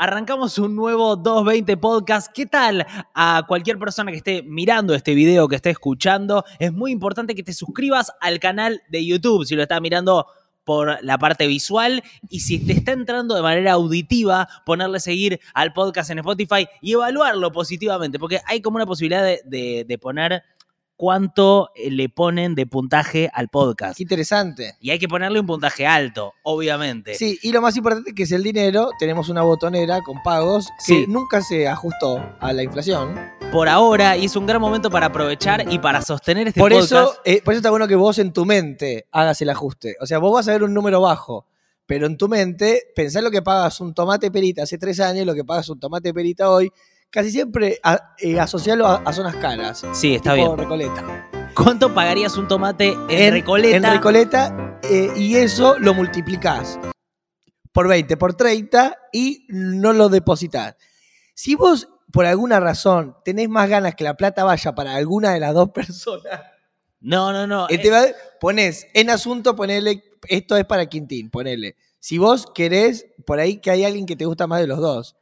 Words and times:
Arrancamos 0.00 0.56
un 0.58 0.76
nuevo 0.76 1.16
220 1.16 1.76
podcast. 1.76 2.30
¿Qué 2.32 2.46
tal 2.46 2.86
a 3.14 3.42
cualquier 3.48 3.80
persona 3.80 4.12
que 4.12 4.18
esté 4.18 4.42
mirando 4.44 4.94
este 4.94 5.12
video, 5.12 5.48
que 5.48 5.56
esté 5.56 5.70
escuchando? 5.70 6.44
Es 6.60 6.72
muy 6.72 6.92
importante 6.92 7.34
que 7.34 7.42
te 7.42 7.52
suscribas 7.52 8.12
al 8.20 8.38
canal 8.38 8.80
de 8.90 9.04
YouTube 9.04 9.44
si 9.44 9.56
lo 9.56 9.62
estás 9.62 9.80
mirando 9.80 10.24
por 10.62 11.02
la 11.02 11.18
parte 11.18 11.48
visual 11.48 12.04
y 12.28 12.40
si 12.40 12.64
te 12.64 12.74
está 12.74 12.92
entrando 12.92 13.34
de 13.34 13.42
manera 13.42 13.72
auditiva, 13.72 14.46
ponerle 14.64 15.00
seguir 15.00 15.40
al 15.52 15.72
podcast 15.72 16.10
en 16.10 16.18
Spotify 16.20 16.68
y 16.80 16.92
evaluarlo 16.92 17.50
positivamente, 17.50 18.20
porque 18.20 18.38
hay 18.46 18.60
como 18.62 18.76
una 18.76 18.86
posibilidad 18.86 19.24
de, 19.24 19.40
de- 19.46 19.84
de 19.88 19.98
poner 19.98 20.44
cuánto 20.98 21.70
eh, 21.76 21.90
le 21.92 22.08
ponen 22.08 22.56
de 22.56 22.66
puntaje 22.66 23.30
al 23.32 23.48
podcast. 23.48 23.96
Qué 23.96 24.02
interesante. 24.02 24.74
Y 24.80 24.90
hay 24.90 24.98
que 24.98 25.06
ponerle 25.08 25.38
un 25.38 25.46
puntaje 25.46 25.86
alto, 25.86 26.34
obviamente. 26.42 27.14
Sí, 27.14 27.38
y 27.40 27.52
lo 27.52 27.62
más 27.62 27.76
importante 27.76 28.12
que 28.14 28.24
es 28.24 28.32
el 28.32 28.42
dinero. 28.42 28.90
Tenemos 28.98 29.28
una 29.28 29.42
botonera 29.42 30.02
con 30.02 30.20
pagos 30.24 30.68
Sí. 30.80 31.04
que 31.04 31.06
nunca 31.06 31.40
se 31.40 31.68
ajustó 31.68 32.20
a 32.40 32.52
la 32.52 32.64
inflación. 32.64 33.14
Por 33.52 33.68
ahora, 33.68 34.16
y 34.16 34.24
es 34.24 34.34
un 34.34 34.44
gran 34.44 34.60
momento 34.60 34.90
para 34.90 35.06
aprovechar 35.06 35.72
y 35.72 35.78
para 35.78 36.02
sostener 36.02 36.48
este 36.48 36.60
Por 36.60 36.72
podcast. 36.72 36.92
eso, 36.92 37.14
eh, 37.24 37.40
por 37.44 37.54
eso 37.54 37.58
está 37.60 37.70
bueno 37.70 37.86
que 37.86 37.94
vos 37.94 38.18
en 38.18 38.32
tu 38.32 38.44
mente 38.44 39.06
hagas 39.12 39.40
el 39.40 39.50
ajuste. 39.50 39.96
O 40.00 40.06
sea, 40.06 40.18
vos 40.18 40.32
vas 40.34 40.48
a 40.48 40.52
ver 40.52 40.64
un 40.64 40.74
número 40.74 41.00
bajo, 41.00 41.46
pero 41.86 42.06
en 42.06 42.18
tu 42.18 42.28
mente, 42.28 42.82
pensá 42.96 43.22
lo 43.22 43.30
que 43.30 43.40
pagas 43.40 43.80
un 43.80 43.94
tomate 43.94 44.32
perita 44.32 44.64
hace 44.64 44.78
tres 44.78 44.98
años, 44.98 45.24
lo 45.24 45.34
que 45.34 45.44
pagas 45.44 45.68
un 45.68 45.78
tomate 45.78 46.12
perita 46.12 46.50
hoy. 46.50 46.70
Casi 47.10 47.30
siempre 47.30 47.78
a- 47.82 48.14
eh, 48.18 48.38
asociarlo 48.38 48.86
a, 48.86 48.96
a 48.96 49.12
zonas 49.12 49.36
caras. 49.36 49.84
Sí, 49.92 50.14
está 50.14 50.34
tipo 50.34 50.46
bien. 50.56 50.58
Recoleta. 50.58 51.30
¿Cuánto 51.54 51.92
pagarías 51.94 52.36
un 52.36 52.46
tomate 52.46 52.94
en, 53.08 53.32
Recoleta? 53.32 53.76
En 53.76 53.82
Recoleta, 53.82 54.78
eh, 54.82 55.10
y 55.16 55.36
eso 55.36 55.78
lo 55.78 55.94
multiplicás 55.94 56.78
por 57.72 57.88
20, 57.88 58.16
por 58.16 58.34
30 58.34 58.96
y 59.12 59.46
no 59.48 59.92
lo 59.92 60.08
depositas. 60.08 60.76
Si 61.34 61.54
vos, 61.54 61.88
por 62.12 62.26
alguna 62.26 62.60
razón, 62.60 63.16
tenés 63.24 63.48
más 63.48 63.68
ganas 63.68 63.94
que 63.94 64.04
la 64.04 64.14
plata 64.16 64.44
vaya 64.44 64.74
para 64.74 64.94
alguna 64.94 65.32
de 65.32 65.40
las 65.40 65.54
dos 65.54 65.70
personas, 65.70 66.40
No, 67.00 67.32
no, 67.32 67.46
no. 67.46 67.68
este 67.68 67.90
va- 67.90 68.06
ponés 68.40 68.86
en 68.94 69.10
asunto, 69.10 69.56
ponele, 69.56 70.02
esto 70.28 70.56
es 70.56 70.64
para 70.64 70.86
Quintín, 70.86 71.30
ponele. 71.30 71.76
Si 72.00 72.18
vos 72.18 72.46
querés, 72.54 73.06
por 73.26 73.40
ahí 73.40 73.60
que 73.60 73.70
hay 73.70 73.84
alguien 73.84 74.06
que 74.06 74.14
te 74.16 74.24
gusta 74.26 74.46
más 74.46 74.60
de 74.60 74.66
los 74.68 74.78
dos. 74.78 75.16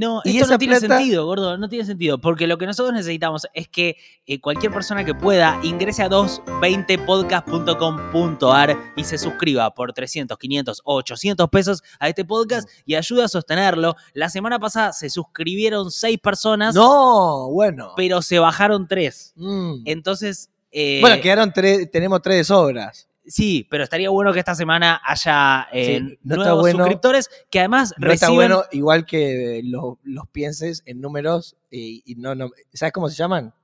No, 0.00 0.20
y 0.24 0.38
esto 0.38 0.52
no 0.52 0.58
tiene 0.58 0.78
plata- 0.80 0.96
sentido, 0.98 1.26
gordo. 1.26 1.56
No 1.58 1.68
tiene 1.68 1.84
sentido. 1.84 2.18
Porque 2.20 2.46
lo 2.46 2.56
que 2.58 2.66
nosotros 2.66 2.94
necesitamos 2.94 3.46
es 3.54 3.68
que 3.68 3.96
eh, 4.26 4.40
cualquier 4.40 4.72
persona 4.72 5.04
que 5.04 5.14
pueda 5.14 5.58
ingrese 5.62 6.02
a 6.02 6.08
220podcast.com.ar 6.08 8.76
y 8.96 9.04
se 9.04 9.18
suscriba 9.18 9.72
por 9.74 9.92
300, 9.92 10.38
500 10.38 10.80
o 10.84 10.94
800 10.96 11.48
pesos 11.50 11.82
a 11.98 12.08
este 12.08 12.24
podcast 12.24 12.68
y 12.86 12.94
ayude 12.94 13.24
a 13.24 13.28
sostenerlo. 13.28 13.96
La 14.14 14.28
semana 14.30 14.58
pasada 14.58 14.92
se 14.92 15.10
suscribieron 15.10 15.90
6 15.90 16.18
personas, 16.18 16.74
No, 16.74 17.48
bueno. 17.50 17.92
pero 17.96 18.22
se 18.22 18.38
bajaron 18.38 18.86
3. 18.88 19.32
Mm. 19.36 19.74
Entonces. 19.84 20.48
eh, 20.72 20.98
bueno, 21.00 21.20
quedaron 21.20 21.52
tres, 21.52 21.90
tenemos 21.90 22.22
tres 22.22 22.36
de 22.38 22.44
sobras. 22.44 23.08
Sí, 23.26 23.66
pero 23.70 23.84
estaría 23.84 24.10
bueno 24.10 24.32
que 24.32 24.38
esta 24.40 24.54
semana 24.54 25.00
haya 25.04 25.68
eh, 25.72 25.98
Sí, 25.98 26.18
no 26.22 26.34
está 26.34 26.44
nuevos 26.46 26.60
bueno- 26.62 26.78
suscriptores 26.78 27.30
que 27.50 27.58
además 27.60 27.94
No 27.98 28.10
está 28.10 28.30
bueno, 28.30 28.64
igual 28.72 29.04
que 29.06 29.60
los, 29.64 29.98
los 30.02 30.26
pienses 30.28 30.82
en 30.86 31.00
números 31.00 31.56
y, 31.70 32.02
y 32.04 32.16
no, 32.16 32.34
no. 32.34 32.50
¿Sabes 32.72 32.92
cómo 32.92 33.08
se 33.08 33.16
llaman? 33.16 33.54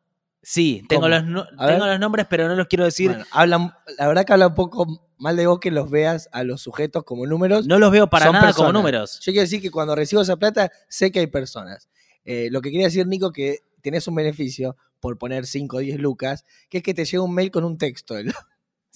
Sí, 0.43 0.84
tengo, 0.89 1.03
¿Cómo? 1.03 1.15
los, 1.19 1.49
tengo 1.59 1.87
los 1.87 1.99
nombres, 1.99 2.27
pero 2.31 2.47
no 2.47 2.55
los 2.55 2.69
quiero 2.69 2.84
decir. 2.84 3.11
Bueno, 3.11 3.25
hablan, 3.33 3.75
la 3.99 4.07
verdad 4.07 4.25
que 4.25 4.33
habla 4.33 4.47
un 4.49 4.55
poco 4.55 4.87
mal 5.19 5.34
de 5.37 5.47
vos 5.49 5.59
que 5.59 5.73
los 5.73 5.91
veas 5.91 6.29
a 6.31 6.45
los 6.45 6.61
sujetos 6.62 7.03
como 7.03 7.27
números. 7.27 7.67
no 7.67 7.79
los 7.81 7.91
veo 7.91 8.09
para 8.09 8.27
son 8.27 8.34
nada 8.34 8.53
como 8.53 8.73
números. 8.73 9.19
Yo 9.21 9.33
quiero 9.33 9.41
decir 9.43 9.61
que 9.61 9.73
cuando 9.73 9.97
recibo 9.97 10.23
esa 10.23 10.37
plata, 10.37 10.71
sé 10.89 11.11
que 11.11 11.19
hay 11.21 11.27
personas. 11.27 11.89
Eh, 12.25 12.49
lo 12.53 12.61
que 12.61 12.71
quería 12.71 12.87
decir, 12.87 13.07
Nico, 13.09 13.33
que 13.33 13.59
tenés 13.83 14.07
un 14.07 14.15
beneficio 14.15 14.77
por 15.01 15.19
poner 15.19 15.47
5 15.47 15.77
o 15.79 15.81
10 15.81 15.99
lucas, 15.99 16.45
que 16.69 16.79
es 16.79 16.84
que 16.84 16.95
te 16.95 17.05
llega 17.05 17.23
un 17.25 17.34
mail 17.34 17.51
con 17.51 17.65
un 17.65 17.77
texto. 17.79 18.15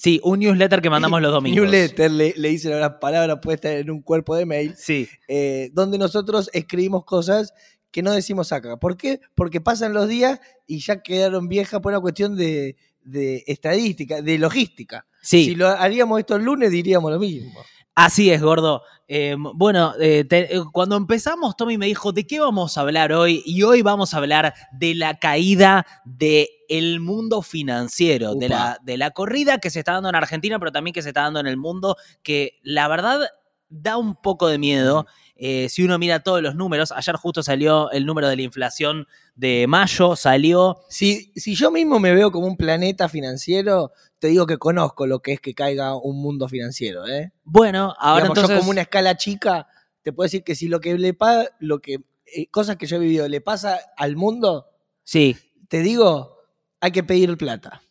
Sí, 0.02 0.18
un 0.24 0.38
newsletter 0.38 0.80
que 0.80 0.88
mandamos 0.88 1.20
los 1.20 1.30
domingos. 1.30 1.62
newsletter 1.62 2.10
le, 2.10 2.32
le 2.34 2.48
dice 2.48 2.70
las 2.70 2.92
palabras 3.02 3.38
puestas 3.42 3.72
en 3.72 3.90
un 3.90 4.00
cuerpo 4.00 4.34
de 4.34 4.46
mail. 4.46 4.74
Sí, 4.74 5.06
eh, 5.28 5.68
donde 5.74 5.98
nosotros 5.98 6.48
escribimos 6.54 7.04
cosas 7.04 7.52
que 7.90 8.02
no 8.02 8.12
decimos 8.12 8.50
acá. 8.50 8.78
¿Por 8.78 8.96
qué? 8.96 9.20
Porque 9.34 9.60
pasan 9.60 9.92
los 9.92 10.08
días 10.08 10.40
y 10.66 10.78
ya 10.78 11.02
quedaron 11.02 11.48
viejas 11.48 11.80
por 11.80 11.92
una 11.92 12.00
cuestión 12.00 12.34
de, 12.34 12.76
de 13.02 13.44
estadística, 13.46 14.22
de 14.22 14.38
logística. 14.38 15.06
sí. 15.20 15.44
Si 15.44 15.54
lo 15.54 15.68
haríamos 15.68 16.18
esto 16.18 16.36
el 16.36 16.44
lunes, 16.44 16.70
diríamos 16.70 17.12
lo 17.12 17.18
mismo. 17.18 17.52
Así 17.94 18.30
es, 18.30 18.40
gordo. 18.40 18.82
Eh, 19.08 19.34
bueno, 19.36 19.92
eh, 20.00 20.24
te- 20.24 20.54
eh, 20.56 20.60
cuando 20.72 20.96
empezamos, 20.96 21.56
Tommy 21.56 21.76
me 21.76 21.86
dijo, 21.86 22.12
¿de 22.12 22.26
qué 22.26 22.38
vamos 22.40 22.78
a 22.78 22.82
hablar 22.82 23.12
hoy? 23.12 23.42
Y 23.44 23.62
hoy 23.62 23.82
vamos 23.82 24.14
a 24.14 24.18
hablar 24.18 24.54
de 24.72 24.94
la 24.94 25.18
caída 25.18 25.84
del 26.04 27.00
mundo 27.00 27.42
financiero, 27.42 28.34
de 28.36 28.48
la, 28.48 28.78
de 28.82 28.96
la 28.96 29.10
corrida 29.10 29.58
que 29.58 29.70
se 29.70 29.80
está 29.80 29.92
dando 29.94 30.08
en 30.08 30.14
Argentina, 30.14 30.58
pero 30.58 30.70
también 30.72 30.94
que 30.94 31.02
se 31.02 31.08
está 31.08 31.22
dando 31.22 31.40
en 31.40 31.48
el 31.48 31.56
mundo, 31.56 31.96
que 32.22 32.58
la 32.62 32.86
verdad 32.88 33.28
da 33.70 33.96
un 33.96 34.14
poco 34.14 34.48
de 34.48 34.58
miedo. 34.58 35.06
Eh, 35.36 35.68
si 35.70 35.82
uno 35.82 35.98
mira 35.98 36.20
todos 36.20 36.42
los 36.42 36.54
números, 36.54 36.92
ayer 36.92 37.16
justo 37.16 37.42
salió 37.42 37.90
el 37.92 38.04
número 38.04 38.28
de 38.28 38.36
la 38.36 38.42
inflación 38.42 39.06
de 39.34 39.66
mayo, 39.66 40.14
salió... 40.16 40.76
Si, 40.90 41.32
si 41.34 41.54
yo 41.54 41.70
mismo 41.70 41.98
me 41.98 42.14
veo 42.14 42.30
como 42.30 42.46
un 42.46 42.58
planeta 42.58 43.08
financiero, 43.08 43.92
te 44.18 44.28
digo 44.28 44.46
que 44.46 44.58
conozco 44.58 45.06
lo 45.06 45.20
que 45.20 45.32
es 45.32 45.40
que 45.40 45.54
caiga 45.54 45.96
un 45.96 46.20
mundo 46.20 46.46
financiero. 46.46 47.06
¿eh? 47.06 47.32
Bueno, 47.44 47.94
ahora 47.98 48.24
Digamos, 48.24 48.38
entonces... 48.38 48.56
Yo 48.56 48.60
como 48.60 48.72
una 48.72 48.82
escala 48.82 49.16
chica, 49.16 49.66
te 50.02 50.12
puedo 50.12 50.26
decir 50.26 50.44
que 50.44 50.54
si 50.54 50.68
lo 50.68 50.80
que 50.80 50.98
le 50.98 51.14
pasa, 51.14 51.48
lo 51.58 51.80
que, 51.80 52.00
eh, 52.26 52.48
cosas 52.50 52.76
que 52.76 52.86
yo 52.86 52.96
he 52.96 53.00
vivido 53.00 53.26
le 53.26 53.40
pasa 53.40 53.80
al 53.96 54.16
mundo, 54.16 54.66
Sí, 55.10 55.36
te 55.68 55.82
digo, 55.82 56.36
hay 56.80 56.92
que 56.92 57.02
pedir 57.02 57.36
plata. 57.36 57.82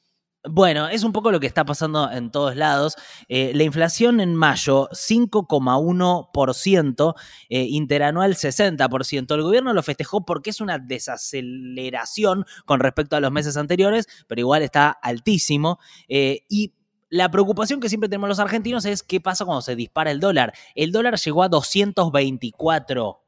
Bueno, 0.48 0.88
es 0.88 1.04
un 1.04 1.12
poco 1.12 1.32
lo 1.32 1.42
que 1.42 1.48
está 1.48 1.66
pasando 1.66 2.10
en 2.10 2.32
todos 2.32 2.56
lados. 2.56 2.96
Eh, 3.28 3.52
la 3.54 3.64
inflación 3.64 4.22
en 4.22 4.36
mayo, 4.36 4.88
5,1%, 4.94 7.14
eh, 7.50 7.64
interanual 7.64 8.36
60%. 8.36 9.36
El 9.36 9.42
gobierno 9.42 9.74
lo 9.74 9.84
festejó 9.84 10.24
porque 10.24 10.52
es 10.52 10.62
una 10.62 10.80
desaceleración 10.80 12.46
con 12.66 12.80
respecto 12.80 13.18
a 13.18 13.20
los 13.20 13.34
meses 13.34 13.58
anteriores, 13.58 14.08
pero 14.28 14.40
igual 14.40 14.62
está 14.62 14.92
altísimo. 14.92 15.78
Eh, 16.08 16.46
y 16.48 16.74
la 17.10 17.30
preocupación 17.30 17.82
que 17.82 17.90
siempre 17.90 18.08
tenemos 18.08 18.30
los 18.30 18.40
argentinos 18.40 18.86
es 18.86 19.04
qué 19.04 19.20
pasa 19.20 19.44
cuando 19.44 19.62
se 19.62 19.76
dispara 19.76 20.10
el 20.10 20.22
dólar. 20.22 20.54
El 20.74 20.94
dólar 20.94 21.18
llegó 21.18 21.44
a 21.44 21.50
224. 21.50 23.26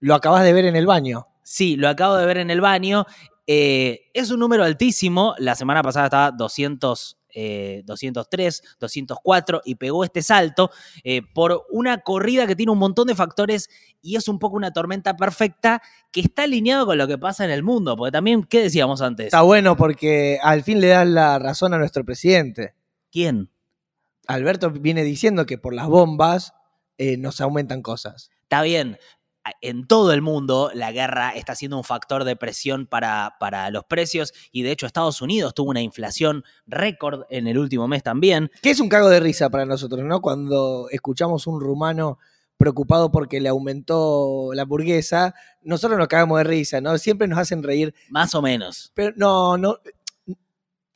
Lo 0.00 0.14
acabas 0.14 0.44
de 0.44 0.52
ver 0.52 0.66
en 0.66 0.76
el 0.76 0.86
baño. 0.86 1.28
Sí, 1.44 1.76
lo 1.76 1.88
acabo 1.88 2.16
de 2.16 2.26
ver 2.26 2.38
en 2.38 2.50
el 2.50 2.60
baño. 2.60 3.06
Eh, 3.46 4.10
es 4.14 4.30
un 4.30 4.40
número 4.40 4.64
altísimo. 4.64 5.34
La 5.38 5.54
semana 5.54 5.82
pasada 5.82 6.06
estaba 6.06 6.30
200, 6.30 7.18
eh, 7.34 7.82
203, 7.84 8.62
204 8.78 9.62
y 9.64 9.74
pegó 9.74 10.04
este 10.04 10.22
salto 10.22 10.70
eh, 11.04 11.22
por 11.34 11.64
una 11.70 11.98
corrida 11.98 12.46
que 12.46 12.56
tiene 12.56 12.72
un 12.72 12.78
montón 12.78 13.06
de 13.06 13.14
factores 13.14 13.68
y 14.00 14.16
es 14.16 14.28
un 14.28 14.38
poco 14.38 14.56
una 14.56 14.72
tormenta 14.72 15.16
perfecta 15.16 15.82
que 16.10 16.20
está 16.20 16.44
alineado 16.44 16.86
con 16.86 16.98
lo 16.98 17.06
que 17.06 17.18
pasa 17.18 17.44
en 17.44 17.50
el 17.50 17.62
mundo. 17.62 17.96
Porque 17.96 18.12
también, 18.12 18.44
¿qué 18.44 18.62
decíamos 18.62 19.00
antes? 19.02 19.26
Está 19.26 19.42
bueno 19.42 19.76
porque 19.76 20.38
al 20.42 20.62
fin 20.62 20.80
le 20.80 20.88
dan 20.88 21.14
la 21.14 21.38
razón 21.38 21.74
a 21.74 21.78
nuestro 21.78 22.04
presidente. 22.04 22.74
¿Quién? 23.10 23.50
Alberto 24.26 24.70
viene 24.70 25.02
diciendo 25.02 25.46
que 25.46 25.58
por 25.58 25.74
las 25.74 25.88
bombas 25.88 26.54
eh, 26.98 27.16
nos 27.16 27.40
aumentan 27.40 27.82
cosas. 27.82 28.30
Está 28.42 28.62
bien. 28.62 28.98
En 29.60 29.86
todo 29.86 30.12
el 30.12 30.22
mundo 30.22 30.70
la 30.74 30.92
guerra 30.92 31.30
está 31.30 31.54
siendo 31.54 31.76
un 31.76 31.84
factor 31.84 32.24
de 32.24 32.36
presión 32.36 32.86
para, 32.86 33.36
para 33.40 33.70
los 33.70 33.84
precios 33.84 34.32
y 34.52 34.62
de 34.62 34.70
hecho 34.70 34.86
Estados 34.86 35.20
Unidos 35.20 35.54
tuvo 35.54 35.70
una 35.70 35.82
inflación 35.82 36.44
récord 36.66 37.24
en 37.28 37.46
el 37.48 37.58
último 37.58 37.88
mes 37.88 38.02
también. 38.02 38.50
Que 38.62 38.70
es 38.70 38.80
un 38.80 38.88
cago 38.88 39.08
de 39.08 39.20
risa 39.20 39.50
para 39.50 39.66
nosotros, 39.66 40.04
¿no? 40.04 40.20
Cuando 40.20 40.88
escuchamos 40.90 41.46
un 41.46 41.60
rumano 41.60 42.18
preocupado 42.56 43.10
porque 43.10 43.40
le 43.40 43.48
aumentó 43.48 44.50
la 44.54 44.62
hamburguesa, 44.62 45.34
nosotros 45.62 45.98
nos 45.98 46.06
cagamos 46.06 46.38
de 46.38 46.44
risa, 46.44 46.80
¿no? 46.80 46.96
Siempre 46.96 47.26
nos 47.26 47.40
hacen 47.40 47.62
reír. 47.64 47.92
Más 48.08 48.36
o 48.36 48.42
menos. 48.42 48.92
Pero 48.94 49.12
no, 49.16 49.58
no. 49.58 49.78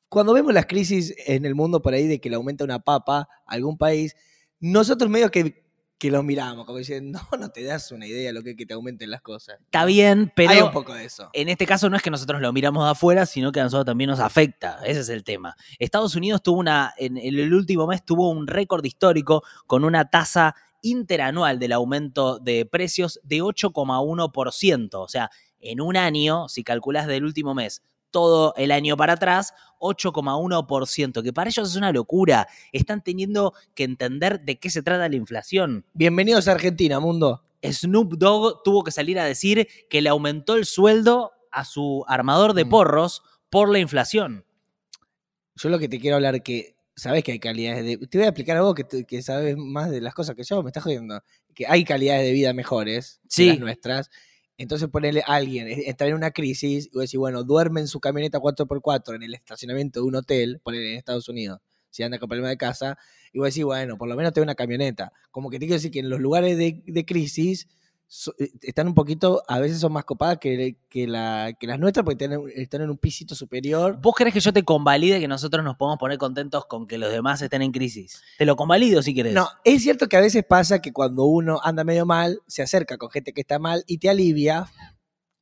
Cuando 0.09 0.33
vemos 0.33 0.55
las 0.55 0.67
crisis 0.67 1.13
en 1.27 1.45
el 1.45 1.57
mundo 1.57 1.83
por 1.83 1.93
ahí 1.93 2.07
de 2.07 2.21
que 2.21 2.31
le 2.31 2.37
aumenta 2.37 2.63
una 2.63 2.79
papa 2.79 3.29
a 3.47 3.53
algún 3.53 3.77
país, 3.77 4.15
nosotros 4.61 5.11
medio 5.11 5.29
que, 5.33 5.66
que 5.99 6.11
lo 6.11 6.23
miramos, 6.23 6.67
como 6.67 6.79
diciendo, 6.79 7.19
no, 7.33 7.39
no 7.39 7.49
te 7.51 7.65
das 7.65 7.91
una 7.91 8.07
idea 8.07 8.27
de 8.27 8.33
lo 8.33 8.43
que 8.43 8.51
es 8.51 8.57
que 8.57 8.67
te 8.67 8.75
aumenten 8.75 9.11
las 9.11 9.23
cosas. 9.23 9.59
Está 9.65 9.85
bien, 9.85 10.33
pero 10.35 10.51
Hay 10.51 10.61
un 10.61 10.73
poco 10.73 10.95
de 10.95 11.05
eso. 11.05 11.31
en 11.33 11.49
este 11.49 11.67
caso 11.67 11.89
no 11.89 11.97
es 11.97 12.03
que 12.03 12.11
nosotros 12.11 12.41
lo 12.41 12.53
miramos 12.53 12.85
de 12.85 12.91
afuera, 12.91 13.27
sino 13.27 13.53
que 13.53 13.61
a 13.61 13.65
nosotros 13.65 13.87
también 13.87 14.11
nos 14.11 14.21
afecta. 14.21 14.79
Ese 14.85 15.01
es 15.01 15.09
el 15.09 15.25
tema. 15.25 15.57
Estados 15.79 16.15
Unidos 16.15 16.43
tuvo 16.43 16.61
una, 16.61 16.93
en 16.99 17.17
el 17.17 17.53
último 17.55 17.87
mes 17.87 18.05
tuvo 18.05 18.31
un 18.31 18.47
récord 18.47 18.85
histórico 18.85 19.43
con 19.67 19.85
una 19.85 20.11
tasa 20.11 20.55
interanual 20.83 21.59
del 21.59 21.73
aumento 21.73 22.39
de 22.39 22.67
precios 22.67 23.21
de 23.25 23.43
8,1%. 23.43 24.91
O 24.95 25.09
sea, 25.09 25.31
en 25.61 25.81
un 25.81 25.97
año, 25.97 26.49
si 26.49 26.63
calculas 26.63 27.07
del 27.07 27.25
último 27.25 27.55
mes 27.55 27.83
todo 28.17 28.55
el 28.57 28.71
año 28.73 28.97
para 28.97 29.13
atrás, 29.13 29.53
8,1%, 29.79 31.23
que 31.23 31.35
para 31.35 31.51
ellos 31.51 31.69
es 31.69 31.77
una 31.77 31.93
locura. 31.93 32.49
Están 32.73 33.03
teniendo 33.05 33.53
que 33.75 33.85
entender 33.85 34.41
de 34.41 34.59
qué 34.59 34.71
se 34.71 34.83
trata 34.83 35.07
la 35.07 35.17
inflación. 35.17 35.85
Bienvenidos 35.93 36.49
a 36.49 36.53
Argentina, 36.53 36.99
mundo. 36.99 37.43
Snoop 37.63 38.15
Dogg 38.15 38.63
tuvo 38.63 38.85
que 38.85 38.91
salir 38.91 39.19
a 39.19 39.25
decir 39.27 39.69
que 39.91 40.01
le 40.01 40.09
aumentó 40.09 40.55
el 40.57 40.65
sueldo 40.65 41.33
a 41.53 41.67
su 41.67 42.07
armador 42.09 42.55
de 42.55 42.65
Mm. 42.65 42.71
porros 42.71 43.23
por 43.51 43.69
la 43.69 43.81
inflación. 43.81 44.47
Yo 45.57 45.69
lo 45.69 45.79
que 45.79 45.87
te 45.91 46.01
quiero 46.01 46.17
hablar 46.17 46.43
que 46.43 46.75
sabes 46.95 47.23
que 47.23 47.33
hay 47.33 47.39
calidades 47.39 47.85
de 47.85 48.07
te 48.07 48.17
voy 48.17 48.25
a 48.25 48.29
explicar 48.31 48.57
a 48.57 48.63
vos 48.63 48.75
que, 48.75 49.05
que 49.05 49.21
sabes 49.21 49.59
más 49.59 49.91
de 49.91 50.01
las 50.01 50.15
cosas 50.15 50.35
que 50.37 50.43
yo, 50.43 50.63
me 50.63 50.71
estás 50.71 50.85
jodiendo, 50.85 51.21
que 51.55 51.67
hay 51.67 51.85
calidades 51.85 52.23
de 52.25 52.33
vida 52.33 52.55
mejores 52.55 53.21
Sí. 53.29 53.45
que 53.45 53.51
las 53.51 53.61
nuestras. 53.61 54.11
Entonces 54.59 54.89
ponerle 54.89 55.23
a 55.27 55.35
alguien, 55.35 55.69
eh, 55.69 55.85
entrar 55.87 56.09
en 56.09 56.17
una 56.17 56.31
crisis 56.31 56.89
y 56.93 56.99
decís, 56.99 57.17
bueno, 57.17 57.45
duerme 57.45 57.81
en 57.81 57.89
su 57.89 58.01
camioneta 58.01 58.39
4x4 58.39 59.15
en 59.15 59.23
el 59.23 59.35
estacionamiento 59.35 60.01
de 60.01 60.07
un 60.07 60.17
hotel, 60.17 60.61
poner 60.63 60.83
en 60.83 60.97
Estados 60.97 61.29
Unidos, 61.29 61.61
si 61.91 62.03
anda 62.03 62.19
con 62.19 62.29
problema 62.29 62.49
de 62.49 62.57
casa, 62.57 62.97
y 63.33 63.39
vos 63.39 63.49
decís, 63.49 63.65
bueno, 63.65 63.99
por 63.99 64.09
lo 64.09 64.17
menos 64.17 64.33
tengo 64.33 64.45
una 64.45 64.55
camioneta. 64.55 65.13
Como 65.31 65.51
que 65.51 65.59
te 65.59 65.67
quiero 65.67 65.77
decir 65.77 65.91
que 65.91 66.01
en 66.01 66.09
los 66.09 66.21
lugares 66.21 66.57
de, 66.57 66.83
de 66.87 67.05
crisis 67.05 67.69
so- 68.07 68.35
eh, 68.39 68.51
están 68.63 68.87
un 68.89 68.95
poquito, 68.95 69.43
a 69.49 69.59
veces 69.59 69.81
son 69.81 69.93
más 69.93 70.05
copadas 70.05 70.39
que, 70.39 70.77
que, 70.89 71.07
la, 71.07 71.53
que 71.59 71.67
las 71.67 71.79
nuestras 71.79 72.05
porque 72.05 72.17
tienen- 72.17 72.43
están 72.55 72.83
en 72.83 72.91
un 72.91 72.99
pisito 72.99 73.35
superior. 73.35 73.99
¿Vos 74.01 74.15
querés 74.17 74.33
que 74.35 74.41
yo 74.41 74.53
te 74.53 74.63
convalide 74.65 75.21
que 75.21 75.29
nosotros 75.29 75.65
nos 75.65 75.77
podemos 75.77 75.99
poner 75.99 76.19
contentos 76.19 76.67
con 76.67 76.87
que 76.87 76.99
los 76.99 77.11
demás 77.13 77.43
estén 77.43 77.63
en 77.63 77.73
crisis? 77.73 78.23
Te 78.39 78.47
lo 78.47 78.57
convalido 78.57 79.03
si 79.03 79.15
querés. 79.15 79.35
No, 79.35 79.49
es 79.65 79.83
cierto 79.83 80.09
que 80.09 80.17
a 80.17 80.21
veces 80.21 80.45
pasa 80.49 80.81
que 80.81 80.93
cuando 80.93 81.25
uno 81.25 81.61
anda 81.63 81.85
medio 81.85 82.07
mal, 82.07 82.41
se 82.47 82.63
acerca 82.63 82.97
con 82.99 83.11
gente 83.11 83.33
que 83.33 83.41
está 83.41 83.59
mal 83.59 83.83
y 83.87 83.99
te 83.99 84.09
alivia. 84.11 84.67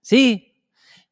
Sí, 0.01 0.51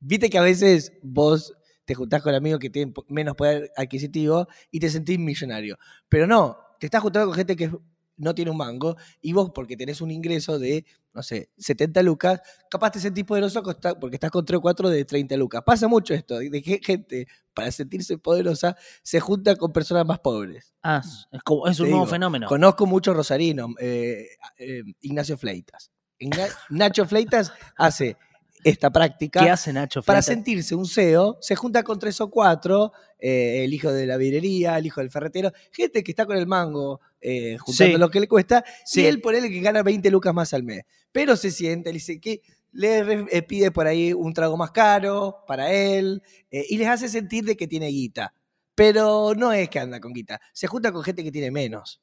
Viste 0.04 0.30
que 0.30 0.38
a 0.38 0.42
veces 0.42 0.94
vos 1.00 1.54
te 1.84 1.94
juntás 1.94 2.22
con 2.22 2.34
amigos 2.34 2.58
que 2.58 2.70
tienen 2.70 2.92
menos 3.06 3.36
poder 3.36 3.70
adquisitivo 3.76 4.48
y 4.72 4.80
te 4.80 4.90
sentís 4.90 5.16
millonario. 5.16 5.78
Pero 6.08 6.26
no, 6.26 6.58
te 6.80 6.86
estás 6.88 7.02
juntando 7.02 7.28
con 7.28 7.36
gente 7.36 7.54
que 7.54 7.70
no 8.16 8.34
tiene 8.34 8.50
un 8.50 8.56
mango 8.56 8.96
y 9.20 9.32
vos 9.32 9.50
porque 9.54 9.76
tenés 9.76 10.00
un 10.00 10.10
ingreso 10.10 10.58
de, 10.58 10.84
no 11.12 11.22
sé, 11.22 11.50
70 11.58 12.02
lucas, 12.02 12.40
capaz 12.70 12.90
te 12.92 13.00
sentís 13.00 13.24
poderoso 13.24 13.62
porque 14.00 14.16
estás 14.16 14.30
con 14.30 14.44
3 14.44 14.58
o 14.58 14.60
4 14.60 14.88
de 14.90 15.04
30 15.04 15.36
lucas. 15.36 15.62
Pasa 15.64 15.88
mucho 15.88 16.14
esto, 16.14 16.38
de 16.38 16.62
que 16.62 16.80
gente 16.82 17.26
para 17.54 17.70
sentirse 17.72 18.18
poderosa 18.18 18.76
se 19.02 19.20
junta 19.20 19.56
con 19.56 19.72
personas 19.72 20.06
más 20.06 20.18
pobres. 20.20 20.74
Ah, 20.82 21.02
es, 21.32 21.42
como- 21.42 21.66
es 21.66 21.78
un 21.80 21.86
Te 21.86 21.90
nuevo 21.90 22.04
digo, 22.06 22.10
fenómeno. 22.12 22.46
Conozco 22.48 22.86
muchos 22.86 23.16
rosarinos, 23.16 23.70
eh, 23.80 24.26
eh, 24.58 24.82
Ignacio 25.00 25.36
Fleitas. 25.36 25.90
Igna- 26.18 26.48
Nacho 26.70 27.04
Fleitas 27.06 27.52
hace 27.76 28.16
esta 28.64 28.90
práctica 28.90 29.40
¿Qué 29.42 29.50
hace 29.50 29.72
Nacho 29.72 30.02
para 30.02 30.22
sentirse 30.22 30.74
un 30.74 30.86
CEO, 30.86 31.38
se 31.40 31.56
junta 31.56 31.82
con 31.82 31.98
tres 31.98 32.20
o 32.20 32.30
cuatro, 32.30 32.92
eh, 33.18 33.64
el 33.64 33.74
hijo 33.74 33.92
de 33.92 34.06
la 34.06 34.16
vidrería, 34.16 34.78
el 34.78 34.86
hijo 34.86 35.00
del 35.00 35.10
ferretero, 35.10 35.52
gente 35.72 36.02
que 36.02 36.12
está 36.12 36.26
con 36.26 36.36
el 36.36 36.46
mango 36.46 37.00
eh, 37.20 37.56
juntando 37.58 37.94
Sí. 37.94 37.98
lo 38.00 38.10
que 38.10 38.20
le 38.20 38.28
cuesta, 38.28 38.64
Sí. 38.84 39.02
y 39.02 39.06
él 39.06 39.20
por 39.20 39.34
él 39.34 39.48
que 39.48 39.60
gana 39.60 39.82
20 39.82 40.10
lucas 40.10 40.34
más 40.34 40.52
al 40.54 40.62
mes. 40.64 40.82
Pero 41.12 41.36
se 41.36 41.50
siente, 41.50 41.90
le 41.90 41.94
dice 41.94 42.20
que 42.20 42.40
le 42.72 43.26
eh, 43.30 43.42
pide 43.42 43.70
por 43.70 43.86
ahí 43.86 44.12
un 44.12 44.32
trago 44.32 44.56
más 44.56 44.70
caro 44.70 45.44
para 45.46 45.72
él, 45.72 46.22
eh, 46.50 46.64
y 46.68 46.78
les 46.78 46.88
hace 46.88 47.08
sentir 47.08 47.44
de 47.44 47.56
que 47.56 47.68
tiene 47.68 47.88
guita. 47.88 48.34
Pero 48.74 49.34
no 49.36 49.52
es 49.52 49.68
que 49.68 49.78
anda 49.78 50.00
con 50.00 50.12
guita, 50.14 50.40
se 50.52 50.66
junta 50.66 50.90
con 50.90 51.02
gente 51.04 51.22
que 51.22 51.30
tiene 51.30 51.50
menos. 51.50 52.00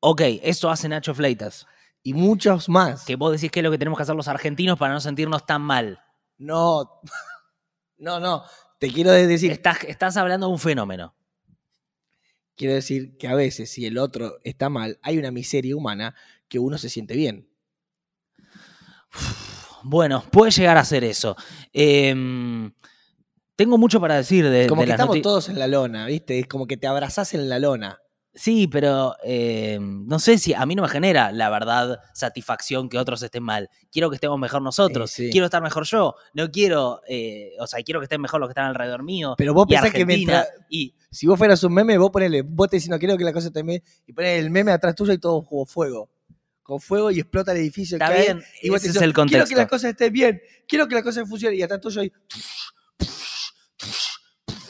Ok, 0.00 0.22
eso 0.42 0.70
hace 0.70 0.88
Nacho 0.88 1.12
Fleitas. 1.14 1.66
Y 2.02 2.14
muchos 2.14 2.68
más. 2.68 3.04
Que 3.04 3.16
vos 3.16 3.32
decís 3.32 3.50
que 3.50 3.60
es 3.60 3.64
lo 3.64 3.70
que 3.70 3.78
tenemos 3.78 3.96
que 3.98 4.02
hacer 4.02 4.14
los 4.14 4.28
argentinos 4.28 4.78
para 4.78 4.94
no 4.94 5.00
sentirnos 5.00 5.44
tan 5.46 5.62
mal. 5.62 6.00
No, 6.38 7.00
no, 7.98 8.20
no. 8.20 8.44
Te 8.78 8.92
quiero 8.92 9.10
decir, 9.10 9.50
Estás, 9.50 9.84
estás 9.84 10.16
hablando 10.16 10.46
de 10.46 10.52
un 10.52 10.58
fenómeno. 10.58 11.14
quiero 12.56 12.74
decir 12.74 13.16
que 13.18 13.26
a 13.26 13.34
veces 13.34 13.70
si 13.70 13.86
el 13.86 13.98
otro 13.98 14.38
está 14.44 14.68
mal, 14.68 14.98
hay 15.02 15.18
una 15.18 15.32
miseria 15.32 15.76
humana 15.76 16.14
que 16.48 16.58
uno 16.58 16.78
se 16.78 16.88
siente 16.88 17.14
bien. 17.14 17.48
Bueno, 19.84 20.24
puede 20.32 20.50
llegar 20.50 20.76
a 20.76 20.84
ser 20.84 21.04
eso. 21.04 21.36
Em, 21.72 22.72
tengo 23.54 23.78
mucho 23.78 24.00
para 24.00 24.16
decir 24.16 24.48
de, 24.50 24.66
Como 24.66 24.82
de 24.82 24.86
que 24.86 24.88
las 24.88 25.00
estamos 25.00 25.22
todos 25.22 25.48
en 25.48 25.58
la 25.58 25.68
lona, 25.68 26.04
¿viste? 26.06 26.40
Es 26.40 26.48
como 26.48 26.66
que 26.66 26.76
te 26.76 26.88
abrazás 26.88 27.32
en 27.32 27.48
la 27.48 27.60
lona. 27.60 28.00
Sí, 28.38 28.68
pero 28.68 29.16
em, 29.24 30.06
no 30.06 30.20
sé 30.20 30.38
si 30.38 30.54
a 30.54 30.64
mí 30.64 30.76
no 30.76 30.82
me 30.82 30.88
genera, 30.88 31.32
la 31.32 31.50
verdad, 31.50 31.98
satisfacción 32.14 32.88
que 32.88 32.96
otros 32.96 33.20
estén 33.20 33.42
mal. 33.42 33.68
Quiero 33.90 34.10
que 34.10 34.14
estemos 34.14 34.38
mejor 34.38 34.62
nosotros. 34.62 35.10
Sí, 35.10 35.24
sí. 35.26 35.30
Quiero 35.32 35.46
estar 35.46 35.60
mejor 35.60 35.84
yo. 35.86 36.14
No 36.34 36.48
quiero, 36.52 37.00
eh, 37.08 37.54
o 37.58 37.66
sea, 37.66 37.82
quiero 37.82 37.98
que 37.98 38.04
estén 38.04 38.20
mejor 38.20 38.38
los 38.38 38.48
que 38.48 38.52
están 38.52 38.66
alrededor 38.66 39.02
mío. 39.02 39.34
Pero 39.36 39.54
vos 39.54 39.66
y 39.68 39.72
pensás 39.74 39.92
que 39.92 40.06
mientras. 40.06 40.46
y 40.70 40.94
Si 41.10 41.26
vos 41.26 41.36
fueras 41.36 41.64
un 41.64 41.74
meme, 41.74 41.98
vos 41.98 42.10
ponele, 42.12 42.42
vos 42.42 42.68
te 42.70 42.76
decís, 42.76 42.88
no 42.88 42.98
quiero 43.00 43.16
que 43.16 43.24
la 43.24 43.32
cosa 43.32 43.48
esté 43.48 43.64
bien, 43.64 43.82
y 44.06 44.12
ponés 44.12 44.38
el 44.38 44.50
meme 44.50 44.70
atrás 44.70 44.94
tuyo 44.94 45.12
y 45.12 45.18
todo 45.18 45.44
como 45.44 45.66
fuego. 45.66 46.08
Con 46.62 46.80
fuego 46.80 47.10
y 47.10 47.18
explota 47.18 47.50
el 47.50 47.58
edificio. 47.58 47.96
está 47.96 48.06
cae, 48.08 48.22
bien, 48.22 48.42
Y 48.62 48.68
vos 48.68 48.76
ese 48.84 48.92
te 48.92 48.98
es 48.98 49.02
el 49.02 49.12
quiero 49.14 49.14
contexto. 49.14 49.48
que 49.48 49.56
las 49.56 49.66
cosas 49.68 49.90
estén 49.90 50.12
bien, 50.12 50.40
quiero 50.68 50.86
que 50.86 50.94
las 50.94 51.02
cosas 51.02 51.28
funcionen, 51.28 51.58
y 51.58 51.62
atrás 51.62 51.80
tuyo 51.80 52.04
y. 52.04 52.12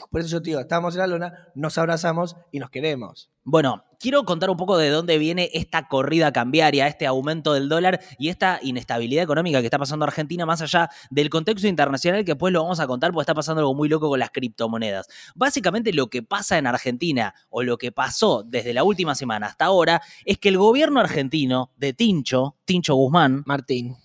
Por 0.09 0.21
eso 0.21 0.29
yo 0.29 0.41
te 0.41 0.49
digo, 0.49 0.59
estábamos 0.59 0.95
en 0.95 1.01
la 1.01 1.07
lona, 1.07 1.47
nos 1.53 1.77
abrazamos 1.77 2.35
y 2.51 2.59
nos 2.59 2.71
queremos. 2.71 3.29
Bueno, 3.43 3.83
quiero 3.99 4.25
contar 4.25 4.49
un 4.49 4.57
poco 4.57 4.77
de 4.77 4.89
dónde 4.89 5.17
viene 5.19 5.49
esta 5.53 5.87
corrida 5.87 6.31
cambiaria, 6.31 6.87
este 6.87 7.05
aumento 7.05 7.53
del 7.53 7.69
dólar 7.69 7.99
y 8.17 8.29
esta 8.29 8.59
inestabilidad 8.63 9.23
económica 9.23 9.59
que 9.59 9.67
está 9.67 9.77
pasando 9.77 10.05
Argentina, 10.05 10.45
más 10.47 10.61
allá 10.61 10.89
del 11.11 11.29
contexto 11.29 11.67
internacional 11.67 12.25
que 12.25 12.31
después 12.31 12.51
lo 12.51 12.63
vamos 12.63 12.79
a 12.79 12.87
contar 12.87 13.11
porque 13.11 13.23
está 13.23 13.35
pasando 13.35 13.61
algo 13.61 13.75
muy 13.75 13.87
loco 13.87 14.09
con 14.09 14.19
las 14.19 14.31
criptomonedas. 14.31 15.07
Básicamente 15.35 15.93
lo 15.93 16.07
que 16.07 16.23
pasa 16.23 16.57
en 16.57 16.65
Argentina 16.65 17.35
o 17.49 17.61
lo 17.61 17.77
que 17.77 17.91
pasó 17.91 18.43
desde 18.43 18.73
la 18.73 18.83
última 18.83 19.13
semana 19.13 19.47
hasta 19.47 19.65
ahora 19.65 20.01
es 20.25 20.39
que 20.39 20.49
el 20.49 20.57
gobierno 20.57 20.99
argentino 20.99 21.71
de 21.77 21.93
Tincho, 21.93 22.55
Tincho 22.65 22.95
Guzmán, 22.95 23.43
Martín. 23.45 23.95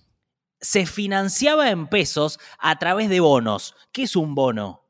se 0.60 0.86
financiaba 0.86 1.70
en 1.70 1.86
pesos 1.86 2.38
a 2.58 2.78
través 2.78 3.08
de 3.08 3.20
bonos. 3.20 3.74
¿Qué 3.92 4.02
es 4.04 4.16
un 4.16 4.34
bono? 4.34 4.83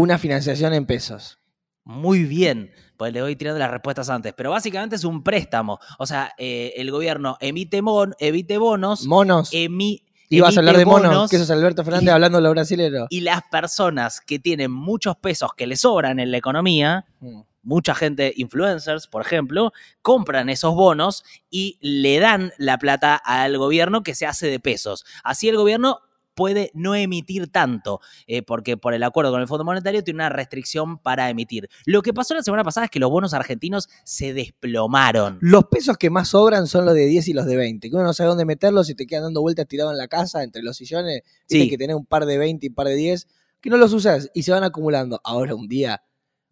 Una 0.00 0.16
financiación 0.16 0.74
en 0.74 0.86
pesos. 0.86 1.40
Muy 1.82 2.22
bien, 2.22 2.70
pues 2.96 3.12
le 3.12 3.20
voy 3.20 3.34
tirando 3.34 3.58
las 3.58 3.68
respuestas 3.72 4.08
antes, 4.10 4.32
pero 4.32 4.50
básicamente 4.52 4.94
es 4.94 5.02
un 5.02 5.24
préstamo. 5.24 5.80
O 5.98 6.06
sea, 6.06 6.32
eh, 6.38 6.72
el 6.76 6.92
gobierno 6.92 7.36
emite, 7.40 7.82
mon- 7.82 8.14
emite 8.20 8.58
bonos, 8.58 9.06
Monos. 9.06 9.52
emi- 9.52 10.04
Ibas 10.28 10.56
a 10.56 10.60
hablar 10.60 10.76
de 10.76 10.84
monos, 10.86 11.28
que 11.28 11.34
eso 11.34 11.42
es 11.46 11.50
Alberto 11.50 11.82
Fernández 11.82 12.06
y- 12.06 12.10
hablando 12.10 12.38
de 12.38 12.42
lo 12.44 12.50
brasilero. 12.50 13.06
y 13.10 13.22
las 13.22 13.40
personas 13.50 14.20
que 14.20 14.38
tienen 14.38 14.70
muchos 14.70 15.16
pesos 15.16 15.50
que 15.56 15.66
les 15.66 15.80
sobran 15.80 16.20
en 16.20 16.30
la 16.30 16.36
economía, 16.36 17.06
Mm. 17.18 17.40
mucha 17.64 17.92
gente, 17.96 18.32
influencers, 18.36 19.08
por 19.08 19.22
ejemplo, 19.22 19.72
compran 20.00 20.48
esos 20.48 20.76
bonos 20.76 21.24
y 21.50 21.76
le 21.80 22.20
dan 22.20 22.52
la 22.56 22.78
plata 22.78 23.16
al 23.16 23.58
gobierno 23.58 24.04
que 24.04 24.14
se 24.14 24.26
hace 24.26 24.46
de 24.46 24.60
pesos. 24.60 25.04
Así 25.24 25.48
el 25.48 25.56
gobierno 25.56 25.98
puede 26.38 26.70
no 26.72 26.94
emitir 26.94 27.48
tanto, 27.48 28.00
eh, 28.28 28.42
porque 28.42 28.76
por 28.76 28.94
el 28.94 29.02
acuerdo 29.02 29.32
con 29.32 29.40
el 29.40 29.48
Fondo 29.48 29.64
Monetario 29.64 30.04
tiene 30.04 30.18
una 30.18 30.28
restricción 30.28 30.96
para 30.96 31.28
emitir. 31.28 31.68
Lo 31.84 32.00
que 32.00 32.14
pasó 32.14 32.32
la 32.32 32.44
semana 32.44 32.62
pasada 32.62 32.84
es 32.84 32.92
que 32.92 33.00
los 33.00 33.10
bonos 33.10 33.34
argentinos 33.34 33.88
se 34.04 34.32
desplomaron. 34.32 35.38
Los 35.40 35.64
pesos 35.64 35.96
que 35.96 36.10
más 36.10 36.28
sobran 36.28 36.68
son 36.68 36.84
los 36.84 36.94
de 36.94 37.06
10 37.06 37.26
y 37.26 37.32
los 37.32 37.44
de 37.44 37.56
20, 37.56 37.90
que 37.90 37.96
uno 37.96 38.04
no 38.04 38.12
sabe 38.12 38.28
dónde 38.28 38.44
meterlos 38.44 38.88
y 38.88 38.94
te 38.94 39.04
quedan 39.08 39.24
dando 39.24 39.40
vueltas 39.40 39.66
tirado 39.66 39.90
en 39.90 39.98
la 39.98 40.06
casa 40.06 40.44
entre 40.44 40.62
los 40.62 40.76
sillones. 40.76 41.22
Sí. 41.24 41.56
Tienes 41.56 41.70
que 41.70 41.78
tener 41.78 41.96
un 41.96 42.06
par 42.06 42.24
de 42.24 42.38
20 42.38 42.66
y 42.66 42.68
un 42.68 42.74
par 42.76 42.86
de 42.86 42.94
10, 42.94 43.26
que 43.60 43.68
no 43.68 43.76
los 43.76 43.92
usas 43.92 44.30
y 44.32 44.44
se 44.44 44.52
van 44.52 44.62
acumulando. 44.62 45.20
Ahora 45.24 45.56
un 45.56 45.66
día, 45.66 46.04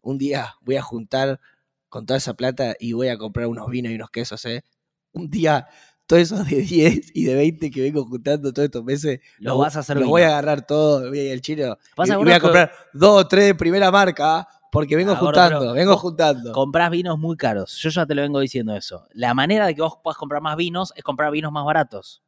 un 0.02 0.19
día 0.19 0.57
voy 0.62 0.75
a 0.75 0.83
juntar 0.83 1.38
con 1.88 2.07
toda 2.07 2.19
esa 2.19 2.35
plata 2.35 2.75
y 2.81 2.93
voy 2.93 3.07
a 3.07 3.19
comprar 3.19 3.47
unos 3.47 3.71
vinos 3.71 3.93
y 3.93 3.95
unos 3.95 4.11
quesos, 4.11 4.45
¿eh? 4.47 4.64
Un 5.12 5.31
día, 5.31 5.69
todos 6.06 6.22
esos 6.22 6.46
de 6.48 6.56
10 6.62 7.10
y 7.14 7.25
de 7.25 7.34
20 7.34 7.70
que 7.70 7.80
vengo 7.82 8.04
juntando 8.04 8.52
todos 8.52 8.66
estos 8.66 8.84
meses, 8.84 9.20
Lo 9.38 9.58
vas 9.58 9.76
a 9.76 9.80
hacer 9.80 9.96
los 9.96 10.02
vino. 10.04 10.10
voy 10.10 10.22
a 10.22 10.26
agarrar 10.28 10.66
todos, 10.66 11.08
voy 11.08 11.18
a 11.18 11.25
ir 11.25 11.32
al 11.32 11.40
chino. 11.40 11.76
Y, 12.04 12.10
y 12.10 12.14
voy 12.14 12.32
a 12.32 12.40
comprar 12.40 12.72
dos 12.92 13.22
o 13.22 13.28
tres 13.28 13.46
de 13.46 13.54
primera 13.54 13.90
marca, 13.90 14.38
¿ah? 14.38 14.48
porque 14.72 14.94
vengo 14.96 15.12
Ah, 15.12 15.16
juntando, 15.16 15.72
vengo 15.72 15.96
juntando. 15.96 16.52
Comprás 16.52 16.90
vinos 16.90 17.18
muy 17.18 17.36
caros. 17.36 17.76
Yo 17.82 17.88
ya 17.90 18.04
te 18.06 18.14
lo 18.14 18.22
vengo 18.22 18.40
diciendo 18.40 18.76
eso. 18.76 19.06
La 19.12 19.32
manera 19.34 19.66
de 19.66 19.75
que 19.75 19.80
vos 19.82 19.98
puedas 20.02 20.18
comprar 20.18 20.42
más 20.42 20.56
vinos 20.56 20.92
es 20.96 21.02
comprar 21.02 21.30
vinos 21.32 21.50
más 21.50 21.64
baratos. 21.64 22.22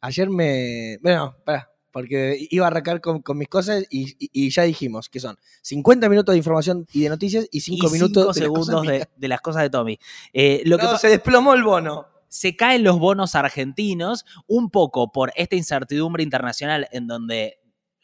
Ayer 0.00 0.28
me. 0.30 0.98
Bueno, 1.02 1.34
pará, 1.44 1.70
porque 1.90 2.36
iba 2.50 2.66
a 2.66 2.68
arrancar 2.68 3.00
con, 3.00 3.20
con 3.22 3.36
mis 3.38 3.48
cosas 3.48 3.84
y, 3.90 4.10
y- 4.24 4.30
y 4.32 4.50
ya 4.50 4.62
dijimos 4.64 5.08
que 5.08 5.18
son 5.18 5.36
50 5.62 6.08
minutos 6.08 6.34
de 6.34 6.38
información 6.38 6.86
y 6.92 7.02
de 7.02 7.08
noticias 7.08 7.48
y 7.50 7.60
5 7.60 7.88
y 7.88 7.92
minutos 7.92 8.34
cinco 8.34 8.34
de 8.34 8.40
las 8.40 8.48
cosas 8.50 8.66
segundos 8.66 8.86
de, 8.86 9.08
de 9.16 9.28
las 9.28 9.40
cosas 9.40 9.62
de 9.62 9.70
Tommy. 9.70 9.98
Eh, 10.32 10.62
lo 10.66 10.78
que 10.78 10.84
No, 10.84 10.98
se 10.98 11.08
desplomó 11.08 11.54
el 11.54 11.62
bono. 11.64 12.06
Se 12.28 12.56
caen 12.56 12.84
los 12.84 12.98
bonos 12.98 13.34
argentinos 13.34 14.24
un 14.46 14.70
poco 14.70 15.12
por 15.12 15.32
esta 15.36 15.56
incertidumbre 15.56 16.22
internacional 16.22 16.88
en 16.92 17.06
donde 17.06 17.57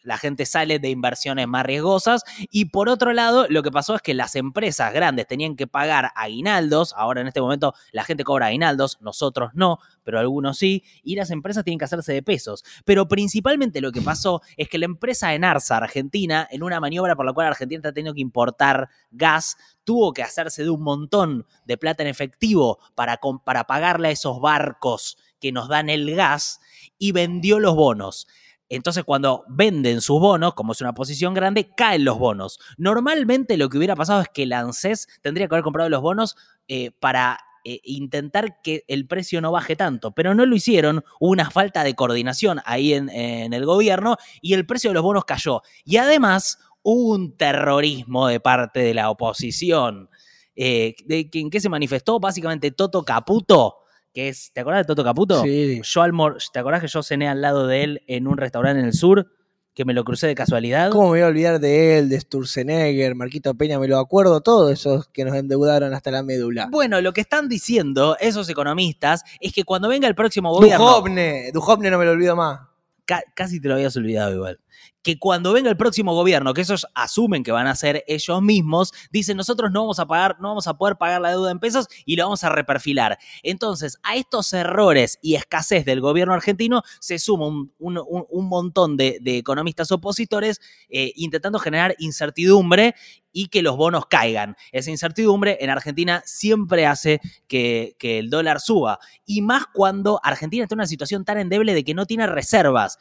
la 0.05 0.19
gente 0.19 0.47
sale 0.47 0.79
de 0.79 0.91
inversiones 0.91 1.49
más 1.49 1.67
riesgosas 1.67 2.23
y 2.51 2.67
por 2.67 2.89
otro 2.89 3.13
lado 3.13 3.47
lo 3.49 3.63
que 3.63 3.73
pasó 3.73 3.97
es 3.97 4.03
que 4.03 4.15
las 4.15 4.37
empresas 4.37 4.93
grandes 4.93 5.27
tenían 5.27 5.57
que 5.57 5.67
pagar 5.67 6.13
aguinaldos, 6.15 6.95
ahora 6.97 7.23
en 7.23 7.27
este 7.27 7.41
momento 7.41 7.75
la 7.91 8.05
gente 8.05 8.23
cobra 8.23 8.47
aguinaldos, 8.47 8.99
nosotros 9.01 9.51
no, 9.55 9.81
pero 10.05 10.21
algunos 10.21 10.59
sí, 10.59 10.85
y 11.03 11.17
las 11.17 11.31
empresas 11.31 11.65
tienen 11.65 11.79
que 11.79 11.87
hacerse 11.87 12.13
de 12.13 12.23
pesos. 12.23 12.65
Pero 12.85 13.09
principalmente 13.09 13.81
lo 13.81 13.91
que 13.91 14.03
pasó 14.03 14.43
es 14.57 14.69
que 14.69 14.79
la 14.79 14.85
empresa 14.85 15.35
Enarsa 15.35 15.79
Argentina, 15.79 16.47
en 16.51 16.63
una 16.63 16.81
maniobra 16.81 17.17
por 17.17 17.27
la 17.27 17.33
cual 17.33 17.49
Argentina 17.49 17.79
está 17.79 17.93
teniendo 17.93 18.15
que 18.15 18.21
importar 18.21 18.89
gas, 19.11 19.57
tuvo 19.85 20.13
que 20.13 20.23
hacerse 20.23 20.63
de 20.63 20.71
un 20.71 20.83
montón 20.83 21.47
de 21.65 21.77
plata 21.77 22.03
en 22.03 22.09
efectivo 22.09 22.79
para, 22.95 23.19
para 23.45 23.65
pagarle 23.65 24.09
a 24.09 24.13
esos 24.13 24.41
barcos 24.41 25.19
que 25.41 25.53
nos 25.53 25.69
dan 25.69 25.91
el 25.91 26.15
gas 26.15 26.61
y 26.99 27.13
vendió 27.13 27.59
los 27.61 27.75
bonos. 27.75 28.27
Entonces, 28.68 29.04
cuando 29.04 29.44
venden 29.49 30.00
sus 30.00 30.21
bonos, 30.21 30.54
como 30.54 30.73
es 30.73 30.80
una 30.80 30.94
posición 30.94 31.35
grande, 31.35 31.71
caen 31.76 32.04
los 32.04 32.18
bonos. 32.18 32.59
Normalmente 32.76 33.56
lo 33.56 33.68
que 33.68 33.78
hubiera 33.78 33.97
pasado 33.97 34.23
es 34.23 34.28
que 34.28 34.44
el 34.44 34.52
ANSES 34.52 35.09
tendría 35.23 35.49
que 35.49 35.54
haber 35.54 35.64
comprado 35.64 35.88
los 35.90 36.00
bonos 36.00 36.37
eh, 36.66 36.90
para 36.99 37.38
eh, 37.66 37.80
intentar 37.85 38.61
que 38.62 38.85
el 38.88 39.06
precio 39.06 39.40
no 39.40 39.50
baje 39.50 39.75
tanto, 39.75 40.12
pero 40.12 40.35
no 40.35 40.44
lo 40.44 40.54
hicieron, 40.54 41.02
hubo 41.18 41.30
una 41.30 41.50
falta 41.50 41.83
de 41.83 41.94
coordinación 41.94 42.61
ahí 42.66 42.92
en, 42.92 43.09
el 43.09 43.64
gobierno 43.64 44.18
y 44.42 44.52
el 44.52 44.66
precio 44.66 44.90
de 44.90 44.94
los 44.94 45.02
bonos 45.02 45.25
cayó. 45.25 45.62
Y 45.83 45.97
además 45.97 46.59
hubo 46.83 47.14
un 47.14 47.37
terrorismo 47.37 48.28
de 48.28 48.38
parte 48.38 48.80
de 48.80 48.92
la 48.92 49.09
oposición. 49.09 50.11
Eh, 50.54 50.94
¿En 51.09 51.49
qué 51.49 51.59
se 51.59 51.71
manifestó? 51.71 52.21
Básicamente 52.21 52.71
Toto 52.71 53.02
Caputo, 53.02 53.76
que 54.14 54.28
es, 54.28 54.50
¿te 54.52 54.61
acordás 54.61 54.83
de 54.83 54.85
Toto 54.87 55.04
Caputo? 55.04 55.42
Sí. 55.42 55.80
Yo 55.83 56.00
almor- 56.02 56.38
¿Te 56.52 56.59
acordás 56.61 56.80
que 56.80 56.88
yo 56.88 57.02
cené 57.02 57.28
al 57.28 57.42
lado 57.42 57.66
de 57.66 57.83
él 57.83 58.02
en 58.06 58.26
un 58.28 58.37
restaurante 58.38 58.80
en 58.80 58.87
el 58.87 58.92
sur? 58.94 59.26
Que 59.75 59.85
me 59.85 59.92
lo 59.92 60.04
crucé 60.04 60.28
de 60.28 60.37
casualidad. 60.37 60.90
¿Cómo 60.90 61.06
me 61.06 61.09
voy 61.11 61.21
a 61.23 61.26
olvidar 61.26 61.59
de 61.59 61.99
él, 61.99 62.09
de 62.09 62.21
Sturzenegger, 62.21 63.16
Marquito 63.16 63.54
Peña? 63.54 63.76
Me 63.80 63.88
lo 63.88 63.99
acuerdo, 63.99 64.40
todos 64.40 64.71
esos 64.73 65.09
que 65.09 65.25
nos 65.25 65.35
endeudaron 65.35 65.92
hasta 65.94 66.12
la 66.12 66.23
médula. 66.23 66.68
Bueno, 66.71 67.00
lo 67.00 67.12
que 67.12 67.23
están 67.23 67.49
diciendo 67.49 68.16
esos 68.21 68.49
economistas 68.49 69.25
es 69.40 69.52
que 69.52 69.64
cuando 69.64 69.88
venga 69.88 70.06
el 70.06 70.14
próximo 70.14 70.52
gobierno. 70.52 70.85
Duhovne, 70.85 71.50
Duhovne 71.52 71.90
no 71.90 71.99
me 71.99 72.04
lo 72.04 72.12
olvido 72.12 72.37
más. 72.37 72.61
ca- 73.04 73.25
casi 73.35 73.61
te 73.61 73.66
lo 73.68 73.75
habías 73.75 73.97
olvidado 73.97 74.33
igual. 74.33 74.61
Que 75.05 75.19
cuando 75.21 75.53
venga 75.53 75.71
el 75.71 75.77
próximo 75.77 76.15
gobierno, 76.15 76.53
que 76.55 76.63
esos 76.63 76.87
asumen 76.95 77.45
que 77.45 77.53
van 77.53 77.69
a 77.69 77.77
ser 77.77 78.03
ellos 78.09 78.43
mismos, 78.43 78.93
dicen 79.13 79.37
nosotros 79.37 79.71
no 79.71 79.83
vamos 79.83 80.01
a 80.01 80.07
pagar, 80.07 80.37
no 80.41 80.49
vamos 80.49 80.67
a 80.67 80.77
poder 80.77 80.97
pagar 80.97 81.21
la 81.21 81.31
deuda 81.31 81.53
en 81.53 81.61
pesos 81.61 81.87
y 82.05 82.17
lo 82.17 82.25
vamos 82.25 82.43
a 82.43 82.49
reperfilar. 82.49 83.19
Entonces, 83.45 83.99
a 84.03 84.17
estos 84.17 84.53
errores 84.53 85.19
y 85.23 85.37
escasez 85.37 85.85
del 85.85 86.01
gobierno 86.01 86.35
argentino 86.35 86.83
se 86.99 87.21
suma 87.21 87.47
un, 87.47 87.73
un- 87.79 88.49
montón 88.49 88.97
de, 88.97 89.19
de 89.21 89.37
economistas 89.39 89.93
opositores 89.93 90.61
eh, 90.89 91.13
intentando 91.17 91.59
generar 91.59 91.95
incertidumbre 91.99 92.95
y 93.33 93.49
que 93.49 93.63
los 93.63 93.77
bonos 93.77 94.07
caigan. 94.07 94.57
Esa 94.73 94.91
incertidumbre 94.91 95.59
en 95.61 95.69
Argentina 95.69 96.23
siempre 96.25 96.87
hace 96.87 97.21
que, 97.49 97.97
que 97.99 98.19
el 98.21 98.31
dólar 98.31 98.61
suba. 98.61 99.01
Y 99.27 99.43
más 99.43 99.65
cuando 99.73 100.21
Argentina 100.23 100.63
está 100.63 100.75
en 100.75 100.79
una 100.81 100.87
situación 100.87 101.25
tan 101.25 101.39
endeble 101.39 101.75
de 101.75 101.85
que 101.85 101.95
no 101.95 102.07
tiene 102.07 102.27
reservas. 102.27 102.97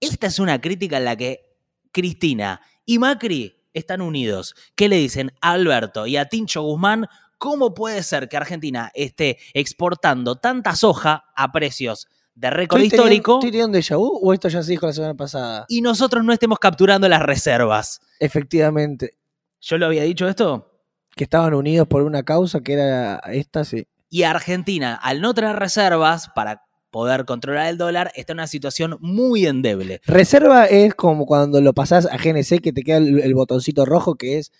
Esta 0.00 0.26
es 0.26 0.38
una 0.38 0.60
crítica 0.60 0.98
en 0.98 1.04
la 1.04 1.16
que 1.16 1.56
Cristina 1.92 2.60
y 2.84 2.98
Macri 2.98 3.54
están 3.72 4.00
unidos. 4.00 4.54
¿Qué 4.74 4.88
le 4.88 4.96
dicen 4.96 5.32
a 5.40 5.52
Alberto 5.52 6.06
y 6.06 6.16
a 6.16 6.26
Tincho 6.26 6.62
Guzmán? 6.62 7.06
¿Cómo 7.38 7.74
puede 7.74 8.02
ser 8.02 8.28
que 8.28 8.36
Argentina 8.36 8.90
esté 8.94 9.38
exportando 9.54 10.36
tanta 10.36 10.74
soja 10.74 11.24
a 11.34 11.52
precios 11.52 12.08
de 12.34 12.50
récord 12.50 12.80
¿Estoy 12.80 12.90
teniendo- 12.98 13.12
histórico 13.14 13.34
¿Estoy 13.38 13.50
teniendo 13.50 13.78
déjà 13.78 13.96
vu 13.96 14.18
o 14.22 14.32
esto 14.32 14.48
ya 14.48 14.62
se 14.62 14.70
dijo 14.72 14.86
la 14.86 14.92
semana 14.92 15.14
pasada? 15.14 15.64
y 15.68 15.80
nosotros 15.80 16.24
no 16.24 16.32
estemos 16.32 16.58
capturando 16.58 17.08
las 17.08 17.22
reservas? 17.22 18.00
Efectivamente, 18.20 19.16
¿Yo 19.60 19.78
lo 19.78 19.86
había 19.86 20.02
dicho 20.02 20.28
esto? 20.28 20.72
que 21.14 21.24
estaban 21.24 21.54
unidos 21.54 21.88
por 21.88 22.02
una 22.02 22.22
causa 22.24 22.60
que 22.60 22.74
era 22.74 23.16
esta, 23.32 23.64
sí. 23.64 23.86
Y 24.10 24.24
Argentina, 24.24 24.94
al 24.94 25.22
no 25.22 25.32
tener 25.32 25.56
reservas 25.56 26.28
para 26.34 26.65
poder 26.96 27.24
controlar 27.26 27.66
el 27.68 27.76
dólar, 27.78 28.10
está 28.14 28.32
en 28.32 28.38
una 28.38 28.46
situación 28.46 28.96
muy 29.00 29.46
endeble. 29.46 30.00
Reserva 30.06 30.64
es 30.66 30.94
como 30.94 31.26
cuando 31.26 31.60
lo 31.60 31.72
pasás 31.74 32.06
a 32.06 32.16
GNC 32.16 32.60
que 32.62 32.72
te 32.72 32.82
queda 32.82 32.96
el, 32.96 33.20
el 33.20 33.34
botoncito 33.34 33.84
rojo 33.84 34.14
que 34.14 34.38
es 34.38 34.50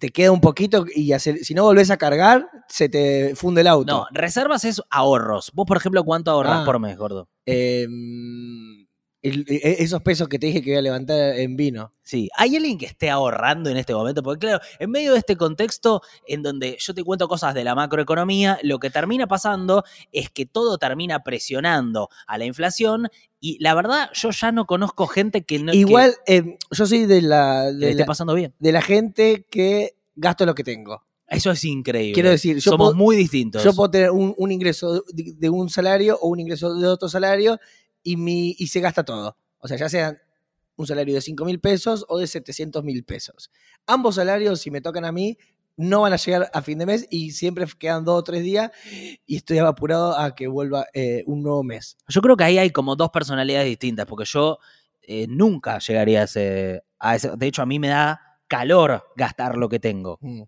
te 0.00 0.10
queda 0.10 0.32
un 0.32 0.40
poquito 0.40 0.84
y 0.92 1.12
hace- 1.12 1.44
si 1.44 1.54
no 1.54 1.62
volvés 1.62 1.90
a 1.92 1.96
cargar 1.96 2.48
se 2.68 2.88
te 2.88 3.36
funde 3.36 3.60
el 3.60 3.68
auto. 3.68 3.92
No, 3.92 4.06
reservas 4.10 4.64
es 4.64 4.82
ahorros. 4.90 5.52
Vos, 5.54 5.66
por 5.66 5.76
ejemplo, 5.76 6.02
¿cuánto 6.04 6.32
ahorras 6.32 6.62
Ah. 6.62 6.64
por 6.66 6.80
mes, 6.80 6.96
gordo? 6.98 7.28
Em, 7.46 8.73
el- 9.24 9.44
e- 9.48 9.76
esos 9.82 10.00
pesos 10.02 10.28
que 10.28 10.38
te 10.38 10.46
dije 10.46 10.62
que 10.62 10.70
voy 10.70 10.78
a 10.78 10.82
levantar 10.82 11.36
en 11.36 11.56
vino. 11.56 11.92
Sí, 12.02 12.28
¿hay 12.36 12.54
alguien 12.54 12.78
que 12.78 12.86
esté 12.86 13.10
ahorrando 13.10 13.70
en 13.70 13.76
este 13.78 13.94
momento? 13.94 14.22
Porque 14.22 14.46
claro, 14.46 14.60
en 14.78 14.90
medio 14.90 15.12
de 15.12 15.18
este 15.18 15.36
contexto 15.36 16.02
en 16.28 16.42
donde 16.42 16.76
yo 16.78 16.94
te 16.94 17.02
cuento 17.02 17.26
cosas 17.26 17.54
de 17.54 17.64
la 17.64 17.74
macroeconomía, 17.74 18.58
lo 18.62 18.78
que 18.78 18.90
termina 18.90 19.26
pasando 19.26 19.82
es 20.12 20.30
que 20.30 20.46
todo 20.46 20.78
termina 20.78 21.22
presionando 21.24 22.08
a 22.26 22.38
la 22.38 22.44
inflación 22.44 23.08
y 23.40 23.58
la 23.62 23.74
verdad 23.74 24.10
yo 24.14 24.30
ya 24.30 24.52
no 24.52 24.66
conozco 24.66 25.06
gente 25.06 25.42
que 25.44 25.58
no 25.58 25.72
que- 25.72 25.78
Igual 25.78 26.14
em, 26.26 26.56
yo 26.70 26.86
soy 26.86 27.06
de 27.06 27.22
la, 27.22 27.68
que 27.70 27.76
le 27.78 27.90
esté 27.90 28.00
la, 28.02 28.06
pasando 28.06 28.34
bien. 28.34 28.54
de 28.58 28.72
la 28.72 28.82
gente 28.82 29.46
que 29.50 29.96
gasto 30.14 30.46
lo 30.46 30.54
que 30.54 30.62
tengo. 30.64 31.02
Eso 31.26 31.50
es 31.50 31.64
increíble. 31.64 32.12
Quiero 32.12 32.28
decir, 32.30 32.56
yo 32.56 32.70
somos 32.70 32.88
puedo- 32.90 32.94
muy 32.96 33.16
distintos. 33.16 33.64
Yo 33.64 33.72
puedo 33.74 33.90
tener 33.90 34.10
un, 34.10 34.34
un 34.36 34.52
ingreso 34.52 35.02
de, 35.10 35.32
de 35.34 35.48
un 35.50 35.70
salario 35.70 36.18
o 36.20 36.28
un 36.28 36.38
ingreso 36.38 36.74
de 36.74 36.86
otro 36.86 37.08
salario 37.08 37.58
y, 38.04 38.16
mi, 38.16 38.54
y 38.58 38.68
se 38.68 38.78
gasta 38.80 39.04
todo. 39.04 39.36
O 39.58 39.66
sea, 39.66 39.76
ya 39.76 39.88
sean 39.88 40.18
un 40.76 40.86
salario 40.86 41.14
de 41.14 41.20
5 41.20 41.44
mil 41.44 41.58
pesos 41.60 42.04
o 42.08 42.18
de 42.18 42.26
700 42.28 42.84
mil 42.84 43.04
pesos. 43.04 43.50
Ambos 43.86 44.14
salarios, 44.16 44.60
si 44.60 44.70
me 44.70 44.80
tocan 44.80 45.04
a 45.04 45.10
mí, 45.12 45.36
no 45.76 46.02
van 46.02 46.12
a 46.12 46.16
llegar 46.16 46.48
a 46.54 46.62
fin 46.62 46.78
de 46.78 46.86
mes 46.86 47.06
y 47.10 47.32
siempre 47.32 47.66
quedan 47.78 48.04
dos 48.04 48.20
o 48.20 48.22
tres 48.24 48.44
días 48.44 48.70
y 49.26 49.34
estoy 49.36 49.58
apurado 49.58 50.16
a 50.16 50.34
que 50.36 50.46
vuelva 50.46 50.86
eh, 50.94 51.24
un 51.26 51.42
nuevo 51.42 51.64
mes. 51.64 51.96
Yo 52.06 52.20
creo 52.20 52.36
que 52.36 52.44
ahí 52.44 52.58
hay 52.58 52.70
como 52.70 52.94
dos 52.94 53.10
personalidades 53.10 53.66
distintas, 53.68 54.06
porque 54.06 54.24
yo 54.26 54.58
eh, 55.02 55.26
nunca 55.28 55.78
llegaría 55.80 56.20
a 56.20 56.24
ese, 56.24 56.82
a 57.00 57.16
ese- 57.16 57.36
De 57.36 57.46
hecho, 57.46 57.62
a 57.62 57.66
mí 57.66 57.78
me 57.80 57.88
da 57.88 58.20
calor 58.46 59.04
gastar 59.16 59.56
lo 59.56 59.68
que 59.68 59.80
tengo. 59.80 60.18
Mm. 60.20 60.42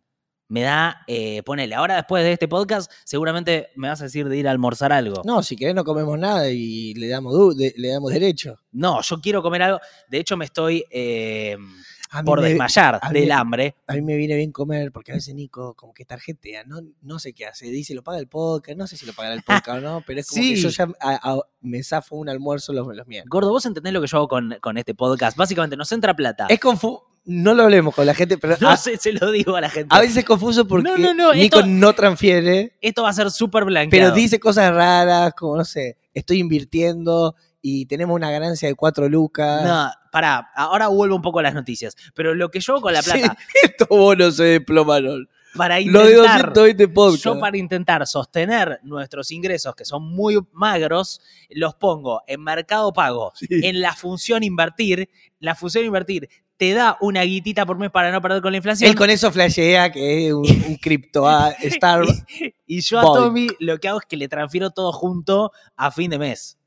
Me 0.49 0.63
da, 0.63 1.03
eh, 1.09 1.43
ponele, 1.43 1.75
ahora 1.75 1.97
después 1.97 2.23
de 2.23 2.33
este 2.33 2.47
podcast, 2.47 2.91
seguramente 3.05 3.71
me 3.75 3.89
vas 3.89 4.01
a 4.01 4.05
decir 4.05 4.29
de 4.29 4.37
ir 4.37 4.47
a 4.47 4.53
almorzar 4.53 4.93
algo. 4.93 5.23
No, 5.25 5.43
si 5.43 5.57
querés 5.57 5.75
no 5.75 5.83
comemos 5.85 6.17
nada 6.19 6.49
y 6.51 6.95
le 6.95 7.09
damos, 7.09 7.35
le 7.57 7.89
damos 7.89 8.13
derecho. 8.13 8.57
No, 8.71 9.03
yo 9.03 9.21
quiero 9.21 9.43
comer 9.43 9.63
algo. 9.63 9.81
De 10.09 10.19
hecho, 10.19 10.37
me 10.37 10.45
estoy 10.45 10.85
eh, 10.91 11.57
mí 11.59 12.23
por 12.25 12.41
me- 12.41 12.49
desmayar 12.51 13.01
mí 13.11 13.21
del 13.21 13.33
hambre. 13.33 13.75
A 13.89 13.95
mí 13.95 14.03
me 14.03 14.17
viene 14.17 14.37
bien 14.37 14.53
comer 14.53 14.93
porque 14.93 15.11
a 15.11 15.17
veces 15.17 15.35
Nico 15.35 15.75
como 15.75 15.93
que 15.93 16.05
tarjetea, 16.05 16.63
no, 16.63 16.79
no 17.03 17.19
sé 17.19 17.33
qué 17.33 17.47
hace, 17.47 17.67
dice 17.67 17.93
lo 17.95 18.05
paga 18.05 18.19
el 18.19 18.29
podcast, 18.29 18.79
no 18.79 18.87
sé 18.87 18.97
si 18.97 19.05
lo 19.05 19.15
pagará 19.15 19.35
el 19.35 19.43
podcast 19.67 19.79
o 19.79 19.81
no, 19.81 20.05
pero 20.07 20.21
es 20.21 20.29
como 20.29 20.43
que 20.43 20.55
Sí. 20.57 20.63
yo 20.63 20.69
ya 20.69 20.85
a- 21.01 21.33
a- 21.33 21.41
me 21.61 21.83
zafo 21.83 22.15
un 22.15 22.29
almuerzo 22.29 22.73
los, 22.73 22.87
los 22.87 23.07
miércoles. 23.09 23.29
Gordo, 23.31 23.51
vos 23.51 23.67
entendés 23.67 23.93
lo 23.93 24.01
que 24.01 24.07
yo 24.07 24.19
hago 24.19 24.29
con, 24.29 24.57
con 24.61 24.79
este 24.79 24.95
podcast. 24.95 25.37
Básicamente 25.37 25.77
nos 25.77 25.91
entra 25.91 26.15
plata. 26.15 26.47
Es 26.49 26.61
confuso, 26.61 27.16
no 27.27 27.55
lo 27.55 27.65
hablemos 27.65 27.95
con 27.95 28.07
la 28.07 28.15
gente, 28.15 28.39
pero 28.39 28.57
no 28.61 28.69
a, 28.71 28.77
sé, 28.77 28.97
se 28.97 29.13
lo 29.13 29.31
digo 29.31 29.57
a 29.57 29.61
la 29.61 29.69
gente. 29.69 29.95
a 29.95 30.01
veces 30.01 30.19
es 30.19 30.25
confuso 30.25 30.67
porque 30.67 30.89
No, 30.89 30.97
no, 30.97 31.13
no, 31.13 31.35
Nico 31.35 31.59
esto- 31.59 31.69
no 31.69 31.93
transfiere, 31.95 32.77
Esto 32.81 33.03
va 33.03 33.11
a 33.11 33.13
ser 33.13 33.31
súper 33.31 33.65
blanqueado. 33.65 34.11
pero 34.11 34.15
dice 34.15 34.39
cosas 34.41 34.73
raras, 34.73 35.35
como 35.35 35.57
no 35.57 35.65
sé, 35.65 35.97
estoy 36.15 36.39
invirtiendo 36.39 37.35
y 37.61 37.87
tenemos 37.87 38.15
una 38.15 38.31
ganancia 38.31 38.69
de 38.69 38.75
cuatro 38.77 39.09
lucas. 39.09 39.65
No, 39.65 39.91
pará, 40.13 40.51
ahora 40.55 40.87
vuelvo 40.89 41.17
un 41.17 41.23
poco 41.23 41.41
a 41.41 41.43
las 41.43 41.55
noticias. 41.55 41.97
Pero 42.15 42.33
lo 42.35 42.51
que 42.51 42.61
yo 42.61 42.75
hago 42.75 42.83
con 42.83 42.93
la 42.93 43.03
Sí, 43.03 43.11
plata, 43.19 43.37
estos 43.63 43.89
bonos 43.89 44.37
se 44.37 44.45
desplomaron. 44.45 45.29
para 45.57 45.81
Lo 45.81 46.05
de 46.05 46.13
intentar, 46.13 46.53
220 46.53 46.89
podcast. 46.89 47.25
yo 47.25 47.41
para 47.41 47.57
intentar 47.57 48.07
sostener 48.07 48.79
nuestros 48.85 49.33
ingresos, 49.33 49.75
que 49.75 49.85
son 49.85 50.05
muy 50.05 50.39
magros, 50.53 51.21
los 51.51 51.75
pongo 51.75 52.23
en 52.29 52.41
mercado 52.45 52.93
pago, 52.93 53.33
Sí. 53.35 53.47
en 53.51 53.81
la 53.81 53.95
función 53.95 54.45
invertir. 54.45 55.09
La 55.41 55.55
función 55.57 55.85
invertir 55.85 56.29
te 56.57 56.73
da 56.73 56.97
una 57.01 57.23
guitita 57.23 57.67
por 57.67 57.79
mes 57.79 57.91
para 57.91 58.11
no 58.11 58.21
perder 58.23 58.41
con 58.43 58.53
la 58.53 58.57
inflación. 58.59 58.89
Él 58.91 58.97
con 58.97 59.11
eso 59.11 59.31
flashea 59.31 59.93
que 59.93 60.27
es 60.29 60.33
un, 60.33 60.47
un 60.69 60.77
cripto 60.77 61.29
a 61.29 61.51
Star. 61.63 62.05
y 62.67 62.81
yo 62.81 62.99
a. 62.99 63.03
Tommy 63.03 63.49
lo 63.61 63.79
que 63.79 63.89
hago 63.89 64.01
es 64.01 64.07
que 64.07 64.17
le 64.17 64.29
transfiero 64.29 64.71
todo 64.71 64.93
junto 64.93 65.53
a 65.77 65.91
fin 65.91 66.11
de 66.11 66.19
mes. 66.19 66.59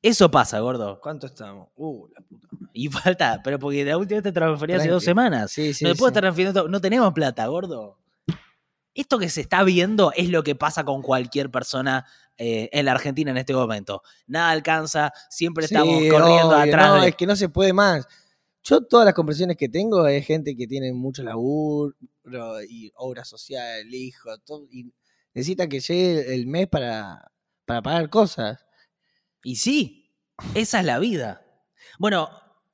Eso 0.00 0.30
pasa, 0.30 0.60
gordo. 0.60 1.00
¿Cuánto 1.00 1.26
estamos? 1.26 1.68
Uh, 1.74 2.06
la 2.14 2.20
puta. 2.20 2.46
Y 2.72 2.88
falta, 2.88 3.40
pero 3.42 3.58
porque 3.58 3.84
la 3.84 3.96
última 3.96 4.16
vez 4.20 4.24
te 4.24 4.32
transferí 4.32 4.72
hace 4.74 4.88
dos 4.88 5.02
semanas. 5.02 5.50
Sí, 5.50 5.74
sí. 5.74 5.84
no 5.84 5.92
sí. 5.92 6.04
estar 6.04 6.12
transfiriendo 6.22 6.60
todo. 6.60 6.68
No 6.68 6.80
tenemos 6.80 7.12
plata, 7.12 7.44
gordo. 7.46 7.98
Esto 8.94 9.18
que 9.18 9.28
se 9.28 9.40
está 9.40 9.64
viendo 9.64 10.12
es 10.16 10.28
lo 10.28 10.42
que 10.44 10.54
pasa 10.54 10.84
con 10.84 11.02
cualquier 11.02 11.50
persona 11.50 12.04
eh, 12.36 12.68
en 12.72 12.84
la 12.84 12.92
Argentina 12.92 13.30
en 13.32 13.38
este 13.38 13.54
momento. 13.54 14.02
Nada 14.26 14.50
alcanza, 14.50 15.12
siempre 15.30 15.66
Sí, 15.66 15.74
estamos 15.74 15.94
corriendo 15.94 16.48
obvio, 16.48 16.56
atrás. 16.56 16.88
No, 16.88 17.00
de- 17.02 17.08
es 17.08 17.16
que 17.16 17.26
no 17.26 17.34
se 17.36 17.48
puede 17.48 17.72
más. 17.72 18.06
Yo 18.64 18.82
todas 18.82 19.04
las 19.06 19.14
conversaciones 19.14 19.56
que 19.56 19.68
tengo 19.68 20.06
es 20.06 20.26
gente 20.26 20.56
que 20.56 20.66
tiene 20.66 20.92
mucho 20.92 21.22
laburo 21.22 21.94
y 22.68 22.90
obra 22.96 23.24
social, 23.24 23.92
hijo, 23.92 24.36
todo, 24.44 24.66
y 24.70 24.92
necesita 25.34 25.68
que 25.68 25.80
llegue 25.80 26.34
el 26.34 26.46
mes 26.46 26.68
para, 26.68 27.32
para 27.64 27.82
pagar 27.82 28.10
cosas. 28.10 28.66
Y 29.42 29.56
sí, 29.56 30.14
esa 30.54 30.80
es 30.80 30.86
la 30.86 30.98
vida. 30.98 31.42
Bueno, 31.98 32.28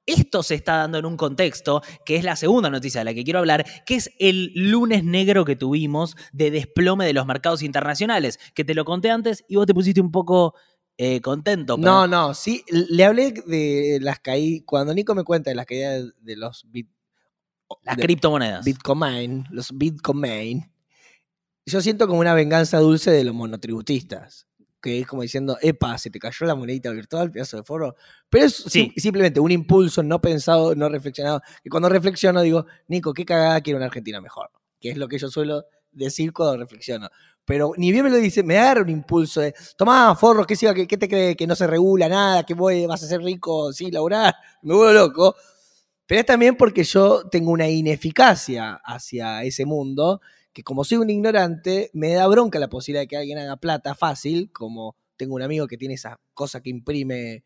esto 0.06 0.42
se 0.42 0.54
está 0.54 0.76
dando 0.76 0.98
en 0.98 1.06
un 1.06 1.16
contexto 1.16 1.82
que 2.04 2.16
es 2.16 2.24
la 2.24 2.36
segunda 2.36 2.68
noticia 2.68 3.00
de 3.00 3.06
la 3.06 3.14
que 3.14 3.24
quiero 3.24 3.38
hablar, 3.38 3.64
que 3.86 3.94
es 3.94 4.10
el 4.18 4.52
lunes 4.54 5.02
negro 5.04 5.44
que 5.44 5.56
tuvimos 5.56 6.16
de 6.32 6.50
desplome 6.50 7.06
de 7.06 7.14
los 7.14 7.26
mercados 7.26 7.62
internacionales, 7.62 8.38
que 8.54 8.64
te 8.64 8.74
lo 8.74 8.84
conté 8.84 9.10
antes 9.10 9.44
y 9.48 9.56
vos 9.56 9.66
te 9.66 9.74
pusiste 9.74 10.00
un 10.00 10.10
poco 10.10 10.54
eh, 10.96 11.20
contento. 11.20 11.76
pero- 11.76 11.86
No, 11.90 12.06
no, 12.06 12.34
sí, 12.34 12.64
le 12.68 13.04
hablé 13.04 13.32
de 13.32 13.98
las 14.00 14.20
caídas, 14.20 14.62
cuando 14.66 14.94
Nico 14.94 15.14
me 15.14 15.24
cuenta 15.24 15.50
de 15.50 15.56
las 15.56 15.66
caídas 15.66 16.12
de 16.20 16.36
los 16.36 16.64
bit, 16.70 16.88
las 17.82 17.96
de- 17.96 18.02
criptomonedas. 18.02 18.64
Bitcoin, 18.64 19.46
los 19.50 19.76
Bitcoin, 19.76 20.70
yo 21.66 21.80
siento 21.80 22.06
como 22.06 22.20
una 22.20 22.34
venganza 22.34 22.78
dulce 22.78 23.10
de 23.10 23.24
los 23.24 23.34
monotributistas. 23.34 24.46
que 24.80 25.00
es 25.00 25.06
como 25.06 25.22
diciendo, 25.22 25.56
epa, 25.62 25.96
se 25.96 26.10
te 26.10 26.18
cayó 26.18 26.44
la 26.44 26.54
monedita 26.54 26.90
virtual, 26.90 27.30
pedazo 27.30 27.56
de 27.56 27.62
forro. 27.62 27.96
Pero 28.28 28.44
es 28.44 28.54
Sí. 28.54 28.68
sim- 28.68 28.92
simplemente 28.98 29.40
un 29.40 29.50
impulso 29.50 30.02
no 30.02 30.20
pensado, 30.20 30.74
no 30.74 30.90
reflexionado. 30.90 31.40
Y 31.64 31.70
cuando 31.70 31.88
reflexiono 31.88 32.42
digo, 32.42 32.66
Nico, 32.88 33.14
qué 33.14 33.24
cagada 33.24 33.62
quiero 33.62 33.78
una 33.78 33.86
Argentina 33.86 34.20
mejor. 34.20 34.50
Que 34.78 34.90
es 34.90 34.98
lo 34.98 35.08
que 35.08 35.18
yo 35.18 35.30
suelo 35.30 35.64
decir 35.90 36.34
cuando 36.34 36.58
reflexiono. 36.58 37.08
Pero 37.44 37.72
ni 37.76 37.92
bien 37.92 38.04
me 38.04 38.10
lo 38.10 38.16
dice, 38.16 38.42
me 38.42 38.58
agarra 38.58 38.82
un 38.82 38.88
impulso 38.88 39.40
de, 39.40 39.54
tomá, 39.76 40.14
forro, 40.16 40.46
¿qué, 40.46 40.56
qué, 40.56 40.86
qué 40.86 40.96
te 40.96 41.08
cree? 41.08 41.36
Que 41.36 41.46
no 41.46 41.54
se 41.54 41.66
regula 41.66 42.08
nada, 42.08 42.44
que 42.44 42.54
voy, 42.54 42.86
vas 42.86 43.02
a 43.02 43.06
ser 43.06 43.20
rico 43.20 43.72
sin 43.72 43.92
laburar. 43.92 44.34
Me 44.62 44.74
vuelvo 44.74 44.92
loco. 44.92 45.36
Pero 46.06 46.20
es 46.20 46.26
también 46.26 46.56
porque 46.56 46.84
yo 46.84 47.28
tengo 47.28 47.50
una 47.50 47.68
ineficacia 47.68 48.80
hacia 48.84 49.42
ese 49.42 49.64
mundo, 49.64 50.20
que 50.52 50.62
como 50.62 50.84
soy 50.84 50.98
un 50.98 51.10
ignorante, 51.10 51.90
me 51.94 52.12
da 52.12 52.26
bronca 52.26 52.58
la 52.58 52.68
posibilidad 52.68 53.02
de 53.02 53.08
que 53.08 53.16
alguien 53.16 53.38
haga 53.38 53.56
plata 53.56 53.94
fácil, 53.94 54.50
como 54.52 54.96
tengo 55.16 55.34
un 55.34 55.42
amigo 55.42 55.66
que 55.66 55.78
tiene 55.78 55.94
esa 55.94 56.20
cosa 56.34 56.60
que 56.60 56.70
imprime, 56.70 57.44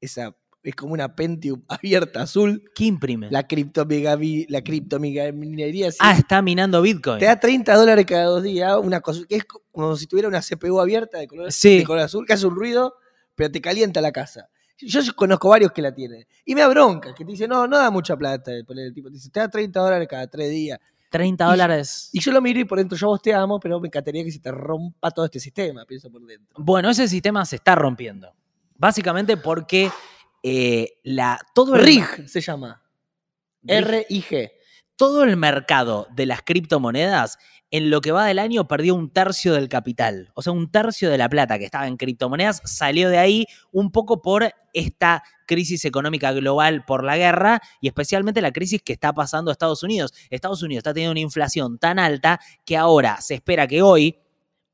esa, 0.00 0.36
es 0.62 0.74
como 0.74 0.92
una 0.92 1.14
Pentium 1.14 1.62
abierta 1.68 2.22
azul, 2.22 2.62
¿Qué 2.74 2.84
imprime? 2.84 3.28
la 3.30 3.46
criptomigavi- 3.48 4.46
la 4.48 4.62
criptominería, 4.62 5.90
ah, 6.00 6.12
está 6.16 6.42
minando 6.42 6.82
Bitcoin. 6.82 7.18
te 7.18 7.24
da 7.26 7.38
30 7.38 7.74
dólares 7.74 8.04
cada 8.06 8.24
dos 8.24 8.42
días, 8.42 8.76
una 8.82 9.00
cosa 9.00 9.22
que 9.28 9.36
es 9.36 9.44
co- 9.44 9.62
como 9.72 9.96
si 9.96 10.06
tuviera 10.06 10.28
una 10.28 10.40
CPU 10.42 10.80
abierta 10.80 11.18
de 11.18 11.26
color, 11.28 11.52
Sí. 11.52 11.78
de 11.78 11.84
color 11.84 12.02
azul, 12.04 12.26
que 12.26 12.32
hace 12.34 12.46
un 12.46 12.54
ruido, 12.54 12.94
pero 13.34 13.50
te 13.50 13.60
calienta 13.60 14.00
la 14.00 14.12
casa. 14.12 14.48
Yo 14.78 15.00
conozco 15.14 15.50
varios 15.50 15.72
que 15.72 15.82
la 15.82 15.92
tienen. 15.94 16.26
Y 16.44 16.54
me 16.54 16.62
da 16.62 16.68
bronca, 16.68 17.14
que 17.14 17.22
te 17.24 17.30
dicen, 17.32 17.50
no, 17.50 17.66
no 17.66 17.76
da 17.76 17.90
mucha 17.90 18.16
plata. 18.16 18.50
Poner 18.66 18.86
el 18.86 18.94
tipo, 18.94 19.08
te 19.08 19.14
dice, 19.14 19.28
te 19.28 19.38
da 19.40 19.48
30 19.48 19.78
dólares 19.78 20.08
cada 20.08 20.26
tres 20.26 20.48
días. 20.50 20.78
30 21.10 21.44
y- 21.44 21.50
dólares. 21.50 22.08
Y 22.14 22.20
yo 22.20 22.32
lo 22.32 22.40
miro 22.40 22.60
y 22.60 22.64
por 22.64 22.78
dentro 22.78 22.96
yo 22.96 23.08
vos 23.08 23.20
te 23.20 23.34
amo, 23.34 23.60
pero 23.60 23.78
me 23.78 23.88
encantaría 23.88 24.24
que 24.24 24.30
se 24.32 24.38
te 24.38 24.50
rompa 24.50 25.10
todo 25.10 25.26
este 25.26 25.38
sistema, 25.38 25.84
pienso 25.84 26.10
por 26.10 26.24
dentro. 26.24 26.48
Bueno, 26.64 26.88
ese 26.88 27.06
sistema 27.08 27.44
se 27.44 27.56
está 27.56 27.74
rompiendo. 27.74 28.32
Básicamente 28.78 29.36
porque 29.36 29.90
eh, 30.42 30.98
la, 31.02 31.38
todo, 31.54 31.76
el, 31.76 31.82
RIG 31.82 32.28
se 32.28 32.40
llama. 32.40 32.82
RIG. 33.62 34.50
Todo 34.96 35.24
el 35.24 35.36
mercado 35.36 36.06
de 36.14 36.26
las 36.26 36.42
criptomonedas 36.42 37.38
en 37.70 37.88
lo 37.88 38.00
que 38.00 38.10
va 38.12 38.26
del 38.26 38.38
año 38.40 38.66
perdió 38.66 38.94
un 38.94 39.10
tercio 39.12 39.54
del 39.54 39.68
capital. 39.68 40.30
O 40.34 40.42
sea, 40.42 40.52
un 40.52 40.70
tercio 40.70 41.08
de 41.08 41.16
la 41.18 41.28
plata 41.28 41.58
que 41.58 41.64
estaba 41.64 41.86
en 41.86 41.96
criptomonedas 41.96 42.60
salió 42.64 43.08
de 43.08 43.18
ahí 43.18 43.46
un 43.70 43.92
poco 43.92 44.20
por 44.22 44.52
esta 44.74 45.22
crisis 45.46 45.84
económica 45.84 46.32
global 46.32 46.84
por 46.84 47.04
la 47.04 47.16
guerra 47.16 47.60
y 47.80 47.86
especialmente 47.88 48.40
la 48.42 48.52
crisis 48.52 48.82
que 48.82 48.92
está 48.92 49.12
pasando 49.12 49.50
a 49.50 49.52
Estados 49.52 49.82
Unidos. 49.82 50.12
Estados 50.30 50.62
Unidos 50.62 50.80
está 50.80 50.92
teniendo 50.92 51.12
una 51.12 51.20
inflación 51.20 51.78
tan 51.78 51.98
alta 51.98 52.40
que 52.64 52.76
ahora 52.76 53.20
se 53.20 53.34
espera 53.34 53.66
que 53.68 53.82
hoy, 53.82 54.18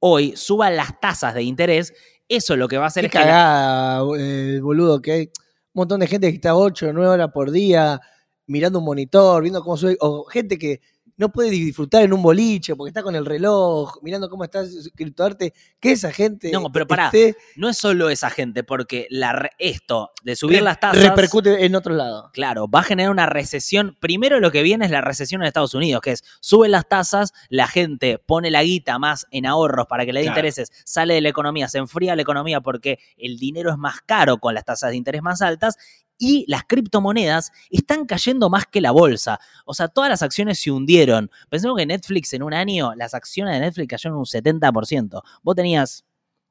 hoy 0.01 0.35
suban 0.37 0.75
las 0.77 0.99
tasas 0.99 1.35
de 1.35 1.43
interés. 1.43 1.93
Eso 2.29 2.55
es 2.55 2.59
lo 2.59 2.67
que 2.67 2.79
va 2.79 2.85
a 2.85 2.89
hacer 2.89 3.11
Qué 3.11 3.19
es 3.19 3.25
que 3.25 3.29
la- 3.31 4.03
eh, 4.19 4.59
boludo, 4.63 5.01
que 5.01 5.31
montón 5.77 6.01
de 6.01 6.07
gente 6.07 6.29
que 6.31 6.37
está 6.37 6.57
8 6.57 6.89
o 6.89 6.93
9 6.93 7.09
horas 7.09 7.31
por 7.33 7.51
día 7.51 8.01
mirando 8.47 8.79
un 8.79 8.85
monitor, 8.85 9.43
viendo 9.43 9.63
cómo 9.63 9.77
sube, 9.77 9.97
o 10.01 10.25
gente 10.25 10.59
que 10.59 10.81
no 11.17 11.31
puede 11.33 11.51
disfrutar 11.51 12.03
en 12.03 12.13
un 12.13 12.23
boliche 12.23 12.77
porque 12.77 12.91
está 12.91 13.03
con 13.03 13.15
el 13.17 13.25
reloj, 13.25 13.99
mirando 14.03 14.29
cómo 14.29 14.45
está 14.45 14.67
su 14.67 14.91
criptoarte, 14.91 15.55
que 15.81 15.93
esa 15.93 16.13
gente 16.13 16.51
No, 16.53 16.71
pero 16.71 16.87
pará, 16.87 17.07
esté- 17.07 17.37
no 17.57 17.69
es 17.69 17.79
solo 17.79 18.11
esa 18.11 18.31
gente, 18.31 18.65
porque 18.65 19.07
la 19.11 19.51
esto 19.59 20.11
de 20.23 20.37
subir 20.37 20.59
re- 20.59 20.65
las 20.65 20.81
tasas 20.81 21.03
repercute 21.03 21.65
en 21.65 21.75
otro 21.75 21.95
lado. 21.95 22.31
Claro, 22.33 22.69
va 22.69 22.81
a 22.81 22.83
generar 22.83 23.11
una 23.11 23.27
recesión. 23.27 23.97
Primero 24.01 24.41
lo 24.41 24.51
que 24.51 24.63
viene 24.63 24.85
es 24.85 24.91
la 24.91 25.01
recesión 25.01 25.43
en 25.43 25.49
Estados 25.49 25.75
Unidos, 25.75 26.01
que 26.03 26.13
es 26.13 26.25
suben 26.41 26.71
las 26.71 26.89
tasas, 26.89 27.33
la 27.49 27.67
gente 27.67 28.19
pone 28.19 28.51
la 28.51 28.63
guita 28.63 28.99
más 28.99 29.27
en 29.31 29.47
ahorros 29.47 29.87
para 29.87 30.05
que 30.05 30.13
le 30.13 30.21
dé 30.21 30.27
Claro. 30.27 30.39
intereses, 30.39 30.71
sale 30.85 31.15
de 31.15 31.21
la 31.23 31.29
economía, 31.31 31.69
se 31.69 31.79
enfría 31.79 32.15
la 32.17 32.23
economía 32.23 32.61
porque 32.61 32.99
el 33.17 33.39
dinero 33.39 33.71
es 33.71 33.79
más 33.79 34.01
caro 34.03 34.39
con 34.39 34.55
las 34.55 34.65
tasas 34.65 34.91
de 34.91 34.97
interés 34.97 35.23
más 35.23 35.41
altas 35.43 35.77
y 36.19 36.45
las 36.49 36.65
criptomonedas 36.65 37.53
están 37.71 38.07
cayendo 38.07 38.49
más 38.51 38.65
que 38.67 38.81
la 38.81 38.91
bolsa. 38.91 39.39
O 39.65 39.75
sea, 39.75 39.89
todas 39.89 40.09
las 40.11 40.23
acciones 40.23 40.59
se 40.61 40.71
hundieron. 40.71 41.31
Pensemos 41.51 41.77
que 41.77 41.87
Netflix 41.87 42.33
en 42.33 42.43
un 42.43 42.55
año, 42.55 42.95
las 42.95 43.15
acciones 43.15 43.55
de 43.55 43.61
Netflix 43.61 43.89
cayeron 43.89 44.19
un 44.19 44.25
70%. 44.27 45.23
Vos 45.43 45.55
tenías 45.57 46.05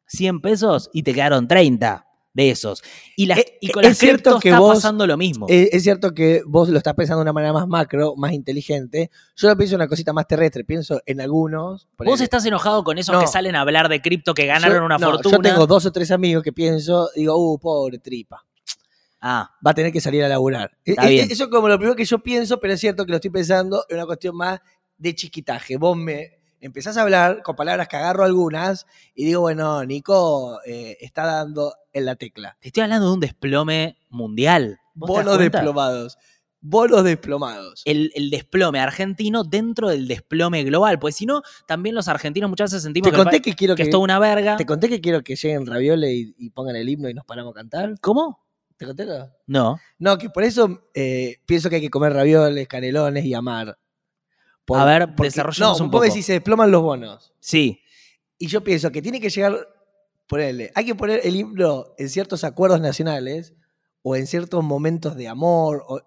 100 0.08 0.42
pesos 0.42 0.90
y 0.94 1.04
te 1.04 1.14
quedaron 1.14 1.48
30 1.48 2.06
de 2.34 2.50
esos. 2.52 2.84
Y, 3.16 3.28
las, 3.28 3.40
Eh, 3.40 3.58
y 3.62 3.70
con 3.70 3.84
es 3.86 3.92
las 3.92 3.98
cierto 3.98 4.40
que 4.42 4.50
está 4.50 4.60
vos- 4.60 4.76
pasando 4.76 5.08
lo 5.08 5.16
mismo. 5.16 5.46
Eh, 5.50 5.70
es 5.72 5.84
cierto 5.84 6.14
que 6.14 6.42
vos 6.46 6.68
lo 6.68 6.78
estás 6.78 6.94
pensando 6.94 7.20
de 7.20 7.24
una 7.24 7.32
manera 7.34 7.54
más 7.54 7.66
macro, 7.66 8.14
más 8.18 8.34
inteligente. 8.34 9.10
Yo 9.38 9.48
lo 9.48 9.56
pienso 9.56 9.76
una 9.78 9.88
cosita 9.88 10.12
más 10.12 10.28
terrestre, 10.28 10.66
pienso 10.66 11.02
en 11.06 11.22
algunos. 11.22 11.88
Vos 11.98 12.20
estás 12.20 12.46
enojado 12.46 12.84
con 12.84 12.98
esos 12.98 13.16
No. 13.16 13.22
que 13.22 13.28
salen 13.28 13.56
a 13.56 13.62
hablar 13.62 13.88
de 13.88 14.02
cripto 14.02 14.34
que 14.34 14.46
ganaron 14.48 14.80
Yo- 14.80 14.86
una 14.86 14.98
no, 14.98 15.12
fortuna. 15.12 15.38
Yo 15.38 15.42
tengo 15.42 15.66
dos 15.66 15.86
o 15.86 15.92
tres 15.94 16.12
amigos 16.12 16.44
que 16.44 16.52
pienso, 16.52 17.10
digo, 17.16 17.36
uh, 17.38 17.58
pobre 17.58 18.00
tripa. 18.00 18.45
Ah, 19.28 19.50
va 19.66 19.72
a 19.72 19.74
tener 19.74 19.92
que 19.92 20.00
salir 20.02 20.24
a 20.24 20.30
laburar. 20.30 20.78
Está 20.86 21.06
E- 21.06 21.08
e- 21.08 21.10
bien. 21.10 21.32
Eso 21.32 21.46
es 21.46 21.50
como 21.50 21.68
lo 21.68 21.78
primero 21.80 21.96
que 21.96 22.06
yo 22.06 22.20
pienso, 22.20 22.60
pero 22.60 22.74
es 22.74 22.80
cierto 22.80 23.06
que 23.06 23.10
lo 23.12 23.16
estoy 23.16 23.32
pensando 23.32 23.84
en 23.90 23.98
una 23.98 24.06
cuestión 24.06 24.36
más 24.38 24.60
de 25.00 25.16
chiquitaje. 25.16 25.78
Vos 25.78 25.98
me 25.98 26.38
empezás 26.62 26.96
a 26.98 27.02
hablar 27.02 27.42
con 27.42 27.56
palabras 27.56 27.88
que 27.88 27.98
agarro 27.98 28.24
algunas 28.24 28.86
y 29.16 29.26
digo, 29.26 29.42
bueno, 29.42 29.84
Nico 29.84 30.60
eh, 30.64 30.98
está 31.02 31.26
dando 31.26 31.74
en 31.92 32.06
la 32.06 32.16
tecla. 32.16 32.56
te 32.62 32.68
estoy 32.68 32.84
hablando 32.84 33.08
de 33.08 33.14
un 33.14 33.20
desplome 33.20 33.98
mundial. 34.10 34.80
¿Vos 34.94 35.10
te 35.10 35.16
das 35.18 35.26
Bonos 35.26 35.40
desplomados. 35.40 36.18
Bonos 36.62 37.04
desplomados. 37.04 37.82
El, 37.86 38.12
el 38.16 38.30
desplome 38.32 38.80
argentino 38.80 39.44
dentro 39.44 39.90
del 39.90 40.08
desplome 40.08 40.64
global. 40.64 40.98
Pues 41.00 41.16
si 41.16 41.26
no, 41.26 41.42
también 41.68 41.94
los 41.96 42.08
argentinos 42.08 42.50
muchas 42.50 42.72
veces 42.72 42.84
sentimos 42.84 43.06
Te 43.08 43.12
que, 43.12 43.18
el 43.18 43.24
conté 43.24 43.38
pa- 43.38 43.44
que 43.44 43.54
quiero 43.56 43.76
que 43.76 43.84
que, 43.84 43.90
es 43.90 43.92
toda 43.92 44.04
una 44.04 44.18
verga. 44.20 44.56
te 44.58 44.66
conté 44.66 44.88
que 44.90 45.02
quiero 45.02 45.24
que 45.24 45.36
lleguen 45.36 45.66
ravioles 45.66 46.12
y, 46.12 46.36
y 46.38 46.50
pongan 46.52 46.76
el 46.76 46.88
himno 46.90 47.10
y 47.10 47.14
nos 47.14 47.26
paramos 47.26 47.52
a 47.52 47.56
cantar. 47.56 47.96
¿Cómo? 48.02 48.45
¿Te 48.78 48.86
conté? 48.86 49.06
No, 49.06 49.30
No. 49.48 49.80
No, 50.00 50.18
que 50.18 50.30
por 50.30 50.44
eso 50.44 50.90
eh, 50.94 51.38
pienso 51.46 51.70
que 51.70 51.78
hay 51.78 51.82
que 51.82 51.90
comer 51.90 52.14
ravioles, 52.14 52.68
canelones 52.68 53.24
y 53.26 53.34
amar. 53.34 53.78
Por- 54.66 54.80
A 54.80 54.86
ver, 54.86 55.08
porque- 55.16 55.30
desarrollemos 55.30 55.80
no, 55.80 55.86
un 55.86 55.92
poco. 55.92 56.04
decís, 56.04 56.26
se 56.26 56.34
desploman 56.34 56.72
los 56.72 56.82
bonos. 56.82 57.34
Sí. 57.40 57.80
Y 58.38 58.48
yo 58.48 58.64
pienso 58.64 58.92
que 58.92 59.02
tiene 59.02 59.22
que 59.22 59.30
llegar, 59.30 59.56
ponerle, 60.28 60.72
hay 60.76 60.86
que 60.86 60.96
poner 60.96 61.22
el 61.24 61.36
himno 61.36 61.86
en 61.98 62.10
ciertos 62.10 62.44
acuerdos 62.44 62.82
nacionales 62.82 63.54
o 64.02 64.16
en 64.16 64.28
ciertos 64.28 64.64
momentos 64.64 65.16
de 65.16 65.28
amor. 65.28 65.84
O, 65.88 66.02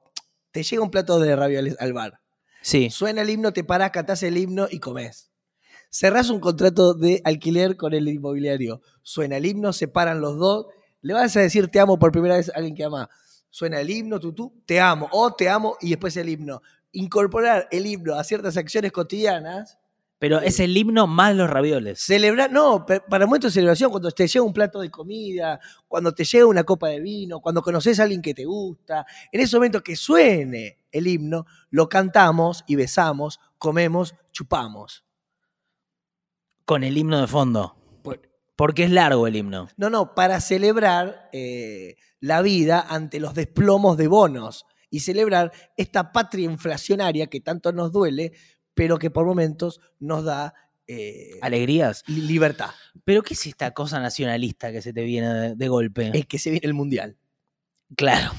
te 0.50 0.62
llega 0.62 0.83
un 0.83 0.90
plato 0.90 1.18
de 1.20 1.35
ravioles 1.37 1.76
al 1.81 1.92
bar. 1.92 2.20
Sí. 2.62 2.90
Suena 2.90 3.22
el 3.22 3.31
himno, 3.31 3.52
te 3.52 3.64
parás, 3.64 3.92
cantás 3.92 4.22
el 4.24 4.37
himno 4.37 4.66
y 4.70 4.81
comés. 4.81 5.31
Cerrás 5.90 6.28
un 6.28 6.40
contrato 6.40 6.92
de 6.94 7.22
alquiler 7.24 7.76
con 7.76 7.94
el 7.94 8.09
inmobiliario. 8.09 8.83
Suena 9.02 9.37
el 9.38 9.46
himno, 9.46 9.72
se 9.72 9.88
paran 9.88 10.20
los 10.20 10.37
dos. 10.37 10.66
Le 11.00 11.14
vas 11.14 11.37
a 11.37 11.40
decir 11.40 11.68
te 11.68 11.80
amo 11.80 11.98
por 11.98 12.12
primera 12.12 12.37
vez 12.37 12.48
a 12.48 12.56
alguien 12.56 12.74
que 12.74 12.84
ama. 12.84 13.08
Suena 13.50 13.80
el 13.80 13.90
himno, 13.90 14.20
tú, 14.20 14.32
tú, 14.32 14.62
te 14.66 14.80
amo, 14.80 15.08
o 15.12 15.32
te 15.32 15.48
amo 15.48 15.76
y 15.80 15.90
después 15.90 16.16
el 16.16 16.28
himno. 16.28 16.62
Incorporar 16.92 17.68
el 17.70 17.87
himno 17.87 18.14
a 18.14 18.24
ciertas 18.24 18.56
acciones 18.56 18.92
cotidianas 18.92 19.78
Pero 20.18 20.40
es 20.40 20.58
el 20.58 20.76
himno 20.76 21.06
más 21.06 21.34
los 21.34 21.48
ravioles. 21.48 22.00
Celebrar, 22.00 22.50
no, 22.50 22.84
para 22.84 23.26
momentos 23.26 23.52
de 23.52 23.61
celebración, 23.61 23.90
cuando 23.90 24.11
te 24.11 24.26
llega 24.26 24.44
un 24.44 24.52
plato 24.52 24.80
de 24.80 24.90
comida, 24.90 25.61
cuando 25.87 26.12
te 26.12 26.24
llega 26.24 26.46
una 26.46 26.64
copa 26.64 26.88
de 26.88 27.00
vino, 27.00 27.40
cuando 27.40 27.62
conoces 27.62 28.00
a 28.00 28.02
alguien 28.02 28.20
que 28.20 28.34
te 28.34 28.44
gusta, 28.44 29.06
en 29.30 29.40
ese 29.40 29.56
momento 29.56 29.82
que 29.82 29.94
suene 29.94 30.78
el 30.90 31.06
himno, 31.06 31.46
lo 31.70 31.88
cantamos 31.88 32.64
y 32.66 32.74
besamos, 32.74 33.38
comemos, 33.58 34.14
chupamos. 34.32 35.04
Con 36.64 36.82
el 36.82 36.98
himno 36.98 37.20
de 37.20 37.26
fondo. 37.26 37.78
Por- 38.59 38.68
Porque 38.71 38.85
es 38.85 38.90
largo 38.90 39.27
el 39.29 39.37
himno. 39.37 39.68
No, 39.77 39.88
no, 39.88 40.14
para 40.16 40.40
celebrar 40.40 41.31
eh, 41.33 41.94
la 42.21 42.42
vida 42.42 42.81
ante 42.88 43.21
los 43.21 43.35
desplomos 43.35 43.97
de 43.97 44.09
bonos 44.09 44.66
y 44.90 45.01
celebrar 45.01 45.53
esta 45.77 46.11
patria 46.12 46.44
inflacionaria 46.47 47.29
que 47.29 47.40
tanto 47.40 47.71
nos 47.73 47.92
duele, 47.92 48.33
pero 48.75 48.99
que 48.99 49.11
por 49.11 49.25
momentos 49.27 49.81
nos 50.01 50.25
da 50.25 50.55
eh, 50.88 51.38
Alegrías. 51.42 52.03
li- 52.09 52.23
libertad. 52.23 52.71
Pero 53.05 53.23
¿qué 53.23 53.35
es 53.35 53.47
esta 53.47 53.73
cosa 53.75 54.01
nacionalista 54.01 54.73
que 54.73 54.83
se 54.83 54.92
te 54.92 55.03
viene 55.05 55.33
de, 55.35 55.55
de 55.55 55.68
golpe? 55.68 56.11
Es 56.14 56.27
que 56.27 56.38
se 56.38 56.51
viene 56.51 56.66
el 56.66 56.75
mundial. 56.75 57.16
Claro. 57.97 58.33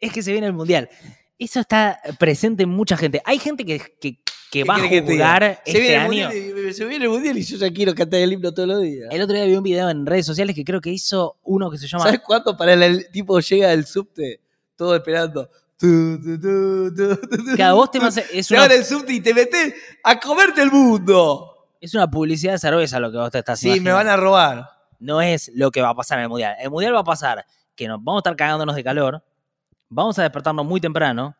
Es 0.00 0.12
que 0.12 0.22
se 0.22 0.32
viene 0.32 0.48
el 0.48 0.52
mundial. 0.52 0.90
Eso 1.38 1.60
está 1.60 2.00
presente 2.18 2.64
en 2.64 2.68
mucha 2.70 2.96
gente. 2.96 3.22
Hay 3.24 3.38
gente 3.38 3.64
que, 3.64 3.78
que, 4.00 4.20
que 4.56 4.64
va 4.64 4.76
a 4.76 4.78
jugar 4.88 5.60
Se 5.64 5.70
este 5.70 5.80
viene, 5.80 5.94
el 5.94 6.00
año. 6.00 6.06
mundial 6.28 6.68
y, 6.68 6.72
se 6.74 6.84
viene 6.84 7.04
el 7.04 7.10
mundial 7.10 7.38
y 7.38 7.42
yo 7.42 7.56
ya 7.58 7.70
quiero 7.72 7.94
cantar 7.94 8.20
el 8.20 8.32
himno 8.32 8.52
todos 8.52 8.68
los 8.68 8.82
días. 8.82 9.08
El 9.10 9.22
otro 9.22 9.34
día 9.36 9.44
vi 9.44 9.54
un 9.56 9.62
video 9.62 9.88
en 9.90 10.04
redes 10.06 10.26
sociales 10.26 10.54
que 10.54 10.64
creo 10.64 10.80
que 10.80 10.90
hizo 10.90 11.36
uno 11.44 11.70
que 11.70 11.78
se 11.78 11.86
llama. 11.86 12.04
¿Sabes 12.04 12.20
cuánto 12.20 12.56
para 12.56 12.72
el, 12.72 12.82
el 12.82 13.10
tipo 13.10 13.38
llega 13.40 13.68
del 13.68 13.84
subte? 13.86 14.40
Todo 14.76 14.94
esperando. 14.96 15.48
Tu, 15.78 16.18
tu, 16.40 16.94
Cada 17.56 17.72
vos 17.74 17.90
te 17.90 18.00
más- 18.00 18.16
es 18.16 18.46
Se 18.46 18.54
una, 18.54 18.66
el 18.66 18.84
subte 18.84 19.12
y 19.12 19.20
te 19.20 19.34
metes 19.34 19.74
a 20.02 20.18
comerte 20.18 20.62
el 20.62 20.70
mundo. 20.70 21.68
es 21.80 21.94
una 21.94 22.10
publicidad 22.10 22.52
de 22.54 22.58
cerveza 22.58 22.98
lo 22.98 23.10
que 23.12 23.18
vos 23.18 23.30
te 23.30 23.38
estás 23.38 23.60
Sí, 23.60 23.80
me 23.80 23.92
van 23.92 24.08
a 24.08 24.16
robar. 24.16 24.68
No 24.98 25.20
es 25.20 25.50
lo 25.54 25.70
que 25.70 25.82
va 25.82 25.90
a 25.90 25.94
pasar 25.94 26.18
en 26.18 26.24
el 26.24 26.28
mundial. 26.30 26.56
El 26.60 26.70
mundial 26.70 26.94
va 26.94 27.00
a 27.00 27.04
pasar 27.04 27.44
que 27.74 27.86
nos 27.88 28.02
vamos 28.02 28.20
a 28.20 28.20
estar 28.20 28.36
cagándonos 28.36 28.74
de 28.74 28.82
calor, 28.82 29.22
vamos 29.90 30.18
a 30.18 30.22
despertarnos 30.22 30.64
muy 30.64 30.80
temprano 30.80 31.36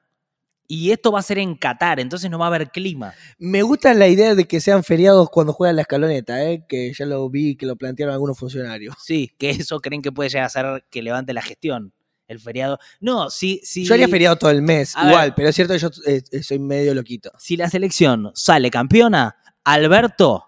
Y 0.69 0.91
esto 0.91 1.13
va 1.13 1.21
a 1.21 1.23
ser 1.23 1.39
en 1.39 1.55
Qatar, 1.55 2.01
entonces 2.01 2.31
no 2.31 2.39
va 2.39 2.47
a 2.47 2.49
haber 2.49 2.71
clima. 2.71 3.15
Me 3.39 3.63
gusta 3.63 3.95
la 3.95 4.09
idea 4.09 4.35
de 4.35 4.47
que 4.47 4.61
sean 4.61 4.83
feriados 4.85 5.29
cuando 5.31 5.53
juegan 5.53 5.77
la 5.77 5.83
escaloneta, 5.83 6.43
¿eh? 6.45 6.65
que 6.69 6.93
ya 6.93 7.07
lo 7.07 7.29
vi 7.31 7.57
que 7.57 7.67
lo 7.67 7.77
plantearon 7.77 8.13
algunos 8.15 8.39
funcionarios. 8.39 8.95
Sí, 9.05 9.31
que 9.39 9.51
eso 9.51 9.81
creen 9.81 10.03
que 10.03 10.13
puede 10.13 10.29
llegar 10.31 10.47
a 10.47 10.49
ser 10.51 10.85
que 10.91 11.03
levante 11.03 11.33
la 11.33 11.43
gestión. 11.43 11.93
El 12.29 12.41
feriado. 12.41 12.79
No, 12.99 13.31
si, 13.31 13.61
si, 13.63 13.85
Yo 13.85 13.95
haría 13.95 14.09
feriado 14.09 14.35
todo 14.35 14.51
el 14.51 14.61
mes, 14.61 14.97
A 14.97 15.07
igual, 15.09 15.29
ver. 15.29 15.35
pero 15.37 15.49
es 15.51 15.55
cierto 15.55 15.75
que 15.75 15.79
yo 15.79 15.91
eh, 16.07 16.23
eh, 16.33 16.43
soy 16.43 16.59
medio 16.59 16.93
loquito. 16.93 17.31
si 17.39 17.57
la 17.57 17.71
selección 17.71 18.33
sale 18.35 18.69
campeona, 18.69 19.37
Alberto 19.63 20.45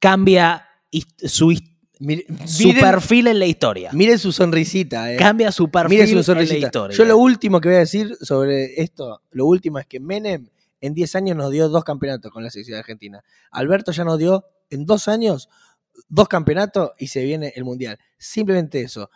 cambia 0.00 0.66
su, 1.24 1.52
his- 1.52 1.62
Su 2.46 2.68
miren, 2.68 2.80
perfil 2.80 3.26
en 3.28 3.38
la 3.38 3.46
historia. 3.46 3.90
miren 3.92 4.18
su 4.18 4.32
sonrisita, 4.32 5.12
¿eh? 5.12 5.16
Cambia 5.16 5.52
su 5.52 5.70
perfil 5.70 6.00
Miren 6.00 6.24
su 6.24 6.32
en 6.32 6.48
la 6.48 6.58
historia. 6.58 6.96
Yo 6.96 7.04
lo 7.04 7.16
último 7.18 7.60
que 7.60 7.68
voy 7.68 7.76
a 7.76 7.80
decir 7.80 8.16
sobre 8.20 8.80
esto, 8.80 9.22
lo 9.30 9.46
último 9.46 9.78
es 9.78 9.86
que 9.86 10.00
Menem 10.00 10.48
en 10.80 10.94
10 10.94 11.14
años 11.16 11.36
nos 11.36 11.50
dio 11.50 11.68
dos 11.68 11.84
campeonatos 11.84 12.32
con 12.32 12.42
la 12.42 12.50
selección 12.50 12.78
Argentina. 12.78 13.22
Alberto 13.52 13.92
ya 13.92 14.04
nos 14.04 14.18
dio 14.18 14.44
en 14.70 14.84
dos 14.84 15.06
años 15.08 15.48
dos 16.08 16.28
campeonatos 16.28 16.92
y 16.98 17.08
se 17.08 17.22
viene 17.24 17.52
el 17.56 17.64
Mundial. 17.64 17.98
Simplemente 18.18 18.80
eso. 18.80 19.10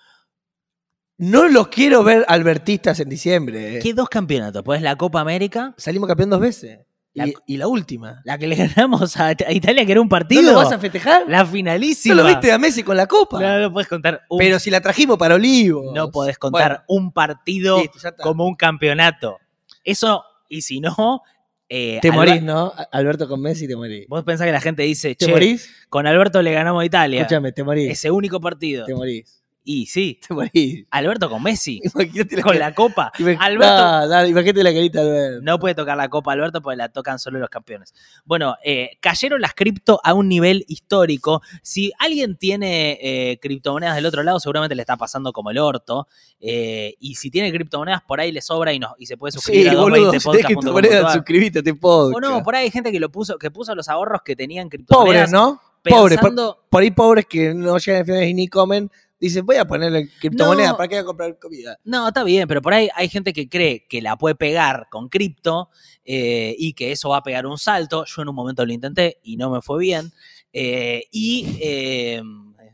No 1.19 1.49
los 1.49 1.69
quiero 1.69 2.05
ver 2.05 2.25
albertistas 2.29 3.01
en 3.01 3.09
diciembre. 3.09 3.77
¿eh? 3.77 3.81
¿Qué 3.83 3.95
dos 3.95 4.09
campeonatos? 4.09 4.63
Pues 4.63 4.83
la 4.83 4.97
Copa 4.97 5.21
América, 5.21 5.75
Salimos 5.79 6.09
campeón 6.09 6.31
dos 6.31 6.41
veces. 6.41 6.81
La- 7.17 7.27
Y, 7.27 7.35
y 7.47 7.57
la 7.57 7.67
última. 7.67 8.21
la 8.25 8.37
que 8.39 8.47
le 8.47 8.55
ganamos 8.57 9.17
a, 9.17 9.29
a 9.29 9.53
Italia, 9.53 9.85
que 9.87 9.93
era 9.93 10.01
un 10.01 10.07
¿No 10.07 10.11
partido. 10.11 10.43
lo 10.53 10.55
vas 10.55 10.71
a 10.73 10.79
festejar? 10.79 11.25
La 11.29 11.41
¿No 11.45 11.47
finalísima. 11.47 12.15
lo 12.15 12.25
viste 12.27 12.53
a 12.53 12.59
Messi 12.59 12.83
con 12.83 12.97
la 12.97 13.07
copa? 13.07 13.41
No, 13.41 13.59
no 13.59 13.73
puedes 13.73 13.89
contar 13.89 14.23
un, 14.29 14.39
Pero 14.39 14.59
si 14.59 14.71
la 14.71 14.81
trajimos 14.81 15.17
para 15.19 15.35
Olivos. 15.35 15.93
no 15.95 16.11
podés 16.11 16.39
contar 16.39 16.85
un 16.89 17.11
partido 17.13 17.81
Listo, 17.81 17.99
como 18.23 18.47
un 18.47 18.55
campeonato. 18.55 19.39
Eso, 19.83 20.23
y 20.49 20.61
si 20.63 20.79
no, 20.81 21.23
eh, 21.69 21.99
Te 22.03 22.13
morís, 22.13 22.43
¿no? 22.43 22.73
Alberto 22.93 23.27
con 23.29 23.41
Messi 23.41 23.67
te 23.67 23.75
morís. 23.75 24.07
Vos 24.09 24.23
pensás 24.23 24.47
que 24.47 24.53
la 24.53 24.61
gente 24.61 24.83
dice, 24.85 25.15
¿Te 25.17 25.25
che, 25.27 25.33
morís? 25.33 25.69
con 25.89 26.07
Alberto 26.07 26.43
le 26.43 26.53
ganamos 26.53 26.83
a 26.83 26.85
Italia. 26.85 27.23
Escúchame, 27.23 27.51
te 27.53 27.65
morís. 27.65 27.91
Ese 27.91 28.11
único 28.11 28.41
partido. 28.41 28.85
Te 28.87 28.95
morís. 28.95 29.43
Y 29.69 29.87
sí, 29.87 30.21
Te 30.29 30.33
morís. 30.33 30.87
Alberto 30.93 31.29
con 31.29 31.43
Messi, 31.43 31.81
Imagínate 31.95 32.37
la 32.37 32.43
con 32.43 32.59
la 32.59 32.73
copa. 32.75 33.11
Imag- 33.19 33.37
Alberto 33.41 33.67
No, 33.75 34.09
dale, 34.09 34.29
imagínate 34.29 34.63
la 34.63 34.73
carita 34.73 35.03
de 35.05 35.11
Alberto. 35.27 35.41
no 35.45 35.59
puede 35.59 35.75
tocar 35.75 35.97
la 35.97 36.09
copa 36.09 36.33
Alberto 36.33 36.63
porque 36.63 36.77
la 36.77 36.89
tocan 36.89 37.19
solo 37.19 37.41
los 37.41 37.51
campeones. 37.51 37.93
Bueno, 38.25 38.55
eh, 38.65 38.91
cayeron 39.01 39.41
las 39.41 39.55
cripto 39.55 40.01
a 40.05 40.15
un 40.15 40.29
nivel 40.29 40.65
histórico. 40.69 41.43
Si 41.63 41.93
alguien 41.99 42.37
tiene 42.37 42.97
eh, 43.03 43.39
criptomonedas 43.43 43.97
del 43.97 44.07
otro 44.07 44.23
lado, 44.23 44.39
seguramente 44.39 44.77
le 44.77 44.83
está 44.83 44.97
pasando 44.97 45.33
como 45.33 45.51
el 45.51 45.59
orto. 45.59 46.07
Eh, 46.39 46.95
y 47.01 47.17
si 47.17 47.31
tiene 47.33 47.51
criptomonedas, 47.51 48.03
por 48.03 48.21
ahí 48.21 48.31
le 48.31 48.41
sobra 48.43 48.73
y, 48.73 48.79
no, 48.79 48.95
y 48.99 49.07
se 49.07 49.17
puede 49.17 49.33
suscribir 49.33 49.71
Sí, 49.71 49.77
a 49.77 49.81
boludo, 49.81 50.13
si 50.13 50.19
tenés 50.19 50.25
220podcast.com.ar. 50.25 50.47
criptomonedas, 50.47 51.13
suscribite 51.13 51.59
a 51.59 51.61
este 51.61 51.75
podcast. 51.75 52.17
O 52.17 52.21
no, 52.21 52.43
por 52.45 52.55
ahí 52.55 52.65
hay 52.67 52.71
gente 52.71 52.93
que 52.93 53.01
lo 53.01 53.11
puso, 53.11 53.37
que 53.37 53.51
puso 53.51 53.75
los 53.75 53.89
ahorros 53.89 54.21
que 54.25 54.37
tenían 54.37 54.69
Pobres, 54.69 54.87
criptomonedas. 54.87 55.33
¿no? 55.33 55.61
Pobres. 55.83 56.19
Por, 56.19 56.31
Pensando, 56.31 56.65
por 56.69 56.83
ahí 56.83 56.91
pobres 56.91 57.27
que 57.27 57.55
no 57.55 57.79
llegan 57.79 58.03
a 58.03 58.05
finales 58.05 58.29
y 58.29 58.35
ni 58.35 58.49
comen, 58.49 58.91
dicen, 59.19 59.45
voy 59.47 59.57
a 59.57 59.65
ponerle 59.67 60.09
criptomonedas, 60.21 60.73
No. 60.73 60.77
¿para 60.77 60.89
qué 60.89 60.95
voy 60.97 61.03
a 61.03 61.05
comprar 61.07 61.39
comida? 61.39 61.79
No, 61.85 62.09
está 62.09 62.23
bien, 62.25 62.47
pero 62.49 62.61
por 62.63 62.75
ahí 62.75 62.89
hay 62.95 63.09
gente 63.09 63.33
que 63.33 63.49
cree 63.49 63.87
que 63.89 64.03
la 64.03 64.17
puede 64.17 64.35
pegar 64.35 64.89
con 64.91 65.09
cripto 65.09 65.71
eh, 66.05 66.55
y 66.59 66.73
que 66.75 66.93
eso 66.93 67.09
va 67.11 67.19
a 67.19 67.23
pegar 67.23 67.47
un 67.47 67.59
salto. 67.59 68.05
Yo 68.07 68.23
en 68.23 68.29
un 68.29 68.35
momento 68.35 68.65
lo 68.67 68.73
intenté 68.73 69.19
y 69.23 69.37
no 69.37 69.51
me 69.51 69.61
fue 69.63 69.79
bien. 69.81 70.13
Eh, 70.53 71.05
y 71.11 71.59
eh, 71.61 72.23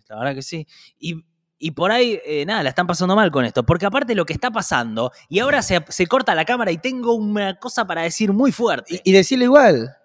la 0.08 0.18
verdad 0.18 0.34
que 0.34 0.42
sí. 0.42 0.66
Y, 0.98 1.24
y 1.58 1.70
por 1.70 1.92
ahí, 1.92 2.18
eh, 2.26 2.44
nada, 2.44 2.62
la 2.62 2.68
están 2.70 2.86
pasando 2.86 3.14
mal 3.14 3.30
con 3.30 3.44
esto. 3.44 3.64
Porque 3.64 3.86
aparte 3.86 4.14
lo 4.14 4.26
que 4.26 4.32
está 4.32 4.50
pasando, 4.50 5.12
y 5.28 5.38
ahora 5.38 5.62
se, 5.62 5.84
se 5.88 6.06
corta 6.06 6.34
la 6.34 6.44
cámara 6.44 6.72
y 6.72 6.78
tengo 6.78 7.14
una 7.14 7.58
cosa 7.58 7.86
para 7.86 8.02
decir 8.02 8.32
muy 8.32 8.50
fuerte. 8.52 9.00
Y, 9.04 9.10
y 9.10 9.12
decirle 9.12 9.44
igual. 9.44 9.96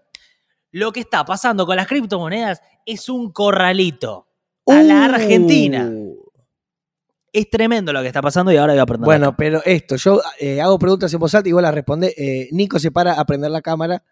Lo 0.72 0.92
que 0.92 1.00
está 1.00 1.26
pasando 1.26 1.66
con 1.66 1.76
las 1.78 1.88
criptomonedas 1.88 2.62
es 2.86 3.10
un 3.10 3.32
corralito 3.32 4.28
a 4.68 4.84
la 4.84 4.96
Uh. 5.00 5.04
Argentina. 5.16 5.90
Es 7.38 7.52
tremendo 7.52 7.94
lo 7.94 8.02
que 8.02 8.08
está 8.08 8.20
pasando 8.20 8.52
y 8.52 8.58
ahora 8.58 8.74
voy 8.74 8.80
a 8.80 8.82
aprender. 8.82 9.06
Bueno, 9.06 9.36
pero 9.38 9.62
esto, 9.64 9.96
yo 9.96 10.20
eh, 10.40 10.60
hago 10.60 10.80
preguntas 10.80 11.14
en 11.14 11.20
voz 11.20 11.36
alta 11.36 11.48
y 11.48 11.52
vos 11.52 11.62
las 11.62 11.72
respondes. 11.72 12.16
Eh, 12.18 12.50
Nico 12.52 12.80
se 12.80 12.90
para 12.90 13.14
a 13.14 13.24
prender 13.26 13.52
la 13.52 13.62
cámara. 13.62 14.04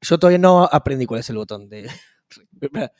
Yo 0.00 0.18
todavía 0.18 0.38
no 0.38 0.64
aprendí 0.64 1.06
cuál 1.06 1.20
es 1.20 1.30
el 1.30 1.36
botón 1.36 1.68
de. 1.68 1.88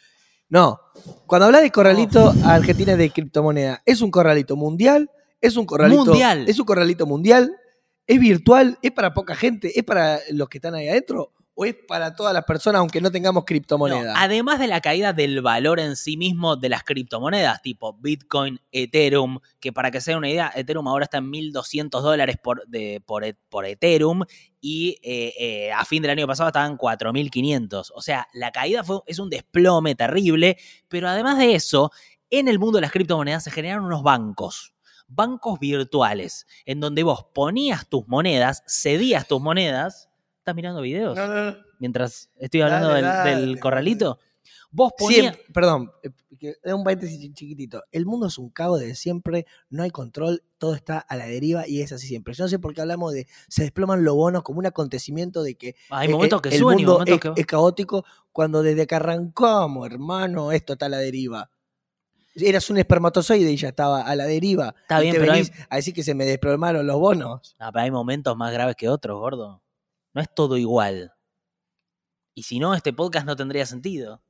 no. 0.49 0.79
Cuando 1.27 1.47
hablas 1.47 1.63
de 1.63 1.73
corralito 1.73 2.33
a 2.45 2.55
Argentina 2.55 2.95
de 2.95 3.11
criptomoneda, 3.11 3.83
¿es 3.85 4.01
un 4.01 4.13
corralito 4.13 4.55
mundial? 4.55 5.11
¿Es 5.41 5.57
un 5.57 5.67
corralito 5.67 6.05
Mundial. 6.05 6.45
¿Es 6.49 6.61
un 6.61 6.65
corralito 6.65 7.07
mundial? 7.07 7.57
¿Es 8.07 8.21
virtual? 8.21 8.79
¿Es 8.81 8.93
para 8.93 9.13
poca 9.13 9.35
gente? 9.35 9.77
¿Es 9.77 9.83
para 9.83 10.21
los 10.31 10.49
que 10.49 10.59
están 10.59 10.77
ahí 10.77 10.89
adentro? 10.89 11.33
¿O 11.55 11.67
es 11.67 11.75
para 11.87 12.15
todas 12.17 12.33
las 12.33 12.45
personas 12.45 12.81
aunque 12.81 13.01
no 13.01 13.11
tengamos 13.11 13.43
No, 13.43 13.45
criptomoneda? 13.45 14.15
además 14.17 14.59
de 14.59 14.69
la 14.69 14.81
caída 14.81 15.13
del 15.13 15.43
valor 15.43 15.81
en 15.81 15.97
sí 15.97 16.17
mismo 16.17 16.57
de 16.57 16.71
las 16.71 16.83
criptomonedas, 16.83 17.61
tipo 17.61 17.93
Bitcoin, 18.01 18.59
Ethereum, 18.71 19.39
que 19.61 19.73
para 19.73 19.91
que 19.91 20.01
se 20.01 20.13
den 20.13 20.19
una 20.19 20.31
idea, 20.31 20.51
Ethereum 20.55 20.89
ahora 20.89 21.05
está 21.05 21.19
en 21.19 21.31
1.200 21.31 22.01
dólares 22.01 22.37
por, 22.43 22.65
por 23.05 23.65
Ethereum 23.67 24.23
y 24.61 24.97
eh, 25.03 25.35
eh, 25.39 25.73
a 25.73 25.85
fin 25.85 26.01
del 26.03 26.13
año 26.13 26.27
pasado 26.27 26.49
estaban 26.49 26.79
4.500. 26.79 27.93
O 27.95 28.01
sea, 28.01 28.27
la 28.33 28.51
caída 28.51 28.83
fue, 28.83 29.01
es 29.07 29.19
un 29.19 29.29
desplome 29.29 29.95
terrible, 29.95 30.57
pero 30.89 31.09
además 31.09 31.37
de 31.39 31.55
eso, 31.55 31.91
en 32.31 32.49
el 32.49 32.59
mundo 32.59 32.79
de 32.79 32.83
las 32.83 32.93
criptomonedas 32.93 33.45
se 33.45 33.51
generaron 33.51 33.85
unos 33.85 34.03
bancos. 34.03 34.73
Bancos 35.07 35.59
virtuales, 35.59 36.47
en 36.65 36.81
donde 36.81 37.03
vos 37.03 37.27
ponías 37.35 37.87
tus 37.89 38.09
monedas, 38.09 38.63
cedías 38.67 39.29
tus 39.29 39.43
monedas. 39.43 40.09
¿Estás 40.43 40.57
mirando 40.57 40.81
videos? 40.83 41.17
No, 41.17 41.27
no, 41.29 41.51
no. 41.53 41.57
mientras 41.79 42.29
estoy 42.37 42.63
hablando 42.63 42.89
Dale, 42.89 43.03
del, 43.03 43.13
dale. 43.13 43.41
del 43.43 43.61
corralito. 43.61 44.19
Vos 44.73 44.93
ponías. 44.99 45.37
Perdón, 45.55 45.93
eh, 46.03 46.73
un 46.75 46.83
paréntesis 46.83 47.21
chi- 47.21 47.33
chiquitito. 47.33 47.85
El 47.93 48.07
mundo 48.07 48.27
es 48.27 48.39
un 48.39 48.51
caos 48.51 48.81
de 48.81 48.95
siempre, 48.97 49.47
no 49.71 49.85
hay 49.85 49.91
control, 49.91 50.43
todo 50.59 50.75
está 50.75 50.99
a 50.99 51.15
la 51.17 51.27
deriva 51.27 51.69
y 51.69 51.81
es 51.83 51.93
así 51.93 52.09
siempre. 52.09 52.35
Yo 52.35 52.43
no 52.45 52.49
sé 52.49 52.59
por 52.59 52.75
qué 52.75 52.81
hablamos 52.81 53.13
de 53.13 53.29
se 53.49 53.63
desploman 53.63 54.03
los 54.03 54.17
bonos 54.17 54.43
como 54.43 54.59
un 54.59 54.67
acontecimiento 54.67 55.45
de 55.45 55.55
que 55.55 55.77
Hay 55.91 56.09
eh, 56.09 56.11
momentos 56.11 56.41
eh, 56.41 56.43
que 56.43 56.49
el 56.57 56.61
suben 56.61 56.79
y 56.81 56.83
mundo 56.83 56.93
momentos 56.95 57.15
es, 57.31 57.35
que. 57.35 57.41
es 57.43 57.47
caótico 57.47 58.05
cuando 58.33 58.63
desde 58.65 58.87
que 58.89 58.95
arrancamos, 58.97 59.87
hermano, 59.87 60.51
esto 60.51 60.73
está 60.73 60.87
a 60.87 60.89
la 60.89 60.99
deriva. 60.99 61.51
Eras 62.35 62.69
un 62.71 62.79
espermatozoide 62.79 63.53
y 63.53 63.57
ya 63.59 63.69
estaba 63.69 64.03
a 64.03 64.17
la 64.17 64.25
deriva. 64.25 64.75
Está 64.83 64.99
bien, 65.01 65.15
te 65.15 65.21
pero 65.21 65.35
hay- 65.35 65.51
a 65.69 65.77
decir 65.77 65.93
que 65.95 66.03
se 66.03 66.15
me 66.15 66.25
desplomaron 66.25 66.85
los 66.87 66.99
bonos. 66.99 67.55
No, 67.61 67.71
pero 67.71 67.83
hay 67.85 67.91
momentos 67.93 68.35
más 68.37 68.53
graves 68.53 68.75
que 68.75 68.89
otros, 68.89 69.21
gordo. 69.21 69.63
No 70.15 70.21
es 70.23 70.29
todo 70.35 70.57
igual. 70.57 71.13
Y 72.35 72.43
si 72.45 72.59
no, 72.59 72.75
este 72.75 72.93
podcast 72.93 73.27
no 73.27 73.37
tendría 73.37 73.67
sentido. 73.67 74.23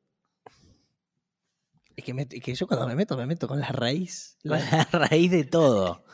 Es 1.96 2.04
que, 2.04 2.14
me- 2.14 2.26
es 2.30 2.42
que 2.42 2.54
yo 2.54 2.66
cuando 2.66 2.86
me 2.86 2.94
meto, 2.96 3.16
me 3.16 3.26
meto 3.26 3.46
con 3.46 3.60
la 3.60 3.68
raíz. 3.68 4.38
Con 4.42 4.58
La- 4.58 4.88
raíz 4.92 5.30
de 5.30 5.44
todo. 5.44 6.04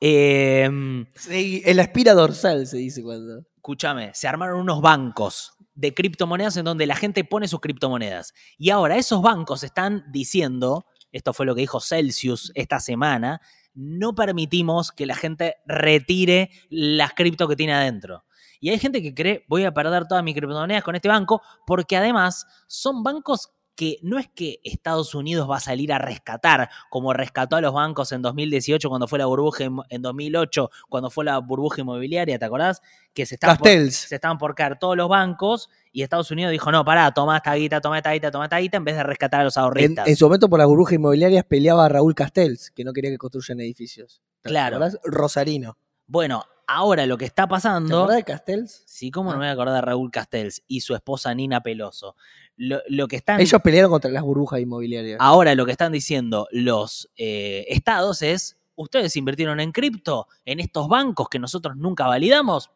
Em, 0.00 1.06
Sí, 1.14 1.62
en 1.64 1.76
la 1.76 1.82
espira 1.82 2.12
dorsal 2.14 2.66
se 2.66 2.76
dice 2.78 3.02
cuando. 3.02 3.44
escúchame, 3.56 4.12
se 4.14 4.26
armaron 4.26 4.60
unos 4.60 4.80
bancos 4.80 5.52
de 5.74 5.94
criptomonedas 5.94 6.56
en 6.56 6.64
donde 6.64 6.86
la 6.86 6.96
gente 6.96 7.24
pone 7.24 7.46
sus 7.48 7.60
criptomonedas. 7.60 8.34
Y 8.58 8.70
ahora 8.70 8.96
esos 8.96 9.22
bancos 9.22 9.62
están 9.62 10.04
diciendo, 10.10 10.86
esto 11.12 11.32
fue 11.32 11.46
lo 11.46 11.54
que 11.54 11.60
dijo 11.62 11.80
Celsius 11.80 12.50
esta 12.56 12.80
semana, 12.80 13.40
no 13.74 14.14
permitimos 14.14 14.90
que 14.92 15.06
la 15.06 15.14
gente 15.14 15.56
retire 15.66 16.50
las 16.68 17.14
cripto 17.14 17.46
que 17.48 17.56
tiene 17.56 17.72
adentro. 17.74 18.24
Y 18.62 18.70
hay 18.70 18.78
gente 18.78 19.02
que 19.02 19.12
cree, 19.12 19.44
voy 19.48 19.64
a 19.64 19.74
perder 19.74 20.06
todas 20.06 20.22
mis 20.22 20.36
criptomonedas 20.36 20.84
con 20.84 20.94
este 20.94 21.08
banco, 21.08 21.42
porque 21.66 21.96
además 21.96 22.46
son 22.68 23.02
bancos 23.02 23.50
que 23.74 23.98
no 24.02 24.20
es 24.20 24.28
que 24.28 24.60
Estados 24.62 25.16
Unidos 25.16 25.50
va 25.50 25.56
a 25.56 25.60
salir 25.60 25.92
a 25.92 25.98
rescatar, 25.98 26.70
como 26.88 27.12
rescató 27.12 27.56
a 27.56 27.60
los 27.60 27.72
bancos 27.72 28.12
en 28.12 28.22
2018 28.22 28.88
cuando 28.88 29.08
fue 29.08 29.18
la 29.18 29.26
burbuja, 29.26 29.64
en 29.64 30.02
2008 30.02 30.70
cuando 30.88 31.10
fue 31.10 31.24
la 31.24 31.38
burbuja 31.38 31.80
inmobiliaria, 31.80 32.38
¿te 32.38 32.44
acordás? 32.44 32.82
Que 33.12 33.26
se 33.26 33.34
estaban, 33.34 33.56
por, 33.56 33.68
se 33.68 34.14
estaban 34.14 34.38
por 34.38 34.54
caer 34.54 34.78
todos 34.78 34.96
los 34.96 35.08
bancos 35.08 35.68
y 35.90 36.02
Estados 36.02 36.30
Unidos 36.30 36.52
dijo, 36.52 36.70
no, 36.70 36.84
pará, 36.84 37.10
toma 37.12 37.38
esta 37.38 37.54
guita, 37.54 37.80
toma 37.80 37.96
esta 37.96 38.12
guita, 38.12 38.30
toma 38.30 38.44
esta 38.44 38.58
guita, 38.58 38.76
en 38.76 38.84
vez 38.84 38.94
de 38.94 39.02
rescatar 39.02 39.40
a 39.40 39.44
los 39.44 39.56
ahorristas. 39.56 40.06
en 40.06 40.14
su 40.14 40.26
momento 40.26 40.48
por 40.48 40.60
las 40.60 40.68
burbujas 40.68 40.94
inmobiliarias 40.94 41.44
peleaba 41.44 41.86
a 41.86 41.88
Raúl 41.88 42.14
Castells, 42.14 42.70
que 42.70 42.84
no 42.84 42.92
quería 42.92 43.10
que 43.10 43.18
construyan 43.18 43.58
edificios. 43.58 44.22
¿Te 44.40 44.50
Claro. 44.50 44.78
Rosarino. 45.02 45.78
Bueno, 46.06 46.44
ahora 46.66 47.06
lo 47.06 47.16
que 47.18 47.24
está 47.24 47.44
¿Te 47.44 47.50
pasando... 47.50 47.98
acordás 47.98 48.16
de 48.16 48.24
Castells? 48.24 48.82
Sí, 48.86 49.10
cómo 49.10 49.30
no 49.30 49.36
Ah. 49.36 49.38
me 49.38 49.44
voy 49.44 49.48
a 49.50 49.52
acordar 49.52 49.74
de 49.76 49.80
Raúl 49.82 50.10
Castells 50.10 50.62
y 50.66 50.80
su 50.80 50.94
esposa 50.94 51.34
Nina 51.34 51.62
Peloso. 51.62 52.16
Lo, 52.56 52.80
lo 52.88 53.08
que 53.08 53.16
están, 53.16 53.40
Ellos 53.40 53.60
pelearon 53.62 53.90
contra 53.90 54.10
las 54.10 54.22
burbujas 54.22 54.60
inmobiliarias. 54.60 55.18
ahora 55.20 55.54
lo 55.54 55.64
que 55.64 55.72
están 55.72 55.92
diciendo 55.92 56.46
los 56.52 57.10
eh, 57.16 57.64
estados 57.68 58.22
es, 58.22 58.58
ustedes 58.74 59.16
invirtieron 59.16 59.58
en 59.60 59.72
cripto, 59.72 60.28
en 60.44 60.60
estos 60.60 60.86
bancos 60.88 61.28
que 61.28 61.38
nosotros 61.38 61.76
nunca 61.76 62.06
validamos. 62.06 62.70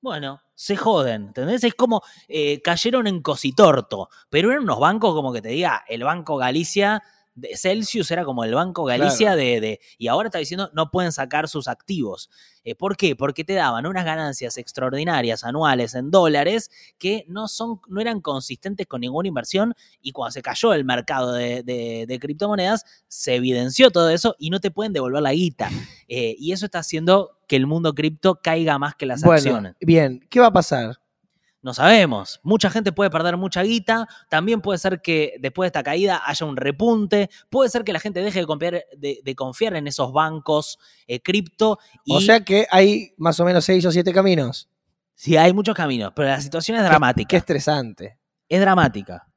Bueno, 0.00 0.40
se 0.54 0.76
joden, 0.76 1.26
¿entendés? 1.28 1.64
Es 1.64 1.74
como 1.74 2.02
eh, 2.28 2.62
cayeron 2.62 3.06
en 3.06 3.20
cositorto, 3.20 4.08
pero 4.30 4.50
eran 4.50 4.62
unos 4.62 4.78
bancos 4.78 5.12
como 5.14 5.32
que 5.32 5.42
te 5.42 5.48
diga, 5.48 5.84
el 5.88 6.04
Banco 6.04 6.36
Galicia 6.36 7.02
Celsius 7.54 8.10
era 8.10 8.24
como 8.24 8.44
el 8.44 8.54
Banco 8.54 8.84
Galicia 8.84 9.36
de, 9.36 9.60
de- 9.60 9.80
Y 9.98 10.08
ahora 10.08 10.28
está 10.28 10.38
diciendo 10.38 10.70
no 10.74 10.90
pueden 10.90 11.12
sacar 11.12 11.48
sus 11.48 11.68
activos. 11.68 12.30
Eh, 12.64 12.74
¿Por 12.74 12.96
qué? 12.96 13.16
Porque 13.16 13.44
te 13.44 13.54
daban 13.54 13.86
unas 13.86 14.04
ganancias 14.04 14.58
extraordinarias 14.58 15.44
anuales 15.44 15.94
en 15.94 16.10
dólares 16.10 16.70
que 16.98 17.24
no, 17.28 17.48
son, 17.48 17.80
no 17.88 18.00
eran 18.00 18.20
consistentes 18.20 18.86
con 18.86 19.00
ninguna 19.00 19.28
inversión 19.28 19.74
y 20.02 20.12
cuando 20.12 20.32
se 20.32 20.42
cayó 20.42 20.72
el 20.74 20.84
mercado 20.84 21.32
de, 21.32 21.62
de- 21.62 22.04
de 22.06 22.18
criptomonedas 22.18 22.84
se 23.08 23.34
evidenció 23.36 23.90
todo 23.90 24.10
eso 24.10 24.34
y 24.38 24.50
no 24.50 24.60
te 24.60 24.70
pueden 24.70 24.92
devolver 24.92 25.22
la 25.22 25.32
guita. 25.32 25.70
Eh, 26.08 26.34
y 26.38 26.52
eso 26.52 26.66
está 26.66 26.80
haciendo 26.80 27.38
que 27.46 27.56
el 27.56 27.66
mundo 27.66 27.94
cripto 27.94 28.40
caiga 28.42 28.78
más 28.78 28.94
que 28.94 29.06
las 29.06 29.22
bueno, 29.22 29.36
acciones. 29.36 29.74
bien, 29.80 30.20
¿qué 30.30 30.40
va 30.40 30.46
a 30.46 30.52
pasar? 30.52 31.00
No 31.60 31.74
sabemos. 31.74 32.40
Mucha 32.42 32.70
gente 32.70 32.92
puede 32.92 33.10
perder 33.10 33.36
mucha 33.36 33.62
guita. 33.62 34.06
También 34.28 34.60
puede 34.60 34.78
ser 34.78 35.00
que 35.02 35.34
después 35.40 35.66
de 35.66 35.68
esta 35.68 35.82
caída 35.82 36.22
haya 36.24 36.46
un 36.46 36.56
repunte. 36.56 37.30
Puede 37.50 37.68
ser 37.68 37.82
que 37.84 37.92
la 37.92 38.00
gente 38.00 38.20
deje 38.22 38.40
de 38.40 38.46
confiar, 38.46 38.84
de, 38.96 39.20
de 39.24 39.34
confiar 39.34 39.74
en 39.74 39.88
esos 39.88 40.12
bancos 40.12 40.78
eh, 41.06 41.20
cripto. 41.20 41.78
Y 42.04 42.14
O 42.16 42.20
sea 42.20 42.40
que 42.44 42.66
hay 42.70 43.12
más 43.16 43.40
o 43.40 43.44
menos 43.44 43.64
seis 43.64 43.84
o 43.84 43.92
siete 43.92 44.12
caminos. 44.12 44.68
sí, 45.14 45.36
hay 45.36 45.52
muchos 45.52 45.74
caminos, 45.74 46.12
pero 46.14 46.28
la 46.28 46.40
situación 46.40 46.78
es 46.78 46.84
dramática. 46.84 47.28
Qué 47.28 47.36
estresante. 47.36 48.18
Es 48.48 48.60
dramática. 48.60 49.27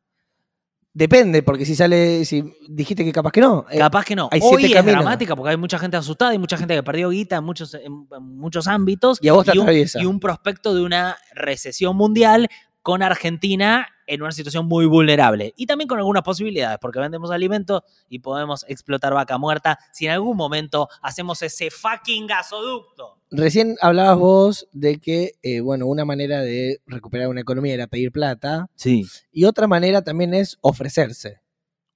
Depende, 0.93 1.41
porque 1.41 1.65
si 1.65 1.73
sale, 1.73 2.25
si 2.25 2.43
dijiste 2.67 3.05
que 3.05 3.13
capaz 3.13 3.31
que 3.31 3.39
no. 3.39 3.65
eh, 3.71 3.77
Capaz 3.77 4.03
que 4.03 4.13
no. 4.15 4.27
hay 4.29 4.41
Hoy 4.43 4.57
siete 4.57 4.67
es 4.67 4.73
caminos. 4.73 5.01
dramática 5.01 5.35
porque 5.37 5.51
hay 5.51 5.57
mucha 5.57 5.79
gente 5.79 5.95
asustada 5.95 6.33
y 6.33 6.37
mucha 6.37 6.57
gente 6.57 6.75
que 6.75 6.83
perdió 6.83 7.09
guita 7.09 7.37
en 7.37 7.45
muchos, 7.45 7.73
en, 7.75 8.07
muchos 8.21 8.67
ámbitos. 8.67 9.17
Y 9.21 9.29
a 9.29 9.33
vos 9.33 9.45
te 9.45 9.51
un, 9.51 9.61
atraviesa. 9.61 10.01
y 10.01 10.05
un 10.05 10.19
prospecto 10.19 10.75
de 10.75 10.81
una 10.81 11.15
recesión 11.33 11.95
mundial 11.95 12.49
con 12.81 13.03
Argentina 13.03 13.87
en 14.07 14.21
una 14.21 14.31
situación 14.31 14.65
muy 14.65 14.85
vulnerable. 14.85 15.53
Y 15.55 15.65
también 15.67 15.87
con 15.87 15.97
algunas 15.99 16.23
posibilidades, 16.23 16.77
porque 16.81 16.99
vendemos 16.99 17.31
alimentos 17.31 17.81
y 18.09 18.19
podemos 18.19 18.65
explotar 18.67 19.13
vaca 19.13 19.37
muerta 19.37 19.79
si 19.93 20.05
en 20.05 20.11
algún 20.11 20.35
momento 20.35 20.89
hacemos 21.01 21.41
ese 21.41 21.71
fucking 21.71 22.27
gasoducto. 22.27 23.19
Recién 23.29 23.77
hablabas 23.81 24.17
vos 24.17 24.67
de 24.73 24.99
que, 24.99 25.33
eh, 25.43 25.61
bueno, 25.61 25.85
una 25.85 26.03
manera 26.03 26.41
de 26.41 26.81
recuperar 26.85 27.29
una 27.29 27.41
economía 27.41 27.73
era 27.73 27.87
pedir 27.87 28.11
plata 28.11 28.69
Sí. 28.75 29.05
y 29.31 29.45
otra 29.45 29.67
manera 29.67 30.01
también 30.01 30.33
es 30.33 30.57
ofrecerse. 30.61 31.39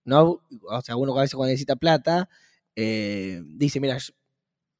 ¿no? 0.05 0.41
O 0.69 0.81
sea, 0.83 0.95
uno 0.95 1.17
a 1.17 1.21
veces 1.21 1.33
cuando 1.35 1.49
necesita 1.49 1.75
plata 1.75 2.29
eh, 2.75 3.41
dice, 3.43 3.79
mira, 3.79 3.97
yo, 3.97 4.13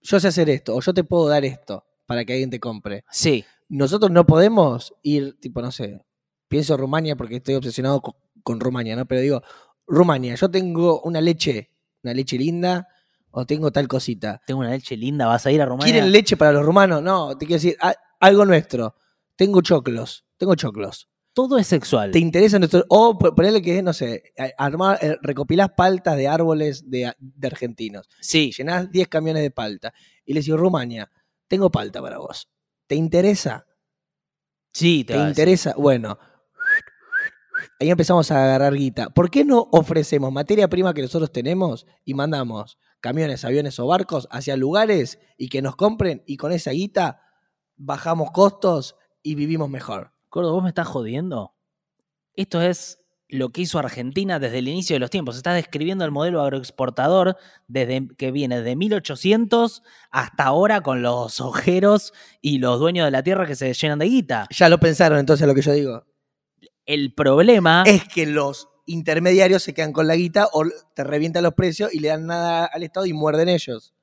yo 0.01 0.19
sé 0.19 0.27
hacer 0.27 0.49
esto 0.51 0.75
o 0.75 0.81
yo 0.81 0.93
te 0.93 1.03
puedo 1.03 1.27
dar 1.27 1.43
esto 1.43 1.83
para 2.05 2.23
que 2.23 2.33
alguien 2.33 2.51
te 2.51 2.59
compre. 2.59 3.03
Sí. 3.09 3.43
Nosotros 3.69 4.11
no 4.11 4.25
podemos 4.25 4.93
ir, 5.01 5.37
tipo, 5.39 5.61
no 5.61 5.71
sé, 5.71 6.01
pienso 6.47 6.77
Rumania 6.77 7.15
porque 7.15 7.37
estoy 7.37 7.55
obsesionado 7.55 8.01
con, 8.01 8.13
con 8.43 8.59
Rumania, 8.59 8.95
¿no? 8.95 9.05
Pero 9.05 9.21
digo, 9.21 9.41
Rumania, 9.87 10.35
yo 10.35 10.49
tengo 10.49 11.01
una 11.01 11.21
leche, 11.21 11.71
una 12.03 12.13
leche 12.13 12.37
linda 12.37 12.87
o 13.31 13.45
tengo 13.45 13.71
tal 13.71 13.87
cosita. 13.87 14.41
Tengo 14.45 14.61
una 14.61 14.69
leche 14.71 14.95
linda, 14.95 15.25
vas 15.25 15.45
a 15.45 15.51
ir 15.51 15.61
a 15.61 15.65
Rumania. 15.65 15.91
¿Quieren 15.93 16.11
leche 16.11 16.37
para 16.37 16.51
los 16.51 16.65
rumanos? 16.65 17.01
No, 17.01 17.37
te 17.37 17.45
quiero 17.45 17.61
decir, 17.61 17.75
a- 17.81 17.95
algo 18.19 18.45
nuestro. 18.45 18.95
Tengo 19.35 19.61
choclos, 19.61 20.25
tengo 20.37 20.55
choclos. 20.55 21.09
Todo 21.33 21.57
es 21.57 21.67
sexual. 21.67 22.11
¿Te 22.11 22.19
interesa 22.19 22.57
nuestro.? 22.59 22.85
O 22.87 23.17
po- 23.17 23.35
ponerle 23.35 23.61
que, 23.61 23.81
no 23.83 23.91
sé, 23.91 24.23
armar, 24.57 24.97
eh, 25.01 25.17
recopilás 25.21 25.69
paltas 25.75 26.15
de 26.15 26.29
árboles 26.29 26.89
de, 26.89 27.13
de 27.19 27.47
argentinos. 27.47 28.07
Sí. 28.21 28.53
Llenás 28.57 28.89
10 28.89 29.09
camiones 29.09 29.43
de 29.43 29.51
palta. 29.51 29.93
Y 30.23 30.33
le 30.33 30.39
digo, 30.39 30.55
Rumania, 30.55 31.11
tengo 31.49 31.69
palta 31.69 32.01
para 32.01 32.19
vos. 32.19 32.47
¿Te 32.87 32.95
interesa? 32.95 33.65
Sí, 34.71 35.03
te, 35.03 35.13
¿Te 35.13 35.19
va 35.19 35.25
a 35.25 35.27
decir. 35.29 35.41
interesa? 35.41 35.73
Bueno. 35.77 36.17
Ahí 37.79 37.89
empezamos 37.89 38.31
a 38.31 38.43
agarrar 38.43 38.73
guita. 38.73 39.09
¿Por 39.09 39.29
qué 39.29 39.43
no 39.43 39.67
ofrecemos 39.71 40.31
materia 40.31 40.69
prima 40.69 40.93
que 40.93 41.01
nosotros 41.01 41.31
tenemos 41.31 41.85
y 42.05 42.13
mandamos 42.13 42.77
camiones, 43.01 43.43
aviones 43.43 43.79
o 43.79 43.87
barcos 43.87 44.27
hacia 44.31 44.55
lugares 44.55 45.19
y 45.37 45.49
que 45.49 45.61
nos 45.61 45.75
compren 45.75 46.23
y 46.25 46.37
con 46.37 46.51
esa 46.51 46.71
guita 46.71 47.21
bajamos 47.75 48.31
costos 48.31 48.95
y 49.21 49.35
vivimos 49.35 49.69
mejor? 49.69 50.13
Gordo, 50.31 50.53
¿vos 50.53 50.63
me 50.63 50.69
estás 50.69 50.87
jodiendo? 50.87 51.53
Esto 52.33 52.61
es 52.61 52.99
lo 53.27 53.49
que 53.49 53.61
hizo 53.61 53.79
Argentina 53.79 54.39
desde 54.39 54.59
el 54.59 54.67
inicio 54.67 54.95
de 54.95 54.99
los 54.99 55.09
tiempos. 55.09 55.35
Estás 55.35 55.55
describiendo 55.55 56.05
el 56.05 56.11
modelo 56.11 56.41
agroexportador 56.41 57.37
desde 57.67 58.07
que 58.17 58.31
viene 58.31 58.61
de 58.61 58.75
1800 58.75 59.83
hasta 60.11 60.43
ahora 60.43 60.81
con 60.81 61.01
los 61.01 61.41
ojeros 61.41 62.13
y 62.41 62.59
los 62.59 62.79
dueños 62.79 63.05
de 63.05 63.11
la 63.11 63.23
tierra 63.23 63.45
que 63.45 63.55
se 63.55 63.73
llenan 63.73 63.99
de 63.99 64.05
guita. 64.05 64.47
Ya 64.51 64.69
lo 64.69 64.79
pensaron 64.79 65.19
entonces 65.19 65.47
lo 65.47 65.55
que 65.55 65.61
yo 65.61 65.73
digo. 65.73 66.05
El 66.85 67.13
problema 67.13 67.83
Es 67.85 68.07
que 68.07 68.27
los 68.27 68.69
intermediarios 68.85 69.63
se 69.63 69.73
quedan 69.73 69.91
con 69.91 70.07
la 70.07 70.15
guita 70.15 70.47
o 70.53 70.63
te 70.93 71.03
revientan 71.03 71.43
los 71.43 71.53
precios 71.53 71.91
y 71.93 71.99
le 71.99 72.09
dan 72.09 72.27
nada 72.27 72.65
al 72.65 72.83
Estado 72.83 73.07
y 73.07 73.13
muerden 73.13 73.49
ellos. 73.49 73.94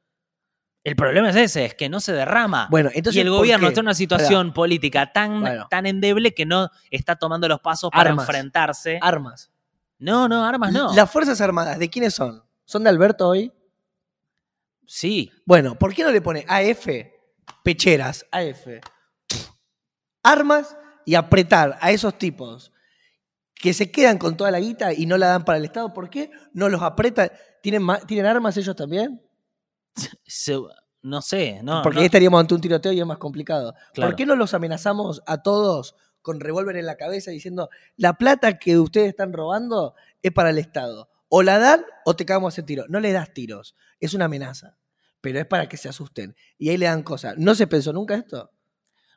El 0.85 0.97
problema 0.97 1.31
es 1.31 1.37
ese, 1.37 1.65
es 1.67 1.75
que 1.75 1.89
no 1.89 2.01
se 2.01 2.13
derrama. 2.13 2.67
Bueno, 2.71 2.91
entonces. 2.93 3.19
y 3.19 3.21
el 3.21 3.29
¿por 3.29 3.39
gobierno 3.39 3.69
está 3.69 3.81
en 3.81 3.87
una 3.87 3.95
situación 3.95 4.53
política 4.53 5.13
tan, 5.13 5.41
Bueno. 5.41 5.67
tan 5.71 5.87
endeble 5.87 6.35
que 6.35 6.45
no 6.45 6.71
está 6.91 7.17
tomando 7.17 7.47
los 7.49 7.61
pasos 7.61 7.91
para 7.91 8.11
Armas. 8.11 8.29
enfrentarse. 8.29 8.99
Armas. 9.01 9.51
no, 9.99 10.29
no, 10.29 10.45
armas 10.45 10.73
no. 10.73 10.93
Las 10.95 11.11
Fuerzas 11.11 11.41
Armadas, 11.41 11.79
¿de 11.79 11.89
quiénes 11.89 12.15
son? 12.15 12.43
¿Son 12.65 12.83
de 12.83 12.91
Alberto 12.91 13.29
hoy? 13.29 13.53
Sí, 14.87 15.31
Bueno, 15.47 15.77
¿por 15.79 15.95
qué 15.95 16.03
no 16.03 16.11
le 16.11 16.21
pone 16.21 16.45
AF? 16.49 16.87
Pecheras, 17.63 18.27
AF. 18.31 18.67
Armas 20.23 20.77
y 21.05 21.15
apretar 21.15 21.79
a 21.81 21.91
esos 21.91 22.17
tipos 22.19 22.73
que 23.55 23.73
se 23.73 23.91
quedan 23.91 24.19
con 24.19 24.37
toda 24.37 24.51
la 24.51 24.61
guita 24.61 24.93
y 24.93 25.07
no 25.07 25.17
la 25.17 25.29
dan 25.29 25.45
para 25.45 25.59
el 25.59 25.65
Estado. 25.65 25.93
¿Por 25.93 26.11
qué 26.11 26.31
no 26.53 26.69
los 26.69 26.83
aprieta? 26.83 27.31
¿Tienen, 27.63 27.87
¿tienen 28.07 28.27
armas 28.27 28.57
ellos 28.57 28.75
también? 28.75 29.23
se- 30.27 30.59
no 31.03 31.21
sé, 31.23 31.61
no. 31.63 31.83
Porque 31.83 31.97
no. 31.97 32.01
ahí 32.01 32.07
estaríamos 32.07 32.41
ante 32.41 32.55
un 32.55 32.61
tiroteo 32.61 32.93
y 32.93 33.01
es 33.01 33.07
más 33.07 33.19
complicado. 33.19 33.75
Claro. 33.93 34.11
¿Por 34.11 34.17
qué 34.17 34.25
no 34.27 34.37
los 34.37 34.55
amenazamos 34.55 35.23
a 35.27 35.43
todos 35.43 35.97
con 36.23 36.39
revólver 36.39 36.77
en 36.77 36.87
la 36.87 36.97
cabeza 36.97 37.31
diciendo 37.33 37.69
la 37.97 38.15
plata 38.15 38.59
que 38.59 38.79
ustedes 38.79 39.09
están 39.09 39.33
robando 39.33 39.95
es 40.23 40.31
para 40.33 40.51
el 40.51 40.59
Estado? 40.59 41.09
O 41.29 41.43
la 41.43 41.59
dan 41.59 41.85
o 42.05 42.15
te 42.15 42.25
cagamos 42.27 42.55
ese 42.55 42.63
tiro. 42.63 42.85
No 42.89 43.01
le 43.01 43.11
das 43.13 43.33
tiros, 43.35 43.75
es 44.01 44.15
una 44.15 44.27
amenaza. 44.27 44.77
Pero 45.21 45.39
es 45.41 45.47
para 45.47 45.69
que 45.69 45.77
se 45.77 45.89
asusten. 45.89 46.37
Y 46.59 46.69
ahí 46.69 46.77
le 46.77 46.87
dan 46.87 47.03
cosas. 47.03 47.35
¿No 47.39 47.55
se 47.55 47.67
pensó 47.67 47.93
nunca 47.93 48.15
esto? 48.15 48.51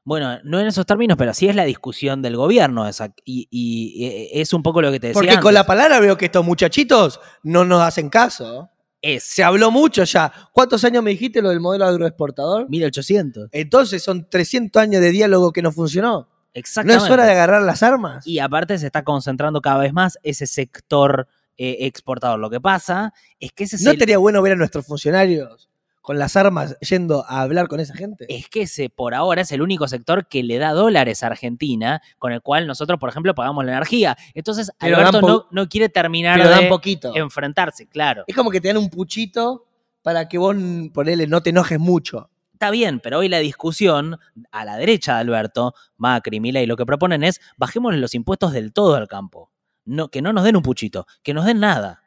Bueno, 0.04 0.40
no 0.44 0.60
en 0.60 0.68
esos 0.68 0.86
términos, 0.86 1.18
pero 1.18 1.34
sí 1.34 1.48
es 1.50 1.56
la 1.56 1.66
discusión 1.66 2.22
del 2.22 2.38
gobierno. 2.38 2.88
esa- 2.88 3.14
y, 3.26 3.48
y, 3.50 4.06
eh, 4.06 4.30
es 4.42 4.54
un 4.54 4.62
poco 4.64 4.82
lo 4.82 4.92
que 4.92 5.00
te 5.00 5.08
decía. 5.08 5.20
Porque 5.22 5.40
con 5.40 5.54
la 5.54 5.66
palabra 5.66 6.00
veo 6.00 6.16
que 6.18 6.26
estos 6.26 6.46
muchachitos 6.46 7.20
no 7.44 7.66
nos 7.66 7.82
hacen 7.82 8.10
caso. 8.10 8.70
Es 9.08 9.24
Se 9.24 9.44
habló 9.44 9.70
mucho 9.70 10.04
ya. 10.04 10.34
¿Cuántos 10.52 10.84
años 10.84 11.04
me 11.04 11.12
dijiste 11.12 11.42
lo 11.42 11.50
del 11.50 11.60
modelo 11.60 11.86
agroexportador? 11.86 12.68
1800. 12.70 13.50
Entonces 13.52 14.02
son 14.02 14.28
300 14.28 14.82
años 14.82 15.00
de 15.02 15.12
diálogo 15.12 15.52
que 15.52 15.62
no 15.62 15.72
funcionó. 15.72 16.22
¿No 16.22 16.28
Exactamente. 16.54 17.06
es 17.06 17.12
hora 17.12 17.26
de 17.26 17.32
agarrar 17.34 17.62
las 17.62 17.84
armas? 17.84 18.26
Y 18.26 18.40
aparte 18.40 18.80
se 18.80 18.88
está 18.88 19.04
concentrando 19.04 19.62
cada 19.62 19.78
vez 19.80 19.94
más 19.94 20.18
ese 20.24 20.48
sector 20.48 21.28
eh, 21.58 21.78
exportador. 21.82 22.40
Lo 22.40 22.50
que 22.50 22.60
pasa 22.60 23.14
es 23.40 23.52
que 23.52 23.66
ese 23.66 23.76
es 23.76 23.84
¿No 23.84 23.92
el- 23.92 23.96
estaría 23.98 24.18
bueno 24.18 24.42
ver 24.42 24.54
a 24.54 24.56
nuestros 24.56 24.86
funcionarios 24.88 25.70
con 26.06 26.20
las 26.20 26.36
armas 26.36 26.78
yendo 26.82 27.26
a 27.28 27.42
hablar 27.42 27.68
con 27.68 27.80
esa 27.80 27.96
gente? 27.96 28.28
es 28.30 28.48
que 28.48 28.62
ese 28.62 28.92
por 28.92 29.16
ahora 29.16 29.42
es 29.42 29.52
el 29.52 29.64
único 29.64 29.88
sector 29.88 30.28
que 30.28 30.44
le 30.44 30.60
da 30.60 30.72
dólares 30.72 31.24
a 31.24 31.28
Argentina, 31.28 32.00
con 32.20 32.32
el 32.32 32.44
cual 32.44 32.68
nosotros, 32.68 33.00
por 33.00 33.10
ejemplo, 33.10 33.34
pagamos 33.34 33.66
la 33.66 33.72
energía. 33.72 34.16
Entonces, 34.36 34.72
Pero 34.80 34.98
Alberto 34.98 35.22
no, 35.22 35.48
no 35.50 35.68
quiere 35.68 35.90
terminar 35.90 36.38
Pero 36.38 36.52
dan 36.52 36.62
de 36.62 36.70
poquito. 36.70 37.12
enfrentarse, 37.16 37.88
claro. 37.88 38.24
Es 38.28 38.36
como 38.36 38.52
que 38.52 38.62
te 38.62 38.68
dan 38.68 38.78
un 38.78 38.92
puchito 38.92 39.66
para 40.04 40.28
que 40.28 40.38
vos, 40.38 40.56
ponele, 40.94 41.26
no 41.26 41.42
te 41.42 41.50
enojes 41.50 41.80
mucho. 41.80 42.30
Está 42.54 42.70
bien, 42.70 43.00
pero 43.00 43.18
hoy 43.18 43.28
la 43.28 43.40
discusión 43.40 44.20
a 44.52 44.64
la 44.64 44.78
derecha 44.78 45.16
de 45.16 45.22
Alberto, 45.22 45.74
Macri, 45.98 46.40
Milei, 46.40 46.68
lo 46.68 46.78
que 46.78 46.86
proponen 46.86 47.24
es 47.24 47.42
bajemos 47.58 47.96
los 47.96 48.14
impuestos 48.14 48.54
del 48.54 48.74
todo 48.74 48.94
al 48.94 49.08
campo. 49.08 49.52
No, 49.86 50.10
que 50.10 50.22
no 50.22 50.34
nos 50.34 50.44
den 50.44 50.56
un 50.56 50.62
puchito, 50.62 51.08
que 51.24 51.34
nos 51.34 51.46
den 51.46 51.60
nada. 51.60 52.04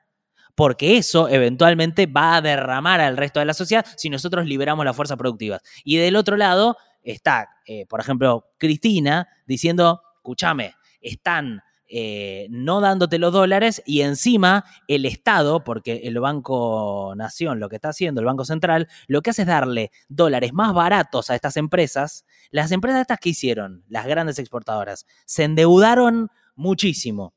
Porque 0.59 0.97
eso 0.97 1.29
eventualmente 1.29 2.07
va 2.07 2.35
a 2.35 2.41
derramar 2.41 3.01
al 3.01 3.17
resto 3.17 3.39
de 3.39 3.47
la 3.47 3.55
sociedad 3.55 3.87
si 3.97 4.11
nosotros 4.11 4.45
liberamos 4.45 4.85
las 4.85 4.97
fuerzas 4.97 5.17
productivas. 5.17 5.63
Y 5.85 5.99
del 5.99 6.17
otro 6.17 6.37
lado 6.37 6.77
está, 7.01 7.49
eh, 7.65 7.87
por 7.87 8.01
ejemplo, 8.01 8.45
Cristina 8.59 9.29
diciendo, 9.47 10.03
escúchame, 10.17 10.75
están 11.01 11.61
eh, 11.87 12.49
no 12.51 12.81
dándote 12.81 13.21
los 13.21 13.33
dólares 13.33 13.85
y 13.87 14.01
encima 14.01 14.65
el 14.89 15.07
Estado, 15.07 15.63
porque 15.63 16.01
el 16.03 16.19
Banco 16.19 17.15
Nación 17.15 17.61
lo 17.61 17.69
que 17.69 17.77
está 17.77 17.91
haciendo, 17.91 18.21
el 18.21 18.27
Banco 18.27 18.45
Central, 18.45 18.89
lo 19.07 19.23
que 19.23 19.31
hace 19.31 19.43
es 19.43 19.49
darle 19.49 19.93
dólares 20.09 20.53
más 20.53 20.75
baratos 20.75 21.31
a 21.31 21.37
estas 21.37 21.57
empresas. 21.57 22.27
Las 22.51 22.73
empresas 22.73 23.03
estas 23.03 23.21
que 23.21 23.29
hicieron, 23.29 23.85
las 23.89 24.07
grandes 24.07 24.41
exportadoras, 24.41 25.07
se 25.25 25.45
endeudaron 25.45 26.31
muchísimo 26.57 27.33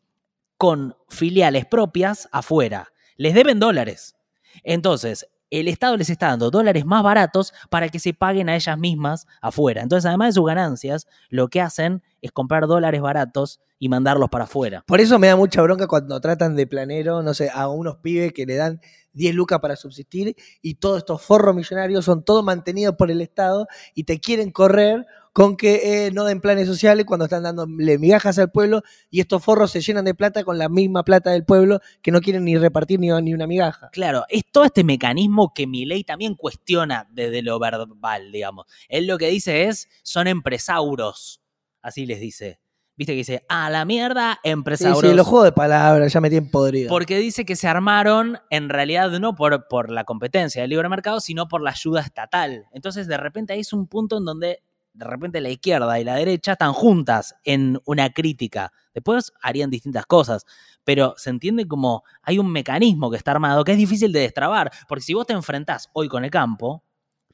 con 0.58 0.96
filiales 1.08 1.68
propias 1.68 2.28
afuera. 2.32 2.88
Les 3.22 3.36
deben 3.36 3.60
dólares. 3.60 4.16
Entonces, 4.64 5.28
el 5.52 5.68
Estado 5.68 5.96
les 5.96 6.10
está 6.10 6.30
dando 6.30 6.50
dólares 6.50 6.88
más 6.88 7.04
baratos 7.04 7.54
para 7.70 7.88
que 7.88 8.00
se 8.00 8.16
paguen 8.16 8.50
a 8.50 8.56
ellas 8.56 8.80
mismas 8.80 9.28
afuera. 9.44 9.84
Entonces, 9.84 10.08
además 10.08 10.30
de 10.30 10.40
sus 10.40 10.48
ganancias, 10.48 11.06
lo 11.30 11.48
que 11.48 11.62
hacen 11.62 12.02
es 12.24 12.32
comprar 12.32 12.66
dólares 12.66 13.00
baratos 13.00 13.60
y 13.78 13.90
mandarlos 13.90 14.30
para 14.30 14.46
afuera. 14.46 14.84
Por 14.88 15.02
eso 15.02 15.20
me 15.20 15.28
da 15.28 15.36
mucha 15.36 15.62
bronca 15.62 15.86
cuando 15.86 16.20
tratan 16.20 16.56
de 16.56 16.66
planero, 16.66 17.22
no 17.22 17.36
sé, 17.36 17.52
a 17.54 17.68
unos 17.70 17.98
pibes 17.98 18.34
que 18.34 18.48
le 18.48 18.56
dan 18.56 18.82
10 19.14 19.36
lucas 19.36 19.60
para 19.60 19.76
subsistir 19.76 20.36
y 20.64 20.76
todos 20.76 20.98
estos 20.98 21.22
forros 21.22 21.56
millonarios 21.56 22.04
son 22.04 22.24
todos 22.24 22.44
mantenidos 22.44 22.96
por 22.96 23.12
el 23.12 23.22
Estado 23.22 23.68
y 23.94 24.06
te 24.06 24.20
quieren 24.20 24.50
correr 24.50 25.06
con 25.34 25.56
que 25.56 26.06
eh, 26.08 26.12
no 26.12 26.26
den 26.26 26.42
planes 26.42 26.68
sociales 26.68 27.06
cuando 27.06 27.26
están 27.26 27.44
dándole 27.44 27.98
migajas 27.98 28.38
al 28.40 28.52
pueblo 28.52 28.84
y 29.10 29.22
estos 29.22 29.44
forros 29.44 29.72
se 29.72 29.82
llenan 29.82 30.06
de 30.06 30.14
plata 30.14 30.44
con 30.44 30.58
la 30.58 30.70
misma 30.70 31.04
plata 31.04 31.32
del 31.32 31.46
pueblo 31.46 31.80
que 32.02 32.12
no 32.12 32.22
quieren 32.22 32.44
ni 32.46 32.58
repartir 32.58 33.00
ni, 33.00 33.10
ni 33.22 33.34
una 33.34 33.48
migaja. 33.48 33.90
Claro, 33.92 34.26
es 34.30 34.44
todo 34.52 34.66
este 34.66 34.84
mecanismo 34.84 35.54
que 35.54 35.68
mi 35.68 35.86
ley 35.86 36.04
también 36.04 36.36
cuestiona 36.36 37.08
desde 37.12 37.42
lo 37.42 37.60
verbal, 37.60 38.32
digamos. 38.32 38.66
Él 38.90 39.08
lo 39.08 39.18
que 39.18 39.28
dice 39.28 39.66
es, 39.66 39.88
son 40.04 40.28
empresauros, 40.28 41.42
así 41.82 42.06
les 42.06 42.20
dice. 42.20 42.60
Viste 42.98 43.14
que 43.14 43.18
dice, 43.18 43.46
a 43.50 43.70
la 43.72 43.84
mierda, 43.86 44.40
empresauros. 44.44 45.00
sí, 45.00 45.16
los 45.16 45.26
juegos 45.26 45.46
de 45.46 45.54
palabras 45.54 46.14
ya 46.14 46.22
me 46.22 46.30
tienen 46.30 46.52
podrido. 46.52 46.90
Porque 46.90 47.18
dice 47.18 47.46
que 47.46 47.56
se 47.56 47.68
armaron 47.68 48.38
en 48.52 48.70
realidad 48.70 49.10
no 49.20 49.34
por, 49.34 49.68
por 49.70 49.90
la 49.90 50.04
competencia 50.04 50.62
del 50.62 50.70
libre 50.70 50.88
mercado, 50.90 51.20
sino 51.20 51.48
por 51.48 51.64
la 51.64 51.72
ayuda 51.72 52.02
estatal. 52.02 52.66
Entonces, 52.74 53.08
de 53.08 53.18
repente 53.18 53.54
ahí 53.54 53.62
es 53.62 53.74
un 53.74 53.88
punto 53.88 54.18
en 54.18 54.26
donde 54.26 54.62
de 54.94 55.06
repente 55.06 55.42
la 55.42 55.50
izquierda 55.50 56.00
y 56.00 56.04
la 56.04 56.16
derecha 56.16 56.54
están 56.54 56.74
juntas 56.74 57.36
en 57.44 57.80
una 57.86 58.10
crítica. 58.12 58.72
Después 58.94 59.32
harían 59.42 59.70
distintas 59.70 60.06
cosas, 60.06 60.46
pero 60.84 61.14
se 61.18 61.30
entiende 61.30 61.68
como 61.68 62.04
hay 62.22 62.40
un 62.40 62.52
mecanismo 62.52 63.10
que 63.10 63.18
está 63.18 63.32
armado 63.32 63.64
que 63.64 63.72
es 63.74 63.78
difícil 63.78 64.12
de 64.12 64.22
destrabar, 64.22 64.72
porque 64.88 65.04
si 65.04 65.14
vos 65.14 65.26
te 65.26 65.34
enfrentás 65.34 65.90
hoy 65.94 66.08
con 66.08 66.24
el 66.24 66.32
campo, 66.32 66.84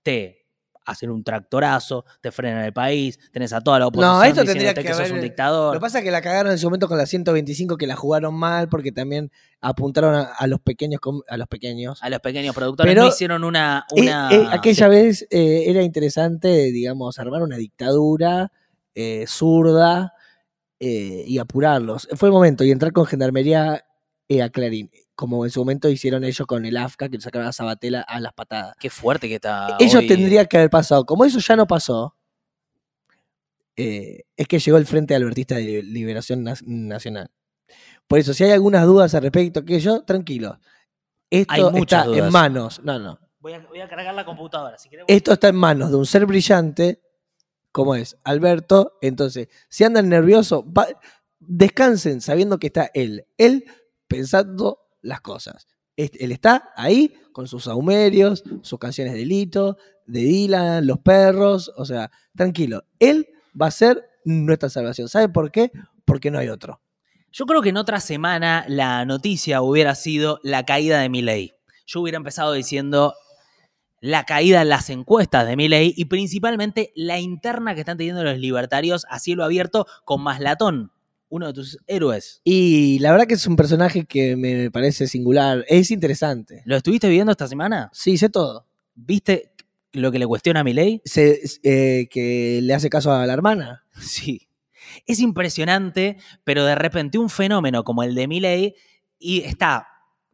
te 0.03 0.46
hacen 0.87 1.11
un 1.11 1.23
tractorazo, 1.23 2.05
te 2.21 2.31
frenan 2.31 2.63
el 2.63 2.73
país, 2.73 3.19
tenés 3.31 3.53
a 3.53 3.61
toda 3.61 3.77
la 3.77 3.87
oposición 3.87 4.25
esto 4.25 4.43
tendría 4.43 4.73
diciéndote 4.73 4.81
que 4.81 4.87
que, 4.87 4.93
sos 4.93 5.11
un 5.11 5.17
Lo 5.17 5.23
dictador. 5.23 5.73
que 5.75 5.79
pasa 5.79 5.99
es 5.99 6.03
que 6.03 6.11
la 6.11 6.21
cagaron 6.21 6.51
en 6.51 6.57
su 6.57 6.65
momento 6.65 6.87
con 6.87 6.97
la 6.97 7.05
125 7.05 7.77
que 7.77 7.85
la 7.85 7.95
jugaron 7.95 8.33
mal 8.33 8.67
porque 8.69 8.91
también 8.91 9.31
apuntaron 9.61 10.15
a, 10.15 10.23
a 10.23 10.47
los 10.47 10.59
pequeños 10.59 10.99
a 11.27 11.37
los 11.37 11.47
pequeños. 11.47 12.01
A 12.01 12.09
los 12.09 12.19
pequeños 12.19 12.55
productores 12.55 12.89
Pero, 12.89 13.03
no 13.03 13.09
hicieron 13.09 13.43
una... 13.43 13.85
Una 13.91 14.29
eh, 14.31 14.47
aquella 14.51 14.87
sí. 14.87 14.89
vez 14.89 15.27
eh, 15.29 15.65
era 15.67 15.83
interesante, 15.83 16.47
digamos, 16.71 17.19
armar 17.19 17.43
una 17.43 17.57
dictadura 17.57 18.51
eh, 18.99 19.25
zurda 19.27 20.15
eh, 20.79 21.23
y 21.27 21.37
apurarlos. 21.37 22.07
Fue 22.15 22.29
el 22.29 22.33
momento 22.33 22.63
y 22.63 22.71
entrar 22.71 22.91
con 22.93 23.05
gendarmería 23.05 23.85
eh, 24.27 24.41
a 24.41 24.49
Clarín, 24.49 24.89
como 25.17 25.43
en 25.45 25.49
su 25.51 25.59
momento 25.61 25.89
hicieron 25.89 26.23
ellos 26.23 26.45
con 26.45 26.63
el 26.63 26.77
AFCA, 26.77 27.09
que 27.09 27.19
sacaron 27.19 27.47
a 27.47 27.51
Sabatella 27.51 28.01
a 28.01 28.19
las 28.19 28.33
patadas. 28.33 28.75
Qué 28.79 28.91
fuerte 28.91 29.27
que 29.27 29.35
está. 29.35 29.75
Ellos 29.79 29.95
hoy. 29.95 30.07
tendría 30.07 30.45
que 30.45 30.57
haber 30.57 30.69
pasado. 30.69 31.07
Como 31.07 31.25
eso 31.25 31.39
ya 31.39 31.55
no 31.55 31.65
pasó, 31.65 32.15
eh, 33.75 34.25
es 34.35 34.47
que 34.47 34.59
llegó 34.59 34.77
el 34.77 34.85
Frente 34.85 35.15
Albertista 35.15 35.55
de 35.55 35.81
Liberación 35.81 36.43
Nacional. 36.43 37.31
Por 38.07 38.19
eso, 38.19 38.31
si 38.35 38.43
hay 38.43 38.51
algunas 38.51 38.85
dudas 38.85 39.15
al 39.15 39.23
respecto, 39.23 39.65
que 39.65 39.79
yo, 39.79 40.03
tranquilo. 40.03 40.59
Esto 41.31 41.53
Hay 41.53 41.63
muchas 41.63 42.05
está 42.05 42.25
en 42.27 42.31
manos. 42.31 42.79
No, 42.83 42.99
no. 42.99 43.19
Voy 43.39 43.53
a, 43.53 43.59
voy 43.67 43.81
a 43.81 43.89
cargar 43.89 44.13
la 44.13 44.23
computadora. 44.23 44.77
Si 44.77 44.87
querés, 44.87 45.05
Esto 45.07 45.33
está 45.33 45.47
en 45.47 45.55
manos 45.55 45.89
de 45.89 45.97
un 45.97 46.05
ser 46.05 46.27
brillante, 46.27 47.01
como 47.71 47.95
es 47.95 48.17
Alberto. 48.23 48.99
Entonces, 49.01 49.47
si 49.67 49.83
andan 49.83 50.09
nerviosos, 50.09 50.63
va- 50.63 50.87
descansen 51.39 52.21
sabiendo 52.21 52.59
que 52.59 52.67
está 52.67 52.91
él. 52.93 53.25
Él 53.39 53.65
pensando 54.07 54.86
las 55.07 55.21
cosas. 55.21 55.67
Él 55.95 56.31
está 56.31 56.69
ahí 56.75 57.15
con 57.31 57.47
sus 57.47 57.63
saumerios, 57.63 58.43
sus 58.61 58.77
canciones 58.77 59.13
de 59.13 59.25
Lito, 59.25 59.77
de 60.05 60.19
Dylan, 60.19 60.85
los 60.85 60.99
perros. 60.99 61.71
O 61.75 61.85
sea, 61.85 62.11
tranquilo. 62.35 62.83
Él 62.99 63.27
va 63.59 63.67
a 63.67 63.71
ser 63.71 64.07
nuestra 64.23 64.69
salvación. 64.69 65.09
¿Sabe 65.09 65.29
por 65.29 65.51
qué? 65.51 65.71
Porque 66.05 66.29
no 66.29 66.37
hay 66.37 66.49
otro. 66.49 66.81
Yo 67.31 67.45
creo 67.45 67.61
que 67.61 67.69
en 67.69 67.77
otra 67.77 67.99
semana 67.99 68.65
la 68.67 69.05
noticia 69.05 69.61
hubiera 69.61 69.95
sido 69.95 70.39
la 70.43 70.65
caída 70.65 70.99
de 70.99 71.09
Milei. 71.09 71.53
Yo 71.87 72.01
hubiera 72.01 72.17
empezado 72.17 72.53
diciendo 72.53 73.15
la 73.99 74.25
caída 74.25 74.61
en 74.61 74.69
las 74.69 74.89
encuestas 74.89 75.47
de 75.47 75.55
Milei 75.55 75.93
y 75.97 76.05
principalmente 76.05 76.91
la 76.95 77.19
interna 77.19 77.73
que 77.73 77.81
están 77.81 77.97
teniendo 77.97 78.23
los 78.23 78.37
libertarios 78.37 79.05
a 79.09 79.19
cielo 79.19 79.43
abierto 79.43 79.87
con 80.05 80.21
Maslatón, 80.21 80.91
uno 81.29 81.47
de 81.47 81.53
tus 81.53 81.77
héroes. 81.87 82.41
Y 82.43 82.99
la 82.99 83.11
verdad 83.11 83.27
que 83.27 83.33
es 83.35 83.45
un 83.47 83.55
personaje 83.55 84.05
que 84.05 84.35
me 84.35 84.71
parece 84.71 85.07
singular. 85.07 85.65
Es 85.67 85.91
interesante. 85.91 86.61
¿Lo 86.65 86.77
estuviste 86.77 87.09
viendo 87.09 87.31
esta 87.31 87.47
semana? 87.47 87.89
Sí, 87.93 88.17
sé 88.17 88.29
todo. 88.29 88.65
¿Viste 88.95 89.51
lo 89.93 90.11
que 90.11 90.19
le 90.19 90.27
cuestiona 90.27 90.61
a 90.61 90.63
Milei? 90.63 91.01
Se- 91.05 91.41
eh, 91.63 92.07
que 92.09 92.59
le 92.63 92.73
hace 92.73 92.89
caso 92.89 93.11
a 93.11 93.25
la 93.25 93.33
hermana. 93.33 93.83
Sí. 93.99 94.47
Es 95.05 95.19
impresionante, 95.19 96.17
pero 96.45 96.63
de 96.63 96.75
repente 96.75 97.17
un 97.17 97.29
fenómeno 97.29 97.83
como 97.83 98.03
el 98.03 98.15
de 98.15 98.27
Milei 98.27 98.75
y 99.19 99.41
está 99.41 99.87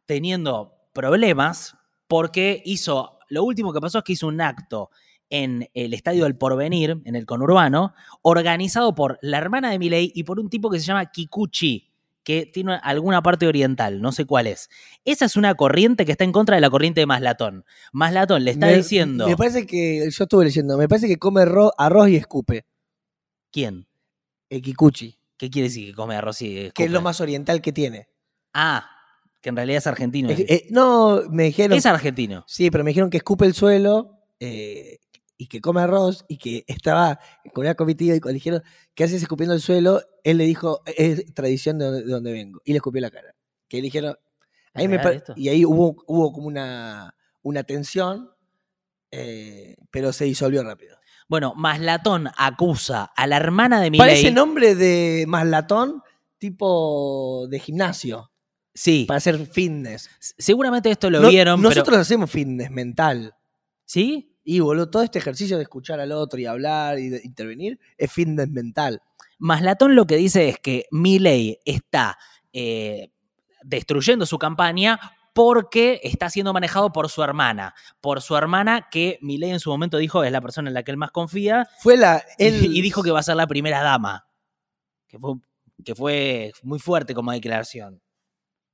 teniendo 0.06 0.74
problemas 0.94 1.76
porque 2.08 2.62
hizo, 2.66 3.18
lo 3.30 3.44
último 3.44 3.74
que 3.74 3.80
pasó 3.82 3.98
es 4.00 4.04
que 4.04 4.14
hizo 4.14 4.28
un 4.28 4.42
acto 4.42 4.92
en 5.30 5.70
el 5.74 5.94
Estadio 5.94 6.24
del 6.26 6.36
Porvenir, 6.38 7.02
en 7.06 7.16
el 7.16 7.26
conurbano, 7.26 7.94
organizado 8.22 8.94
por 8.96 9.18
la 9.22 9.38
hermana 9.40 9.72
de 9.72 9.80
Milei 9.80 10.12
y 10.14 10.24
por 10.24 10.40
un 10.40 10.50
tipo 10.50 10.70
que 10.70 10.80
se 10.80 10.86
llama 10.86 11.06
Kikuchi, 11.12 11.90
que 12.24 12.46
tiene 12.46 12.80
alguna 12.84 13.22
parte 13.22 13.48
oriental, 13.48 14.02
no 14.02 14.12
sé 14.12 14.26
cuál 14.26 14.48
es. 14.48 14.70
Esa 15.06 15.26
es 15.26 15.36
una 15.36 15.56
corriente 15.56 16.06
que 16.06 16.12
está 16.14 16.24
en 16.24 16.32
contra 16.32 16.56
de 16.56 16.62
la 16.62 16.70
corriente 16.70 17.00
de 17.02 17.06
Maslatón. 17.06 17.66
Maslatón 17.92 18.44
le 18.46 18.52
está 18.52 18.68
Me- 18.68 18.78
diciendo... 18.78 19.28
Me 19.28 19.36
parece 19.36 19.66
que, 19.66 20.08
yo 20.10 20.24
estuve 20.24 20.46
leyendo, 20.46 20.78
me 20.78 20.88
parece 20.88 21.08
que 21.08 21.18
come 21.18 21.44
ro- 21.46 21.74
arroz 21.78 22.10
y 22.10 22.16
escupe. 22.16 22.66
¿Quién? 23.52 23.88
El 24.50 24.62
kikuchi, 24.62 25.18
¿Qué 25.38 25.50
quiere 25.50 25.68
decir 25.68 25.88
que 25.88 25.94
come 25.96 26.16
arroz 26.16 26.42
y 26.42 26.46
que 26.54 26.60
es 26.62 26.66
escupe? 26.68 26.90
lo 26.90 27.02
más 27.02 27.20
oriental 27.20 27.62
que 27.62 27.74
tiene. 27.74 28.08
Ah, 28.54 28.88
que 29.42 29.50
en 29.50 29.56
realidad 29.58 29.80
es 29.80 29.88
argentino. 29.88 30.30
Eh, 30.32 30.68
no, 30.70 31.24
me 31.30 31.44
dijeron. 31.46 31.78
es 31.78 31.86
argentino. 31.86 32.46
Sí, 32.48 32.72
pero 32.72 32.84
me 32.86 32.92
dijeron 32.92 33.10
que 33.10 33.18
escupe 33.18 33.46
el 33.46 33.54
suelo 33.54 34.20
eh, 34.40 35.00
y 35.44 35.48
que 35.48 35.60
come 35.60 35.82
arroz 35.82 36.24
y 36.30 36.38
que 36.38 36.64
estaba 36.68 37.20
con 37.54 37.66
una 37.66 37.76
comitiva 37.76 38.16
y 38.16 38.22
cuando 38.22 38.36
dijeron 38.36 38.64
que 38.96 39.04
haces 39.04 39.22
escupiendo 39.22 39.54
el 39.54 39.60
suelo, 39.62 40.02
él 40.24 40.38
le 40.38 40.46
dijo, 40.46 40.82
es 40.86 41.34
tradición 41.34 41.78
de 41.80 41.86
donde, 41.86 42.04
de 42.04 42.12
donde 42.12 42.32
vengo. 42.32 42.62
Y 42.64 42.72
le 42.72 42.78
escupió 42.78 43.02
la 43.02 43.12
cara. 43.12 43.36
Que 43.68 43.78
le 43.78 43.84
dijeron. 43.84 44.16
Ahí 44.74 44.86
¿Es 44.86 44.90
me 44.90 45.00
y 45.36 45.50
ahí 45.50 45.66
hubo, 45.66 46.02
hubo 46.08 46.32
como 46.32 46.48
una, 46.48 47.14
una 47.42 47.64
tensión, 47.64 48.30
eh, 49.12 49.76
pero 49.92 50.14
se 50.14 50.26
disolvió 50.26 50.64
rápido. 50.64 50.98
Bueno, 51.28 51.54
Maslatón 51.56 52.30
acusa 52.38 53.12
a 53.16 53.28
la 53.28 53.38
hermana 53.38 53.82
de 53.82 53.92
Parece 53.92 54.20
Milei. 54.20 54.34
nombre 54.34 54.76
de 54.76 55.26
maslatón 55.28 56.02
tipo 56.38 57.48
de 57.50 57.60
gimnasio, 57.60 58.32
Sí, 58.74 59.06
para 59.08 59.18
hacer 59.20 59.46
fitness. 59.46 60.10
seguramente 60.20 60.90
esto 60.90 61.10
lo 61.10 61.20
No- 61.22 61.30
vieron, 61.30 61.62
nosotros 61.62 61.90
pero... 61.90 62.02
hacemos 62.02 62.32
fitness 62.32 62.72
mental. 62.72 63.36
¿Sí? 63.86 64.33
Y 64.44 64.60
boludo, 64.60 64.90
todo 64.90 65.04
este 65.04 65.20
ejercicio 65.20 65.58
de 65.58 65.64
escuchar 65.64 66.00
al 66.00 66.12
otro 66.12 66.40
y 66.40 66.46
hablar 66.46 67.00
y 67.00 67.10
de 67.10 67.22
intervenir 67.24 67.80
es 67.98 68.12
fitness 68.12 68.50
mental. 68.50 69.02
Maslatón 69.40 69.96
lo 69.96 70.06
que 70.06 70.18
dice 70.18 70.50
es 70.50 70.60
que 70.60 70.86
Milei 70.92 71.60
está 71.66 72.18
eh, 72.52 73.12
destruyendo 73.64 74.26
su 74.26 74.38
campaña 74.38 75.00
porque 75.34 76.00
está 76.04 76.30
siendo 76.30 76.54
manejado 76.54 76.92
por 76.92 77.10
su 77.10 77.24
hermana. 77.24 77.74
Por 78.02 78.22
su 78.22 78.36
hermana 78.36 78.88
que 78.92 79.18
Milei 79.22 79.52
en 79.52 79.60
su 79.60 79.70
momento 79.70 79.98
dijo 79.98 80.24
es 80.24 80.32
la 80.32 80.42
persona 80.42 80.70
en 80.70 80.74
la 80.74 80.84
que 80.84 80.92
él 80.92 80.98
más 80.98 81.12
confía 81.12 81.68
Fue 81.80 81.98
la. 81.98 82.24
y 82.38 82.82
dijo 82.82 83.02
que 83.02 83.12
va 83.12 83.20
a 83.20 83.24
ser 83.24 83.36
la 83.36 83.48
primera 83.48 83.82
dama. 83.82 84.28
Que 85.08 85.18
fue, 85.18 85.36
que 85.84 85.96
fue 85.96 86.52
muy 86.62 86.80
fuerte 86.80 87.14
como 87.14 87.32
declaración. 87.32 88.02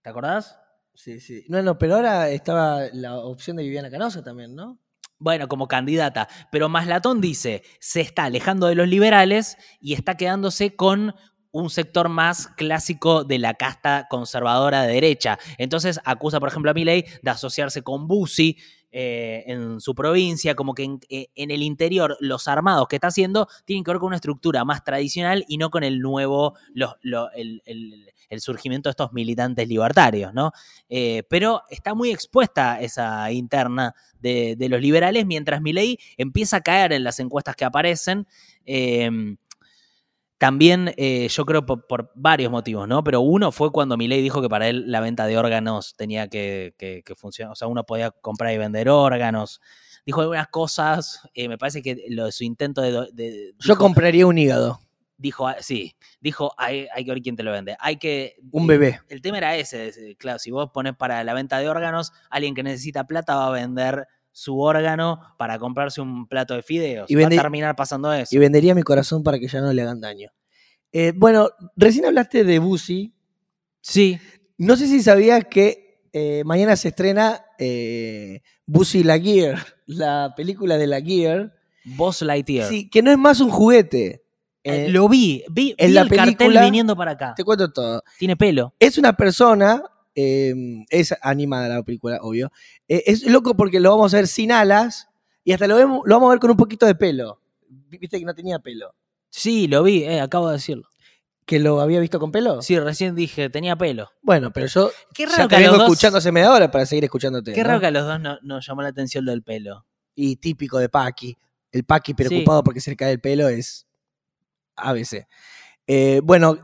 ¿Te 0.02 0.10
acordás? 0.10 0.60
Sí, 0.94 1.20
sí. 1.20 1.46
No, 1.48 1.62
no, 1.62 1.78
pero 1.78 1.96
ahora 1.96 2.30
estaba 2.30 2.88
la 2.92 3.18
opción 3.18 3.56
de 3.58 3.64
Viviana 3.64 3.90
Canosa 3.90 4.24
también, 4.24 4.56
¿no? 4.56 4.78
Bueno, 5.20 5.48
como 5.48 5.68
candidata. 5.68 6.28
Pero 6.50 6.70
Maslatón 6.70 7.20
dice, 7.20 7.64
se 7.80 8.02
está 8.02 8.24
alejando 8.24 8.68
de 8.68 8.76
los 8.76 8.88
liberales 8.88 9.58
y 9.82 9.94
está 9.94 10.16
quedándose 10.16 10.76
con 10.76 11.14
un 11.52 11.70
sector 11.70 12.10
más 12.10 12.48
clásico 12.48 13.24
de 13.24 13.40
la 13.40 13.56
casta 13.56 14.08
conservadora 14.10 14.84
de 14.84 14.94
derecha. 14.94 15.38
Entonces 15.58 16.00
acusa, 16.06 16.40
por 16.40 16.50
ejemplo, 16.50 16.72
a 16.72 16.74
Milei 16.74 17.06
de 17.22 17.32
asociarse 17.32 17.82
con 17.82 18.08
Bussi 18.08 18.58
eh, 18.92 19.44
en 19.46 19.80
su 19.80 19.94
provincia, 19.94 20.56
como 20.56 20.74
que 20.74 20.84
en, 20.84 21.00
eh, 21.10 21.28
en 21.36 21.52
el 21.52 21.62
interior 21.62 22.18
los 22.20 22.48
armados 22.48 22.88
que 22.88 22.96
está 22.96 23.10
haciendo 23.10 23.48
tienen 23.66 23.84
que 23.84 23.92
ver 23.92 24.00
con 24.00 24.08
una 24.08 24.16
estructura 24.16 24.66
más 24.66 24.84
tradicional 24.84 25.46
y 25.48 25.58
no 25.58 25.70
con 25.70 25.84
el 25.84 26.00
nuevo, 26.00 26.56
el, 26.74 28.42
surgimiento 28.42 28.90
de 28.90 28.92
estos 28.92 29.14
militantes 29.14 29.68
libertarios, 29.68 30.34
¿no? 30.34 30.52
Eh, 30.88 31.24
pero 31.30 31.64
está 31.70 31.94
muy 31.94 32.12
expuesta 32.12 32.80
esa 32.80 33.32
interna 33.32 33.94
de, 34.20 34.56
los 34.70 34.82
liberales, 34.82 35.26
mientras 35.26 35.62
Milei 35.62 36.00
empieza 36.18 36.58
a 36.58 36.62
caer 36.62 36.94
en 36.94 37.04
las 37.04 37.20
encuestas 37.20 37.56
que 37.56 37.66
aparecen. 37.66 38.28
eh, 38.66 39.10
También 40.40 40.94
eh, 40.96 41.28
yo 41.28 41.46
creo 41.46 41.66
por, 41.66 41.86
por 41.86 42.12
varios 42.16 42.50
motivos, 42.50 42.88
¿no? 42.88 43.04
Pero 43.04 43.20
uno 43.20 43.52
fue 43.52 43.72
cuando 43.72 43.98
Milei 43.98 44.22
dijo 44.22 44.42
que 44.42 44.48
para 44.50 44.70
él 44.70 44.86
la 44.90 45.02
venta 45.02 45.28
de 45.28 45.38
órganos 45.38 45.96
tenía 45.98 46.30
que, 46.30 46.74
que- 46.78 47.04
que 47.06 47.14
funcionar. 47.14 47.52
O 47.52 47.56
sea, 47.56 47.68
uno 47.68 47.86
podía 47.86 48.10
comprar 48.12 48.54
y 48.54 48.58
vender 48.58 48.88
órganos. 48.90 49.60
Dijo 50.06 50.22
algunas 50.22 50.48
cosas. 50.48 51.22
eh, 51.34 51.50
me 51.50 51.58
parece 51.58 51.82
que 51.82 52.06
lo 52.10 52.26
de 52.26 52.32
su 52.32 52.46
intento 52.46 52.82
de. 52.82 53.54
Yo 53.60 53.76
compraría 53.76 54.26
un 54.26 54.38
hígado, 54.38 54.80
Dijo, 55.18 55.46
ah, 55.46 55.58
sí. 55.60 55.98
Dijo, 56.22 56.54
hay, 56.58 56.88
hay 56.96 57.04
que 57.04 57.12
ver 57.12 57.22
quién 57.22 57.36
te 57.36 57.44
lo 57.44 57.52
vende. 57.52 57.76
Hay 57.82 57.98
que. 57.98 58.38
un 58.52 58.64
eh, 58.64 58.68
bebé. 58.68 59.02
El 59.10 59.22
tema 59.22 59.40
era 59.40 59.58
ese. 59.58 59.90
es, 59.90 60.00
Claro, 60.18 60.40
si 60.40 60.52
vos 60.52 60.70
pones 60.74 60.96
para 60.96 61.22
la 61.26 61.34
venta 61.34 61.60
de 61.60 61.68
órganos, 61.68 62.14
alguien 62.30 62.56
que 62.56 62.64
necesita 62.64 63.04
plata 63.06 63.36
va 63.36 63.48
a 63.48 63.52
vender 63.52 64.08
su 64.40 64.58
órgano 64.62 65.20
para 65.38 65.60
comprarse 65.60 66.00
un 66.00 66.26
plato 66.26 66.54
de 66.54 66.64
fideos. 66.64 67.12
Y 67.12 67.16
va 67.16 67.28
a 67.28 67.30
terminar 67.30 67.76
pasando 67.76 68.14
eso. 68.14 68.34
Y 68.34 68.40
vendería 68.40 68.74
mi 68.74 68.84
corazón 68.84 69.22
para 69.22 69.38
que 69.38 69.50
ya 69.50 69.60
no 69.60 69.74
le 69.74 69.82
hagan 69.82 70.00
daño. 70.00 70.32
Eh, 70.94 71.12
bueno, 71.14 71.50
recién 71.76 72.06
hablaste 72.06 72.46
de 72.46 72.60
Busi. 72.60 73.14
Sí. 73.82 74.18
No 74.58 74.78
sé 74.78 74.88
si 74.88 75.04
sabías 75.04 75.44
que 75.44 76.06
eh, 76.14 76.44
mañana 76.46 76.78
se 76.78 76.88
estrena 76.88 77.44
eh, 77.58 78.42
Buzzy 78.66 79.04
Lightyear, 79.04 79.60
la 79.88 80.34
película 80.38 80.78
de 80.78 80.88
Lightyear. 80.88 81.54
Buzz 81.84 82.22
Lightyear. 82.22 82.70
Sí, 82.70 82.90
que 82.90 83.02
no 83.02 83.12
es 83.12 83.18
más 83.18 83.42
un 83.42 83.50
juguete. 83.50 84.24
Eh, 84.64 84.88
lo 84.90 85.10
vi, 85.10 85.44
vi, 85.52 85.76
en 85.78 85.88
vi 85.88 85.94
la 85.94 86.02
el 86.02 86.10
cartel 86.10 86.58
viniendo 86.62 86.96
para 86.96 87.12
acá. 87.12 87.34
Te 87.36 87.44
cuento 87.44 87.72
todo. 87.74 88.04
Tiene 88.18 88.38
pelo. 88.38 88.74
Es 88.80 88.98
una 88.98 89.18
persona, 89.18 89.84
eh, 90.16 90.54
es 90.90 91.14
animada 91.22 91.68
la 91.70 91.84
película, 91.84 92.20
obvio. 92.22 92.52
Eh, 92.88 93.04
es 93.08 93.24
loco 93.26 93.56
porque 93.56 93.80
lo 93.80 93.92
vamos 93.92 94.14
a 94.14 94.18
ver 94.18 94.28
sin 94.28 94.52
alas 94.52 95.08
y 95.44 95.54
hasta 95.54 95.68
lo, 95.68 95.76
vemos, 95.76 96.02
lo 96.06 96.16
vamos 96.16 96.28
a 96.28 96.32
ver 96.32 96.40
con 96.40 96.52
un 96.52 96.58
poquito 96.58 96.86
de 96.86 96.96
pelo. 96.96 97.42
Viste 97.68 98.20
que 98.20 98.26
no 98.26 98.34
tenía 98.34 98.60
pelo. 98.60 98.94
Sí, 99.30 99.68
lo 99.68 99.84
vi, 99.84 100.04
eh, 100.04 100.20
acabo 100.22 100.48
de 100.48 100.54
decirlo. 100.54 100.88
¿Que 101.46 101.58
lo 101.60 101.82
había 101.82 102.00
visto 102.00 102.20
con 102.20 102.32
pelo? 102.32 102.62
Sí, 102.62 102.78
recién 102.80 103.16
dije, 103.16 103.50
tenía 103.50 103.76
pelo. 103.76 104.10
Bueno, 104.22 104.52
pero 104.52 104.68
yo 104.68 104.92
Qué 105.14 105.24
ya 105.26 105.30
raro 105.36 105.44
te 105.48 105.50
que 105.50 105.56
a 105.56 105.60
vengo 105.60 105.72
los 105.72 105.80
dos, 105.80 105.88
escuchando 105.90 106.18
hace 106.20 106.32
media 106.32 106.52
hora 106.52 106.70
para 106.70 106.86
seguir 106.86 107.04
escuchándote. 107.06 107.54
qué 107.54 107.62
¿no? 107.64 107.68
raro 107.70 107.80
que 107.80 107.88
a 107.88 107.92
los 107.92 108.06
dos 108.06 108.20
no- 108.20 108.38
nos 108.44 108.68
llamó 108.68 108.84
la 108.84 108.90
atención 108.90 109.26
lo 109.26 109.32
del 109.32 109.42
pelo. 109.44 109.86
Y 110.14 110.36
típico 110.36 110.78
de 110.78 110.90
Paki. 110.90 111.38
El 111.72 111.86
Paki 111.86 112.14
preocupado 112.14 112.64
porque 112.64 112.82
se 112.82 112.92
le 112.92 112.96
cae 112.98 113.12
el 113.14 113.22
pelo 113.22 113.48
es 113.48 113.88
ABC. 114.76 115.28
Eh, 115.88 116.22
bueno, 116.24 116.58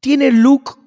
tiene 0.00 0.30
look 0.32 0.79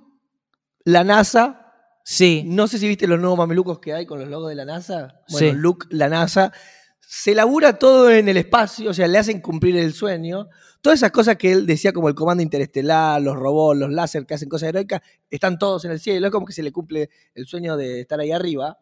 la 0.85 1.03
NASA. 1.03 1.59
Sí, 2.05 2.43
No 2.45 2.67
sé 2.67 2.79
si 2.79 2.87
viste 2.87 3.07
los 3.07 3.19
nuevos 3.19 3.37
mamelucos 3.37 3.79
que 3.79 3.93
hay 3.93 4.05
con 4.05 4.19
los 4.19 4.27
logos 4.27 4.49
de 4.49 4.55
la 4.55 4.65
NASA. 4.65 5.21
Bueno, 5.29 5.51
Sí. 5.53 5.57
look 5.57 5.87
la 5.89 6.09
NASA. 6.09 6.51
Se 6.99 7.33
labura 7.33 7.77
todo 7.79 8.09
en 8.11 8.27
el 8.27 8.37
espacio, 8.37 8.89
o 8.89 8.93
sea, 8.93 9.07
le 9.07 9.17
hacen 9.19 9.39
cumplir 9.39 9.77
el 9.77 9.93
sueño. 9.93 10.49
Todas 10.81 10.99
esas 10.99 11.11
cosas 11.11 11.37
que 11.37 11.51
él 11.51 11.65
decía 11.65 11.93
como 11.93 12.09
el 12.09 12.15
comando 12.15 12.43
interestelar, 12.43 13.21
los 13.21 13.35
robots, 13.37 13.79
los 13.79 13.91
láser 13.91 14.25
que 14.25 14.33
hacen 14.33 14.49
cosas 14.49 14.69
heroicas, 14.69 15.01
están 15.29 15.57
todos 15.57 15.85
en 15.85 15.91
el 15.91 15.99
cielo. 15.99 16.27
Es 16.27 16.31
como 16.33 16.45
que 16.45 16.53
se 16.53 16.63
le 16.63 16.71
cumple 16.73 17.09
el 17.35 17.45
sueño 17.47 17.77
de 17.77 18.01
estar 18.01 18.19
ahí 18.19 18.31
arriba. 18.31 18.77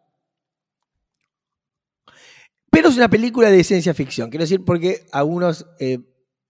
Pero 2.71 2.87
es 2.89 2.95
una 2.95 3.09
película 3.09 3.49
de 3.51 3.63
ciencia 3.63 3.93
ficción. 3.93 4.29
Quiero 4.29 4.43
decir, 4.43 4.63
porque 4.63 5.05
algunos 5.11 5.67
eh, 5.79 5.99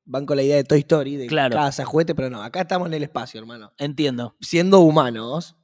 van 0.05 0.25
con 0.25 0.37
la 0.37 0.43
idea 0.43 0.55
de 0.57 0.63
Toy 0.63 0.79
Story, 0.79 1.15
de 1.15 1.27
Claro. 1.27 1.55
casa, 1.55 1.85
juguete, 1.85 2.15
pero 2.15 2.29
no. 2.29 2.41
Acá 2.43 2.61
estamos 2.61 2.87
en 2.87 2.93
el 2.95 3.03
espacio, 3.03 3.39
hermano. 3.39 3.71
entiendo. 3.77 4.35
Siendo 4.41 4.79
humanos. 4.79 5.55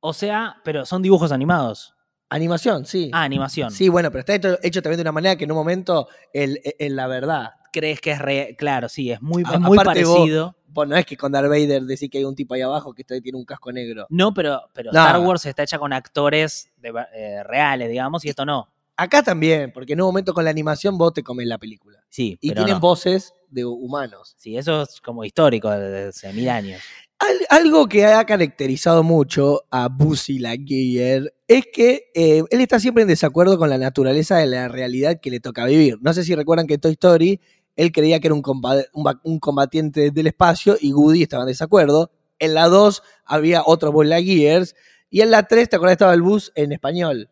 O 0.00 0.12
sea, 0.12 0.56
pero 0.64 0.86
son 0.86 1.02
dibujos 1.02 1.32
animados. 1.32 1.94
Animación, 2.28 2.86
sí. 2.86 3.10
Ah, 3.12 3.24
animación. 3.24 3.70
Sí, 3.72 3.88
bueno, 3.88 4.10
pero 4.10 4.20
está 4.20 4.34
hecho, 4.34 4.58
hecho 4.62 4.82
también 4.82 4.98
de 4.98 5.02
una 5.02 5.12
manera 5.12 5.36
que 5.36 5.44
en 5.44 5.50
un 5.50 5.56
momento, 5.58 6.08
el- 6.32 6.60
en 6.64 6.96
la 6.96 7.06
verdad, 7.06 7.50
¿Crees 7.72 8.00
que 8.00 8.10
es 8.10 8.18
re... 8.18 8.56
Claro, 8.58 8.88
sí, 8.88 9.12
es 9.12 9.22
muy, 9.22 9.44
A- 9.46 9.54
es 9.54 9.60
muy 9.60 9.76
vos- 9.76 9.84
parecido. 9.84 10.56
bueno, 10.66 10.90
no 10.90 10.96
es 10.96 11.06
que 11.06 11.16
con 11.16 11.30
Darth 11.30 11.48
Vader 11.48 11.82
decís 11.84 12.10
que 12.10 12.18
hay 12.18 12.24
un 12.24 12.34
tipo 12.34 12.54
ahí 12.54 12.62
abajo 12.62 12.92
que 12.92 13.04
tiene 13.04 13.38
un 13.38 13.44
casco 13.44 13.70
negro. 13.70 14.06
No, 14.10 14.34
pero, 14.34 14.60
pero 14.72 14.90
No. 14.92 14.98
Star 14.98 15.20
Wars 15.20 15.46
está 15.46 15.62
hecha 15.62 15.78
con 15.78 15.92
actores 15.92 16.72
de 16.78 16.92
eh, 17.14 17.44
reales, 17.44 17.88
digamos, 17.88 18.24
y 18.24 18.28
esto 18.28 18.44
no. 18.44 18.68
Acá 19.02 19.22
también, 19.22 19.72
porque 19.72 19.94
en 19.94 20.00
un 20.02 20.08
momento 20.08 20.34
con 20.34 20.44
la 20.44 20.50
animación 20.50 20.98
vos 20.98 21.14
te 21.14 21.22
comes 21.22 21.46
la 21.46 21.56
película. 21.56 22.04
Sí, 22.10 22.36
Y 22.42 22.48
pero 22.50 22.64
tienen 22.64 22.74
no. 22.74 22.80
voces 22.80 23.32
de 23.48 23.64
humanos. 23.64 24.34
Sí, 24.36 24.58
eso 24.58 24.82
es 24.82 25.00
como 25.00 25.24
histórico 25.24 25.70
desde 25.70 26.08
hace 26.08 26.32
mil 26.34 26.48
años. 26.50 26.82
Al- 27.18 27.46
algo 27.64 27.88
que 27.88 28.04
ha 28.04 28.22
caracterizado 28.26 29.02
mucho 29.02 29.62
a 29.70 29.88
Buzzy 29.88 30.38
Lightyear 30.38 31.32
es 31.48 31.64
que 31.72 32.10
eh, 32.14 32.42
él 32.50 32.60
está 32.60 32.78
siempre 32.78 33.00
en 33.02 33.08
desacuerdo 33.08 33.56
con 33.58 33.70
la 33.70 33.78
naturaleza 33.78 34.36
de 34.36 34.46
la 34.46 34.68
realidad 34.68 35.18
que 35.18 35.30
le 35.30 35.40
toca 35.40 35.64
vivir. 35.64 35.96
No 36.02 36.12
sé 36.12 36.22
si 36.22 36.34
recuerdan 36.34 36.66
que 36.66 36.74
en 36.74 36.80
Toy 36.80 36.92
Story 36.92 37.40
él 37.76 37.92
creía 37.92 38.20
que 38.20 38.26
era 38.28 38.34
un, 38.34 39.38
combatiente 39.40 40.10
del 40.10 40.26
espacio 40.26 40.76
y 40.78 40.92
Woody 40.92 41.22
estaba 41.22 41.44
en 41.44 41.48
desacuerdo. 41.48 42.10
En 42.38 42.52
la 42.52 42.68
2 42.68 43.02
había 43.24 43.62
otros 43.64 43.94
Buzz 43.94 44.06
Lightyears 44.06 44.74
y 45.08 45.22
en 45.22 45.30
la 45.30 45.44
3, 45.48 45.70
¿te 45.70 45.76
acordás? 45.76 45.92
Estaba 45.92 46.12
el 46.12 46.20
bus 46.22 46.52
en 46.54 46.72
español. 46.72 47.29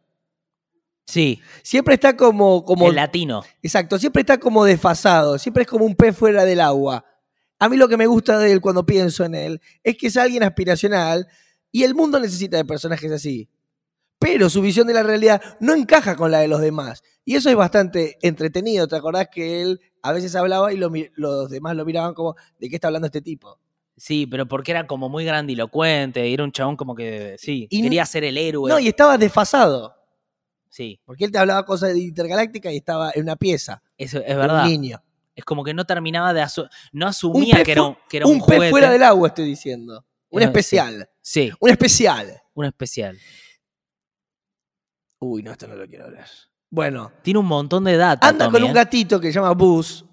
Sí, 1.08 1.40
Siempre 1.62 1.94
está 1.94 2.14
como... 2.18 2.66
como 2.66 2.88
el 2.88 2.96
latino. 2.96 3.42
Exacto, 3.62 3.98
siempre 3.98 4.20
está 4.20 4.38
como 4.38 4.66
desfasado, 4.66 5.38
siempre 5.38 5.62
es 5.62 5.66
como 5.66 5.86
un 5.86 5.96
pez 5.96 6.14
fuera 6.14 6.44
del 6.44 6.60
agua. 6.60 7.02
A 7.58 7.70
mí 7.70 7.78
lo 7.78 7.88
que 7.88 7.96
me 7.96 8.06
gusta 8.06 8.38
de 8.38 8.52
él 8.52 8.60
cuando 8.60 8.84
pienso 8.84 9.24
en 9.24 9.34
él 9.34 9.60
es 9.82 9.96
que 9.96 10.08
es 10.08 10.18
alguien 10.18 10.42
aspiracional 10.42 11.26
y 11.72 11.84
el 11.84 11.94
mundo 11.94 12.20
necesita 12.20 12.58
de 12.58 12.66
personajes 12.66 13.10
así. 13.10 13.48
Pero 14.18 14.50
su 14.50 14.60
visión 14.60 14.86
de 14.86 14.92
la 14.92 15.02
realidad 15.02 15.40
no 15.60 15.74
encaja 15.74 16.14
con 16.14 16.30
la 16.30 16.40
de 16.40 16.48
los 16.48 16.60
demás. 16.60 17.02
Y 17.24 17.36
eso 17.36 17.48
es 17.48 17.56
bastante 17.56 18.18
entretenido. 18.20 18.86
¿Te 18.86 18.96
acordás 18.96 19.28
que 19.32 19.62
él 19.62 19.80
a 20.02 20.12
veces 20.12 20.36
hablaba 20.36 20.74
y 20.74 20.76
lo 20.76 20.92
los 21.14 21.48
demás 21.48 21.74
lo 21.74 21.86
miraban 21.86 22.12
como, 22.12 22.36
¿de 22.58 22.68
qué 22.68 22.74
está 22.74 22.88
hablando 22.88 23.06
este 23.06 23.22
tipo? 23.22 23.58
Sí, 23.96 24.26
pero 24.26 24.46
porque 24.46 24.72
era 24.72 24.86
como 24.86 25.08
muy 25.08 25.24
grandilocuente 25.24 26.28
y 26.28 26.34
era 26.34 26.44
un 26.44 26.52
chabón 26.52 26.76
como 26.76 26.94
que, 26.94 27.36
sí, 27.38 27.66
Y 27.70 27.82
quería 27.82 28.04
ser 28.04 28.24
el 28.24 28.36
héroe. 28.36 28.70
No, 28.70 28.78
y 28.78 28.88
estaba 28.88 29.16
desfasado. 29.16 29.97
Sí, 30.70 31.00
Porque 31.04 31.24
él 31.24 31.32
te 31.32 31.38
hablaba 31.38 31.64
cosas 31.64 31.94
de 31.94 32.00
intergaláctica 32.00 32.70
y 32.72 32.76
estaba 32.76 33.10
en 33.14 33.22
una 33.22 33.36
pieza. 33.36 33.82
eso 33.96 34.18
es 34.18 34.36
verdad. 34.36 34.64
Un 34.64 34.70
niño. 34.70 35.02
Es 35.34 35.44
como 35.44 35.62
que 35.64 35.72
no 35.72 35.84
terminaba 35.84 36.34
de... 36.34 36.42
asu- 36.42 36.68
no 36.92 37.06
asumía 37.06 37.62
que 37.62 37.72
era 37.72 37.82
un, 37.84 37.96
que 38.08 38.16
era 38.18 38.26
un 38.26 38.40
un, 38.40 38.46
pez 38.46 38.70
fuera 38.70 38.90
del 38.90 39.02
agua, 39.02 39.28
estoy 39.28 39.44
diciendo. 39.46 40.04
Un 40.30 40.42
especial. 40.42 41.08
Sí, 41.22 41.50
Un 41.60 41.70
especial. 41.70 42.42
un 42.54 42.64
especial. 42.66 43.16
Uy, 45.20 45.42
no, 45.42 45.52
esto 45.52 45.66
no 45.66 45.74
lo 45.74 45.86
quiero 45.86 46.04
hablar. 46.06 46.26
Bueno, 46.70 47.12
Tiene 47.22 47.40
un 47.40 47.46
montón 47.46 47.84
de 47.84 47.96
data. 47.96 48.28
anda 48.28 48.44
Tommy, 48.46 48.54
con 48.58 48.64
un 48.64 48.70
¿eh? 48.70 48.74
gatito 48.74 49.18
que 49.20 49.28
se 49.28 49.34
llama 49.34 49.52
Buzz, 49.54 50.04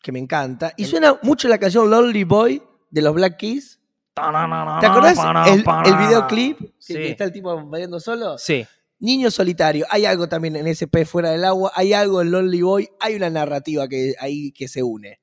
que 0.00 0.12
me 0.12 0.18
encanta, 0.18 0.72
y 0.76 0.84
suena 0.84 1.18
mucho 1.22 1.48
la 1.48 1.58
canción 1.58 1.90
Lonely 1.90 2.24
Boy 2.24 2.62
de 2.90 3.02
los 3.02 3.14
Black 3.14 3.36
Keys. 3.38 3.80
¿Te 4.14 4.20
acordás 4.86 5.18
el, 5.48 5.64
el 5.86 5.96
videoclip 6.06 6.58
Sí. 6.78 6.94
que 6.94 7.10
está 7.10 7.24
el 7.24 7.32
tipo 7.32 7.66
bailando 7.66 7.98
solo? 8.00 8.36
Sí, 8.38 8.66
Niño 9.00 9.30
solitario. 9.30 9.86
Hay 9.90 10.04
algo 10.06 10.28
también 10.28 10.56
en 10.56 10.66
ese 10.66 10.86
pez 10.86 11.08
fuera 11.08 11.30
del 11.30 11.44
agua, 11.44 11.72
hay 11.74 11.92
algo 11.94 12.20
en 12.22 12.30
Lonely 12.30 12.62
Boy, 12.62 12.88
hay 13.00 13.16
una 13.16 13.30
narrativa 13.30 13.88
que 13.88 14.14
ahí 14.20 14.52
que 14.52 14.68
se 14.68 14.82
une. 14.82 15.20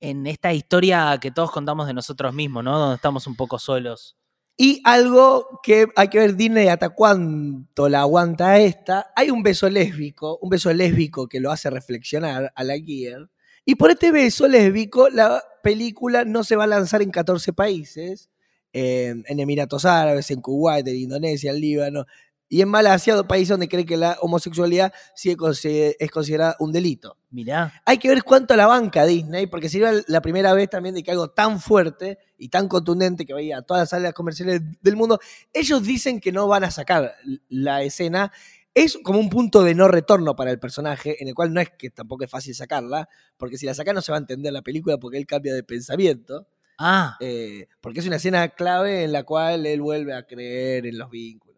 en 0.00 0.26
esta 0.26 0.52
historia 0.52 1.18
que 1.20 1.30
todos 1.30 1.50
contamos 1.50 1.86
de 1.86 1.94
nosotros 1.94 2.34
mismos, 2.34 2.64
¿no? 2.64 2.78
Donde 2.78 2.96
estamos 2.96 3.26
un 3.26 3.36
poco 3.36 3.58
solos. 3.58 4.16
Y 4.56 4.80
algo 4.84 5.60
que 5.62 5.86
hay 5.96 6.08
que 6.08 6.18
ver 6.18 6.36
Disney 6.36 6.68
hasta 6.68 6.90
cuánto 6.90 7.88
la 7.88 8.00
aguanta 8.02 8.58
esta. 8.60 9.12
Hay 9.16 9.30
un 9.30 9.42
beso 9.42 9.68
lésbico, 9.70 10.38
un 10.42 10.50
beso 10.50 10.72
lésbico 10.72 11.28
que 11.28 11.40
lo 11.40 11.50
hace 11.50 11.70
reflexionar 11.70 12.52
a 12.54 12.64
la 12.64 12.74
Gear. 12.78 13.30
Y 13.64 13.76
por 13.76 13.90
este 13.90 14.12
beso 14.12 14.46
lésbico, 14.48 15.08
la 15.08 15.42
película 15.62 16.24
no 16.24 16.44
se 16.44 16.56
va 16.56 16.64
a 16.64 16.66
lanzar 16.68 17.02
en 17.02 17.10
14 17.10 17.52
países. 17.52 18.30
eh, 18.72 19.14
en 19.26 19.40
Emiratos 19.40 19.84
Árabes, 19.84 20.30
en 20.32 20.40
Kuwait, 20.40 20.86
en 20.88 20.96
Indonesia, 20.96 21.52
en 21.52 21.60
Líbano. 21.60 22.06
Y 22.48 22.60
en 22.60 22.68
Malasia, 22.68 23.22
país 23.24 23.48
donde 23.48 23.68
cree 23.68 23.84
que 23.86 23.96
la 23.96 24.16
homosexualidad 24.20 24.92
consi- 25.36 25.96
es 25.98 26.10
considerada 26.10 26.56
un 26.60 26.72
delito. 26.72 27.16
Mirá. 27.30 27.72
Hay 27.84 27.98
que 27.98 28.08
ver 28.08 28.22
cuánto 28.22 28.54
la 28.54 28.66
banca 28.66 29.04
Disney, 29.06 29.46
porque 29.46 29.68
sería 29.68 29.92
la 30.06 30.20
primera 30.20 30.52
vez 30.52 30.70
también 30.70 30.94
de 30.94 31.02
que 31.02 31.10
algo 31.10 31.30
tan 31.30 31.60
fuerte 31.60 32.18
y 32.38 32.48
tan 32.48 32.68
contundente 32.68 33.24
que 33.26 33.32
vaya 33.32 33.58
a 33.58 33.62
todas 33.62 33.82
las 33.82 33.90
salas 33.90 34.12
comerciales 34.12 34.60
del 34.82 34.96
mundo, 34.96 35.18
ellos 35.52 35.82
dicen 35.82 36.20
que 36.20 36.32
no 36.32 36.46
van 36.46 36.64
a 36.64 36.70
sacar 36.70 37.14
la 37.48 37.82
escena. 37.82 38.30
Es 38.74 38.98
como 39.02 39.18
un 39.20 39.30
punto 39.30 39.62
de 39.62 39.74
no 39.74 39.88
retorno 39.88 40.34
para 40.36 40.50
el 40.50 40.58
personaje, 40.58 41.20
en 41.22 41.28
el 41.28 41.34
cual 41.34 41.52
no 41.54 41.60
es 41.60 41.70
que 41.70 41.90
tampoco 41.90 42.24
es 42.24 42.30
fácil 42.30 42.54
sacarla, 42.54 43.08
porque 43.36 43.56
si 43.56 43.66
la 43.66 43.74
saca 43.74 43.92
no 43.92 44.02
se 44.02 44.10
va 44.12 44.18
a 44.18 44.20
entender 44.20 44.52
la 44.52 44.62
película 44.62 44.98
porque 44.98 45.16
él 45.16 45.26
cambia 45.26 45.54
de 45.54 45.62
pensamiento, 45.62 46.46
Ah, 46.76 47.16
eh, 47.20 47.68
porque 47.80 48.00
es 48.00 48.06
una 48.08 48.16
escena 48.16 48.48
clave 48.48 49.04
en 49.04 49.12
la 49.12 49.22
cual 49.22 49.64
él 49.64 49.80
vuelve 49.80 50.12
a 50.12 50.26
creer 50.26 50.86
en 50.86 50.98
los 50.98 51.08
vínculos. 51.08 51.53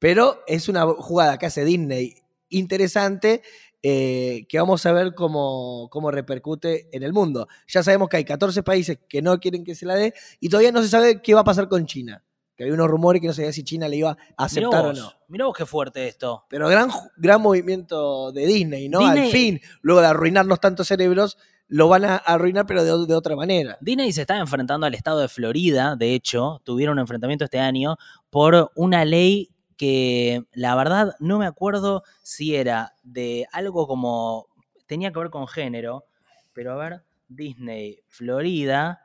Pero 0.00 0.42
es 0.48 0.68
una 0.68 0.84
jugada 0.86 1.38
que 1.38 1.46
hace 1.46 1.64
Disney 1.64 2.16
interesante 2.48 3.42
eh, 3.82 4.44
que 4.48 4.58
vamos 4.58 4.84
a 4.84 4.92
ver 4.92 5.14
cómo, 5.14 5.88
cómo 5.90 6.10
repercute 6.10 6.88
en 6.94 7.02
el 7.02 7.12
mundo. 7.12 7.48
Ya 7.68 7.82
sabemos 7.82 8.08
que 8.08 8.18
hay 8.18 8.24
14 8.24 8.62
países 8.62 8.98
que 9.08 9.22
no 9.22 9.38
quieren 9.40 9.64
que 9.64 9.74
se 9.74 9.86
la 9.86 9.94
dé 9.94 10.12
y 10.40 10.48
todavía 10.48 10.72
no 10.72 10.82
se 10.82 10.88
sabe 10.88 11.22
qué 11.22 11.32
va 11.34 11.40
a 11.40 11.44
pasar 11.44 11.68
con 11.68 11.86
China. 11.86 12.22
Que 12.56 12.64
había 12.64 12.74
unos 12.74 12.88
rumores 12.88 13.22
que 13.22 13.28
no 13.28 13.32
sabía 13.32 13.52
si 13.54 13.64
China 13.64 13.88
le 13.88 13.96
iba 13.96 14.10
a 14.36 14.44
aceptar 14.44 14.84
o 14.84 14.92
no. 14.92 15.12
mirá 15.28 15.46
vos 15.46 15.56
qué 15.56 15.64
fuerte 15.64 16.06
esto. 16.08 16.44
Pero 16.50 16.68
gran, 16.68 16.90
gran 17.16 17.40
movimiento 17.40 18.32
de 18.32 18.46
Disney, 18.46 18.90
¿no? 18.90 19.00
Al 19.06 19.14
Disney- 19.14 19.32
fin, 19.32 19.60
luego 19.80 20.02
de 20.02 20.08
arruinarnos 20.08 20.60
tantos 20.60 20.86
cerebros, 20.88 21.38
lo 21.68 21.88
van 21.88 22.04
a 22.04 22.16
arruinar, 22.16 22.66
pero 22.66 22.84
de, 22.84 23.06
de 23.06 23.14
otra 23.14 23.34
manera. 23.34 23.78
Disney 23.80 24.12
se 24.12 24.22
está 24.22 24.36
enfrentando 24.36 24.86
al 24.86 24.94
estado 24.94 25.20
de 25.20 25.28
Florida, 25.28 25.96
de 25.96 26.12
hecho, 26.14 26.60
tuvieron 26.64 26.94
un 26.94 26.98
enfrentamiento 27.00 27.44
este 27.46 27.60
año 27.60 27.96
por 28.28 28.70
una 28.74 29.06
ley 29.06 29.48
que 29.80 30.44
la 30.52 30.76
verdad 30.76 31.14
no 31.20 31.38
me 31.38 31.46
acuerdo 31.46 32.02
si 32.22 32.54
era 32.54 32.96
de 33.02 33.46
algo 33.50 33.86
como 33.86 34.46
tenía 34.86 35.10
que 35.10 35.18
ver 35.20 35.30
con 35.30 35.48
género, 35.48 36.04
pero 36.52 36.72
a 36.72 36.76
ver, 36.76 37.02
Disney, 37.28 38.02
Florida, 38.06 39.00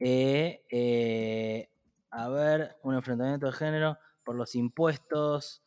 eh, 0.00 0.62
eh, 0.70 1.68
a 2.10 2.26
ver, 2.30 2.78
un 2.82 2.94
enfrentamiento 2.94 3.44
de 3.44 3.52
género 3.52 3.98
por 4.24 4.34
los 4.34 4.54
impuestos. 4.54 5.62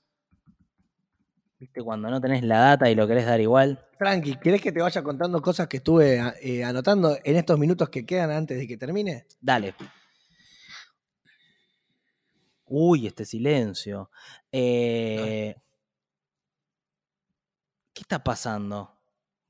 ¿Viste? 1.59 1.83
Cuando 1.83 2.09
no 2.09 2.19
tenés 2.19 2.41
la 2.41 2.57
data 2.57 2.89
y 2.89 2.95
lo 2.95 3.07
querés 3.07 3.27
dar 3.27 3.39
igual. 3.39 3.79
Frankie, 3.99 4.37
¿querés 4.37 4.59
que 4.59 4.71
te 4.71 4.81
vaya 4.81 5.03
contando 5.03 5.39
cosas 5.39 5.67
que 5.67 5.77
estuve 5.77 6.19
eh, 6.41 6.63
anotando 6.63 7.15
en 7.23 7.35
estos 7.35 7.59
minutos 7.59 7.89
que 7.89 8.07
quedan 8.07 8.31
antes 8.31 8.57
de 8.57 8.67
que 8.67 8.75
termine? 8.75 9.27
Dale. 9.39 9.75
Uy, 12.65 13.07
este 13.07 13.25
silencio. 13.25 14.09
Eh, 14.51 15.55
¿Qué 17.93 18.01
está 18.01 18.23
pasando? 18.23 18.91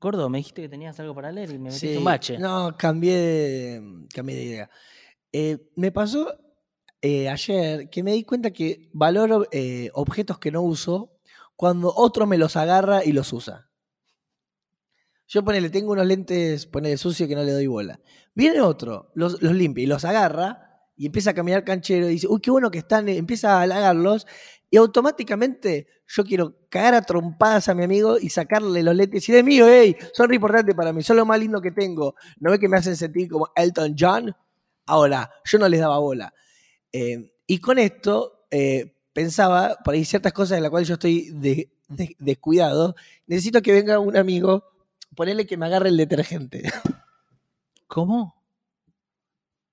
Gordo, 0.00 0.28
me 0.28 0.38
dijiste 0.38 0.62
que 0.62 0.68
tenías 0.68 0.98
algo 1.00 1.14
para 1.14 1.32
leer 1.32 1.50
y 1.50 1.54
me 1.54 1.64
metiste 1.64 1.92
Sí, 1.92 1.96
un 1.96 2.04
bache. 2.04 2.38
No, 2.38 2.76
cambié 2.76 3.16
de, 3.16 4.06
cambié 4.14 4.36
de 4.36 4.42
idea. 4.44 4.70
Eh, 5.32 5.70
me 5.74 5.90
pasó 5.90 6.38
eh, 7.00 7.28
ayer 7.28 7.88
que 7.90 8.02
me 8.02 8.12
di 8.12 8.24
cuenta 8.24 8.50
que 8.50 8.88
valoro 8.92 9.46
eh, 9.52 9.90
objetos 9.94 10.38
que 10.38 10.50
no 10.50 10.62
uso 10.62 11.18
cuando 11.56 11.92
otro 11.94 12.26
me 12.26 12.38
los 12.38 12.56
agarra 12.56 13.04
y 13.04 13.12
los 13.12 13.32
usa. 13.32 13.70
Yo 15.28 15.44
ponele, 15.44 15.70
tengo 15.70 15.92
unos 15.92 16.06
lentes, 16.06 16.66
ponele 16.66 16.96
sucio 16.96 17.26
que 17.26 17.34
no 17.34 17.42
le 17.42 17.52
doy 17.52 17.66
bola. 17.66 17.98
Viene 18.34 18.60
otro, 18.60 19.10
los, 19.14 19.42
los 19.42 19.54
limpia 19.54 19.82
y 19.82 19.86
los 19.86 20.04
agarra 20.04 20.65
y 20.96 21.06
empieza 21.06 21.30
a 21.30 21.34
caminar 21.34 21.64
canchero 21.64 22.06
y 22.08 22.12
dice, 22.12 22.26
uy, 22.28 22.40
qué 22.40 22.50
bueno 22.50 22.70
que 22.70 22.78
están, 22.78 23.08
eh", 23.08 23.16
empieza 23.16 23.58
a 23.58 23.62
halagarlos 23.62 24.26
y 24.70 24.76
automáticamente 24.78 25.86
yo 26.08 26.24
quiero 26.24 26.56
cagar 26.68 26.94
a 26.94 27.02
trompadas 27.02 27.68
a 27.68 27.74
mi 27.74 27.84
amigo 27.84 28.18
y 28.18 28.28
sacarle 28.30 28.82
los 28.82 28.94
lentes 28.96 29.28
y 29.28 29.32
de 29.32 29.42
mío, 29.42 29.66
hey, 29.68 29.96
son 30.12 30.28
re 30.28 30.36
importantes 30.36 30.74
para 30.74 30.92
mí, 30.92 31.02
son 31.02 31.16
lo 31.16 31.26
más 31.26 31.38
lindo 31.38 31.60
que 31.60 31.70
tengo. 31.70 32.14
¿No 32.40 32.50
ve 32.50 32.58
que 32.58 32.68
me 32.68 32.76
hacen 32.78 32.96
sentir 32.96 33.28
como 33.28 33.48
Elton 33.54 33.94
John? 33.98 34.34
Ahora, 34.86 35.30
yo 35.44 35.58
no 35.58 35.68
les 35.68 35.80
daba 35.80 35.98
bola. 35.98 36.32
Eh, 36.92 37.32
y 37.46 37.58
con 37.60 37.78
esto 37.78 38.46
eh, 38.50 38.94
pensaba, 39.12 39.76
por 39.84 39.94
ahí 39.94 40.04
ciertas 40.04 40.32
cosas 40.32 40.56
en 40.58 40.62
las 40.62 40.70
cuales 40.70 40.88
yo 40.88 40.94
estoy 40.94 41.30
de- 41.32 41.70
de- 41.88 42.16
descuidado, 42.18 42.94
necesito 43.26 43.62
que 43.62 43.72
venga 43.72 43.98
un 43.98 44.16
amigo, 44.16 44.64
ponerle 45.16 45.46
que 45.46 45.56
me 45.56 45.66
agarre 45.66 45.88
el 45.90 45.96
detergente. 45.96 46.62
¿Cómo? 47.86 48.35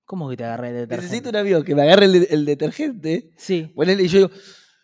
¿Cómo 0.04 0.28
que 0.28 0.36
te 0.36 0.44
agarré 0.44 0.72
de 0.72 0.80
detergente? 0.80 1.02
Necesito 1.06 1.28
un 1.30 1.36
amigo 1.36 1.62
que 1.64 1.74
me 1.74 1.82
agarre 1.82 2.04
el, 2.06 2.26
el 2.30 2.44
detergente, 2.44 3.30
Sí. 3.36 3.72
ponerle 3.74 4.02
y 4.04 4.08
yo 4.08 4.18
digo, 4.28 4.30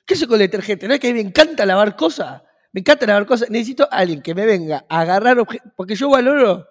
¿qué 0.07 0.15
hace 0.15 0.27
con 0.27 0.35
el 0.35 0.41
detergente? 0.47 0.89
¿No 0.89 0.95
es 0.95 1.01
que 1.01 1.09
a 1.09 1.13
mí 1.13 1.23
me 1.23 1.29
encanta 1.29 1.67
lavar 1.67 1.95
cosas? 1.97 2.43
Me 2.73 2.81
encanta 2.81 3.07
lavar 3.07 3.27
cosas. 3.27 3.51
Necesito 3.51 3.85
a 3.91 3.97
alguien 3.99 4.23
que 4.23 4.35
me 4.35 4.47
venga 4.47 4.85
a 4.89 5.01
agarrar 5.01 5.39
objetos, 5.39 5.73
porque 5.77 5.95
yo 5.95 6.09
valoro 6.09 6.67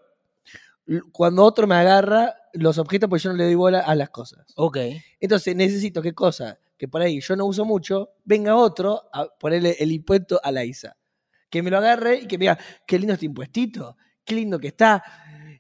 cuando 1.12 1.44
otro 1.44 1.68
me 1.68 1.76
agarra 1.76 2.34
los 2.54 2.78
objetos 2.80 3.10
porque 3.10 3.24
yo 3.24 3.32
no 3.32 3.38
le 3.38 3.44
doy 3.46 3.56
bola 3.56 3.82
a 3.82 3.94
las 3.96 4.10
cosas. 4.10 4.46
Ok. 4.56 4.78
Entonces 5.20 5.56
necesito 5.56 6.02
que 6.02 6.14
cosa 6.14 6.58
que 6.78 6.88
por 6.88 7.02
ahí 7.02 7.20
yo 7.20 7.36
no 7.36 7.46
uso 7.46 7.66
mucho, 7.66 8.12
venga 8.24 8.56
otro 8.56 9.10
a 9.14 9.28
ponerle 9.38 9.76
el 9.80 9.92
impuesto 9.92 10.40
a 10.42 10.52
la 10.52 10.64
ISA. 10.64 10.96
Que 11.50 11.62
me 11.62 11.70
lo 11.70 11.78
agarre 11.78 12.20
y 12.22 12.26
que 12.28 12.38
me 12.38 12.44
diga, 12.44 12.58
qué 12.88 12.98
lindo 12.98 13.14
este 13.14 13.26
impuestito, 13.26 13.98
qué 14.24 14.36
lindo 14.36 14.58
que 14.60 14.70
está. 14.70 15.04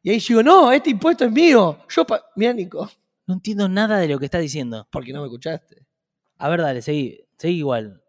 Y 0.01 0.11
ahí 0.11 0.19
yo 0.19 0.27
digo, 0.39 0.43
no, 0.43 0.71
este 0.71 0.89
impuesto 0.91 1.25
es 1.25 1.31
mío. 1.31 1.77
Yo, 1.89 2.05
mira, 2.35 2.53
Nico, 2.53 2.89
No 3.27 3.33
entiendo 3.35 3.67
nada 3.69 3.97
de 3.97 4.07
lo 4.07 4.17
que 4.19 4.25
estás 4.25 4.41
diciendo. 4.41 4.87
porque 4.91 5.11
no 5.13 5.21
me 5.21 5.27
escuchaste. 5.27 5.85
A 6.37 6.49
ver, 6.49 6.61
dale, 6.61 6.81
seguí. 6.81 7.19
Seguí 7.37 7.57
igual. 7.57 8.01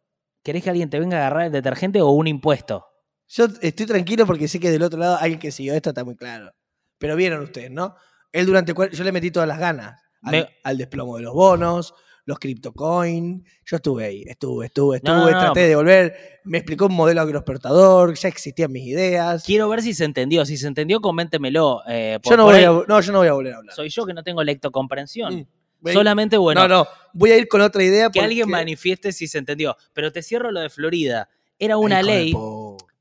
¿Querés 0.43 0.63
que 0.65 0.71
alguien 0.71 0.89
te 0.91 0.99
venga 1.01 1.17
a 1.19 1.21
agarrar 1.27 1.47
el 1.47 1.53
detergente 1.53 2.01
o 2.01 2.11
un 2.11 2.27
impuesto? 2.27 2.87
Yo 3.29 3.47
estoy 3.61 3.87
tranquilo 3.87 4.27
porque 4.27 4.49
sé 4.49 4.59
que 4.59 4.71
del 4.71 4.83
otro 4.83 4.99
lado 4.99 5.17
alguien 5.21 5.39
que 5.39 5.53
siguió 5.53 5.75
esto 5.75 5.91
está 5.91 6.05
muy 6.05 6.17
claro. 6.17 6.53
Pero 6.99 7.15
vieron 7.17 7.43
ustedes, 7.43 7.71
¿no? 7.71 7.95
Él 8.33 8.47
durante 8.47 8.73
yo 8.93 9.05
le 9.05 9.13
metí 9.13 9.31
todas 9.31 9.49
las 9.49 9.59
ganas 9.59 10.01
al, 10.23 10.33
Me- 10.33 10.49
al 10.65 10.79
desplomo 10.79 11.17
de 11.17 11.23
los 11.23 11.35
bonos, 11.35 11.95
los 12.27 12.39
CryptoCoin. 12.39 13.45
Yo 13.65 13.77
estuve 13.77 14.05
ahí, 14.05 14.25
estuve, 14.27 14.67
estuve, 14.67 14.97
estuve, 14.99 15.15
No, 15.15 15.27
no, 15.27 15.33
no, 15.33 15.39
traté 15.39 15.69
de 15.69 15.77
volver, 15.77 16.41
me 16.45 16.59
explicó 16.59 16.87
un 16.87 16.95
modelo 16.95 17.21
agroexportador, 17.21 18.15
ya 18.17 18.29
existían 18.29 18.73
mis 18.73 18.87
ideas. 18.87 19.43
Quiero 19.45 19.69
ver 19.69 19.83
si 19.83 19.95
se 19.95 20.05
entendió. 20.05 20.45
Si 20.45 20.57
se 20.57 20.67
entendió, 20.67 21.01
coméntemelo. 21.01 21.83
eh, 21.89 22.19
por- 22.23 22.33
Yo 22.33 22.37
no 22.37 22.45
voy, 22.45 22.55
ahí 22.57 22.65
a, 22.65 22.71
no, 22.87 23.01
yo 23.01 23.13
no 23.13 23.19
voy 23.19 23.29
a 23.29 23.33
volver 23.33 23.55
a 23.55 23.57
hablar. 23.59 23.75
Soy 23.75 23.89
yo 23.89 24.07
que 24.07 24.15
no 24.15 24.23
tengo 24.23 24.43
lectocomprensión. 24.43 25.35
Mm, 25.35 25.47
voy 25.81 25.93
Solamente, 25.93 26.37
bueno, 26.37 26.67
no, 26.67 26.83
no, 26.85 26.89
voy 27.13 27.33
a 27.33 27.37
ir 27.39 27.49
con 27.49 27.61
otra 27.61 27.83
idea. 27.83 28.11
que 28.11 28.21
alguien 28.21 28.49
manifieste 28.49 29.13
si 29.13 29.27
se 29.29 29.39
entendió. 29.39 29.77
Pero 29.93 30.13
te 30.13 30.23
cierro 30.23 30.51
lo 30.53 30.61
de 30.61 30.71
Florida. 30.71 31.29
Era 31.59 31.77
una 31.77 31.99
Ay, 31.99 32.05
ley, 32.05 32.35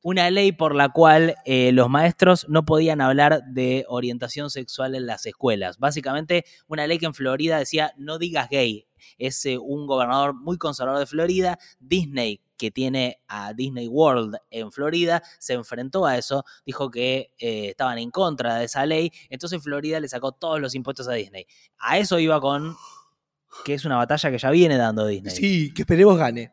una 0.02 0.30
ley 0.32 0.52
por 0.52 0.76
la 0.76 0.90
cual 0.90 1.36
eh, 1.46 1.72
los 1.72 1.90
maestros 1.90 2.46
no 2.50 2.66
podían 2.66 3.00
hablar 3.02 3.42
de 3.48 3.86
orientación 3.88 4.50
sexual 4.50 4.96
en 4.96 5.06
las 5.06 5.26
escuelas. 5.26 5.78
Básicamente, 5.78 6.46
una 6.68 6.86
ley 6.88 6.98
que 7.00 7.06
en 7.06 7.14
Florida 7.14 7.58
decía 7.58 7.94
no 7.98 8.18
digas 8.18 8.50
gay. 8.50 8.86
Es 9.18 9.46
eh, 9.46 9.58
un 9.58 9.88
gobernador 9.88 10.34
muy 10.34 10.58
conservador 10.58 11.00
de 11.00 11.06
Florida. 11.06 11.60
Disney, 11.80 12.42
que 12.58 12.72
tiene 12.72 13.22
a 13.28 13.54
Disney 13.54 13.88
World 13.88 14.38
en 14.52 14.72
Florida, 14.72 15.24
se 15.40 15.54
enfrentó 15.54 16.06
a 16.06 16.18
eso, 16.18 16.44
dijo 16.66 16.92
que 16.92 17.32
eh, 17.40 17.70
estaban 17.70 17.98
en 17.98 18.12
contra 18.12 18.58
de 18.58 18.66
esa 18.66 18.86
ley. 18.86 19.12
Entonces 19.30 19.62
Florida 19.64 20.00
le 20.00 20.10
sacó 20.10 20.34
todos 20.34 20.60
los 20.60 20.76
impuestos 20.76 21.08
a 21.08 21.14
Disney. 21.14 21.46
A 21.80 21.98
eso 21.98 22.20
iba 22.20 22.40
con 22.42 22.76
que 23.64 23.74
es 23.74 23.86
una 23.86 23.98
batalla 23.98 24.32
que 24.32 24.38
ya 24.38 24.52
viene 24.52 24.78
dando 24.78 25.06
Disney. 25.08 25.36
Sí, 25.36 25.74
que 25.74 25.84
esperemos 25.84 26.18
gane. 26.18 26.52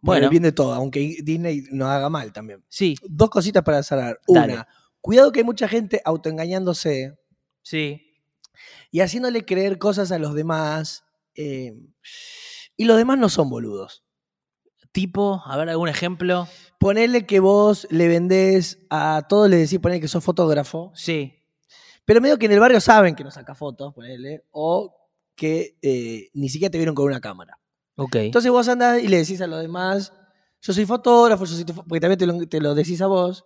Bueno. 0.00 0.24
el 0.24 0.30
bien 0.30 0.42
de 0.42 0.52
todo, 0.52 0.74
aunque 0.74 1.18
Disney 1.22 1.64
nos 1.70 1.88
haga 1.88 2.08
mal 2.08 2.32
también. 2.32 2.64
Sí, 2.68 2.96
Dos 3.08 3.30
cositas 3.30 3.62
para 3.62 3.82
cerrar. 3.82 4.20
Dale. 4.26 4.54
Una, 4.54 4.68
cuidado 5.00 5.32
que 5.32 5.40
hay 5.40 5.44
mucha 5.44 5.68
gente 5.68 6.00
autoengañándose 6.04 7.16
sí. 7.62 8.02
y 8.90 9.00
haciéndole 9.00 9.44
creer 9.44 9.78
cosas 9.78 10.12
a 10.12 10.18
los 10.18 10.34
demás. 10.34 11.03
Eh, 11.36 11.74
y 12.76 12.84
los 12.84 12.96
demás 12.96 13.18
no 13.18 13.28
son 13.28 13.48
boludos. 13.50 14.04
Tipo, 14.92 15.42
a 15.44 15.56
ver 15.56 15.68
algún 15.68 15.88
ejemplo. 15.88 16.46
Ponele 16.78 17.26
que 17.26 17.40
vos 17.40 17.86
le 17.90 18.06
vendés 18.08 18.78
a 18.90 19.26
todos, 19.28 19.50
le 19.50 19.56
decís 19.56 19.80
poner 19.80 20.00
que 20.00 20.06
sos 20.08 20.22
fotógrafo, 20.22 20.92
Sí. 20.94 21.32
pero 22.04 22.20
medio 22.20 22.38
que 22.38 22.46
en 22.46 22.52
el 22.52 22.60
barrio 22.60 22.80
saben 22.80 23.14
que 23.16 23.24
no 23.24 23.30
saca 23.30 23.54
fotos, 23.54 23.92
ponele, 23.94 24.44
o 24.52 24.94
que 25.34 25.76
eh, 25.82 26.30
ni 26.34 26.48
siquiera 26.48 26.70
te 26.70 26.78
vieron 26.78 26.94
con 26.94 27.06
una 27.06 27.20
cámara. 27.20 27.58
Ok. 27.96 28.16
Entonces 28.16 28.50
vos 28.52 28.68
andás 28.68 29.02
y 29.02 29.08
le 29.08 29.16
decís 29.18 29.40
a 29.40 29.46
los 29.48 29.60
demás, 29.60 30.12
yo 30.60 30.72
soy 30.72 30.86
fotógrafo, 30.86 31.44
yo 31.44 31.54
soy 31.54 31.64
tu 31.64 31.72
fo-", 31.72 31.84
porque 31.88 32.00
también 32.00 32.18
te 32.18 32.26
lo, 32.26 32.46
te 32.48 32.60
lo 32.60 32.74
decís 32.74 33.00
a 33.02 33.06
vos. 33.08 33.44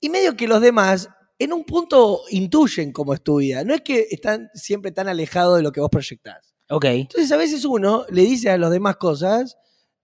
Y 0.00 0.10
medio 0.10 0.36
que 0.36 0.46
los 0.46 0.60
demás, 0.60 1.08
en 1.40 1.52
un 1.52 1.64
punto, 1.64 2.20
intuyen 2.30 2.92
cómo 2.92 3.14
es 3.14 3.22
tu 3.22 3.36
vida. 3.38 3.64
No 3.64 3.74
es 3.74 3.80
que 3.80 4.06
están 4.10 4.48
siempre 4.54 4.92
tan 4.92 5.08
alejados 5.08 5.56
de 5.56 5.62
lo 5.62 5.72
que 5.72 5.80
vos 5.80 5.90
proyectás. 5.90 6.53
Ok. 6.68 6.84
Entonces 6.84 7.30
a 7.32 7.36
veces 7.36 7.64
uno 7.64 8.06
le 8.10 8.22
dice 8.22 8.50
a 8.50 8.58
los 8.58 8.70
demás 8.70 8.96
cosas 8.96 9.56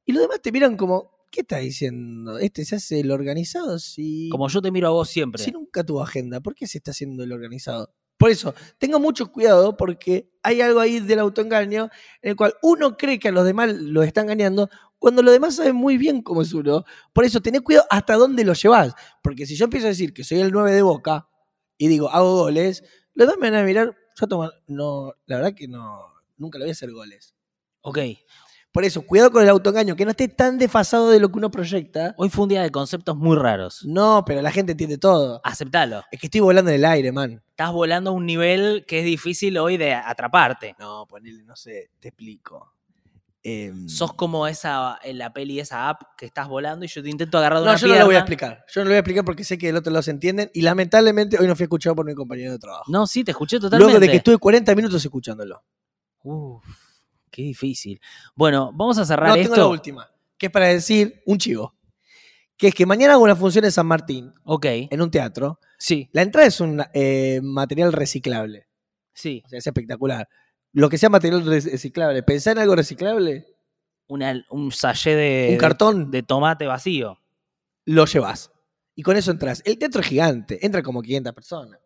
y 0.05 0.13
los 0.13 0.23
demás 0.23 0.41
te 0.43 0.53
miran 0.53 0.77
como, 0.77 1.13
¿qué 1.31 1.41
está 1.43 1.59
diciendo? 1.59 2.39
¿Este 2.39 2.65
se 2.65 2.77
hace 2.77 3.01
el 3.01 3.11
organizado? 3.11 3.79
Si, 3.79 4.29
Como 4.31 4.49
yo 4.49 4.61
te 4.61 4.71
miro 4.71 4.89
a 4.89 4.91
vos 4.91 5.09
siempre. 5.09 5.43
si 5.43 5.53
nunca 5.53 5.85
tuvo 5.85 6.03
agenda, 6.03 6.41
¿por 6.41 6.55
qué 6.55 6.67
se 6.67 6.79
está 6.79 6.91
haciendo 6.91 7.23
el 7.23 7.33
organizado? 7.33 7.95
Por 8.19 8.29
eso, 8.31 8.55
tenga 8.77 8.99
mucho 8.99 9.33
cuidado 9.33 9.79
porque 9.79 10.31
hay 10.43 10.61
algo 10.61 10.81
ahí 10.81 11.01
del 11.01 11.21
autoengaño 11.21 11.89
en 12.21 12.31
el 12.31 12.37
cual 12.37 12.53
uno 12.63 12.99
cree 12.99 13.19
que 13.19 13.29
a 13.29 13.33
los 13.33 13.47
demás 13.47 13.73
los 13.73 14.05
está 14.05 14.21
engañando 14.21 14.69
cuando 14.99 15.23
los 15.23 15.33
demás 15.33 15.57
saben 15.57 15.75
muy 15.75 15.97
bien 15.97 16.21
cómo 16.21 16.43
es 16.43 16.53
uno. 16.53 16.85
Por 17.15 17.25
eso, 17.25 17.41
tenés 17.41 17.63
cuidado 17.63 17.87
hasta 17.89 18.17
dónde 18.17 18.45
lo 18.45 18.53
llevas. 18.53 18.93
Porque 19.23 19.47
si 19.47 19.57
yo 19.57 19.65
empiezo 19.65 19.87
a 19.87 19.91
decir 19.91 20.13
que 20.13 20.23
soy 20.23 20.41
el 20.41 20.53
9 20.53 20.73
de 20.73 20.83
Boca 20.83 21.29
y 21.79 21.89
digo, 21.89 22.11
hago 22.11 22.37
goles, 22.43 22.85
los 23.15 23.27
demás 23.27 23.41
me 23.41 23.51
van 23.51 23.61
a 23.61 23.65
mirar, 23.65 23.97
yo 24.21 24.27
tomo, 24.27 24.51
no, 24.67 25.15
la 25.25 25.37
verdad 25.37 25.55
que 25.55 25.67
no, 25.67 26.10
nunca 26.41 26.59
lo 26.59 26.65
voy 26.65 26.71
a 26.71 26.73
hacer 26.73 26.91
goles. 26.91 27.35
Ok. 27.83 27.99
Por 28.73 28.85
eso, 28.85 29.03
cuidado 29.03 29.33
con 29.33 29.43
el 29.43 29.49
autoengaño, 29.49 29.97
que 29.97 30.05
no 30.05 30.13
esté 30.13 30.29
tan 30.29 30.57
desfasado 30.57 31.11
de 31.11 31.19
lo 31.19 31.29
que 31.31 31.39
uno 31.39 31.51
proyecta. 31.51 32.15
Hoy 32.17 32.29
fue 32.29 32.45
un 32.45 32.51
día 32.51 32.63
de 32.63 32.71
conceptos 32.71 33.17
muy 33.17 33.37
raros. 33.37 33.85
No, 33.85 34.23
pero 34.25 34.43
la 34.43 34.53
gente 34.53 34.73
entiende 34.73 34.97
todo. 34.97 35.41
Aceptalo. 35.43 36.05
Es 36.13 36.21
que 36.21 36.29
estoy 36.29 36.41
volando 36.41 36.71
en 36.71 36.77
el 36.77 36.85
aire, 36.85 37.11
man. 37.11 37.43
Estás 37.51 37.73
volando 37.73 38.11
a 38.11 38.13
un 38.13 38.27
nivel 38.27 38.85
que 38.87 39.01
es 39.01 39.05
difícil 39.05 39.59
hoy 39.59 39.77
de 39.77 39.93
atraparte. 39.93 40.77
No, 40.79 41.05
ponele, 41.09 41.43
no 41.43 41.57
sé, 41.57 41.91
te 41.99 42.09
explico. 42.09 42.75
Em, 43.43 43.89
Sos 43.89 44.13
como 44.13 44.47
esa 44.47 44.99
en 45.03 45.19
la 45.19 45.33
peli, 45.33 45.59
esa 45.61 45.89
app 45.89 46.03
que 46.17 46.27
estás 46.27 46.47
volando 46.47 46.85
y 46.85 46.89
yo 46.89 47.03
te 47.03 47.09
intento 47.09 47.39
agarrar 47.39 47.61
de 47.61 47.65
No, 47.65 47.71
una 47.71 47.81
yo 47.81 47.89
no 47.89 47.95
lo 47.97 48.05
voy 48.05 48.15
a 48.15 48.19
explicar. 48.19 48.65
Yo 48.69 48.83
no 48.83 48.85
lo 48.85 48.91
voy 48.91 48.97
a 48.97 48.99
explicar 49.01 49.25
porque 49.25 49.45
sé 49.45 49.59
que 49.59 49.67
del 49.67 49.77
otro 49.77 49.91
lado 49.93 50.03
se 50.03 50.11
entienden 50.11 50.51
y 50.55 50.61
lamentablemente 50.61 51.39
hoy 51.41 51.47
no 51.49 51.57
fui 51.57 51.65
escuchado 51.65 51.97
por 51.97 52.05
mi 52.05 52.15
compañero 52.15 52.53
de 52.53 52.59
trabajo. 52.59 52.85
No, 52.89 53.07
sí, 53.07 53.25
te 53.25 53.31
escuché 53.33 53.59
totalmente. 53.59 53.85
Luego 53.85 53.99
de 53.99 54.11
que 54.11 54.19
estuve 54.19 54.37
40 54.39 54.75
minutos 54.75 55.03
escuchándolo. 55.03 55.65
Uf, 56.23 56.65
qué 57.31 57.43
difícil. 57.43 58.01
Bueno, 58.35 58.73
vamos 58.75 58.99
a 58.99 59.05
cerrar 59.05 59.29
No, 59.31 59.35
tengo 59.35 59.49
la 59.51 59.55
esto. 59.57 59.71
última, 59.71 60.11
que 60.37 60.47
es 60.47 60.53
para 60.53 60.67
decir 60.67 61.23
un 61.27 61.39
chivo. 61.39 61.75
Que 62.57 62.69
es 62.69 62.75
que 62.75 62.85
mañana 62.85 63.15
hago 63.15 63.25
una 63.25 63.37
función 63.37 63.65
en 63.65 63.73
San 63.73 63.87
Martín, 63.87 64.35
Ok. 64.45 64.67
en 64.69 65.01
un 65.01 65.11
teatro, 65.11 65.59
Sí, 65.83 66.11
La 66.13 66.21
entrada 66.21 66.47
es 66.47 66.61
un 66.61 66.83
eh, 66.93 67.41
material 67.43 67.93
reciclable. 67.95 68.67
sí. 69.15 69.43
O 69.47 69.49
sea, 69.49 69.59
es 69.61 69.67
espectacular. 69.67 70.29
Lo 70.73 70.91
que 70.91 70.99
sea 70.99 71.09
material 71.09 71.45
reciclable, 71.47 72.23
pensá 72.23 72.53
en 72.53 72.59
algo 72.59 72.77
reciclable, 72.77 73.47
Una- 74.07 74.45
un 74.51 74.71
sachet 74.73 75.17
de, 75.17 75.49
un 75.53 75.57
cartón, 75.59 76.11
de 76.11 76.23
tomate 76.23 76.67
vacío. 76.67 77.19
lo 77.87 78.05
llevas. 78.05 78.53
Y 78.95 79.03
con 79.03 79.17
eso 79.17 79.31
entras. 79.31 79.63
El 79.65 79.79
teatro 79.79 80.03
es 80.03 80.07
gigante, 80.09 80.65
entra 80.67 80.83
como 80.83 81.01
500 81.01 81.33
personas. 81.33 81.81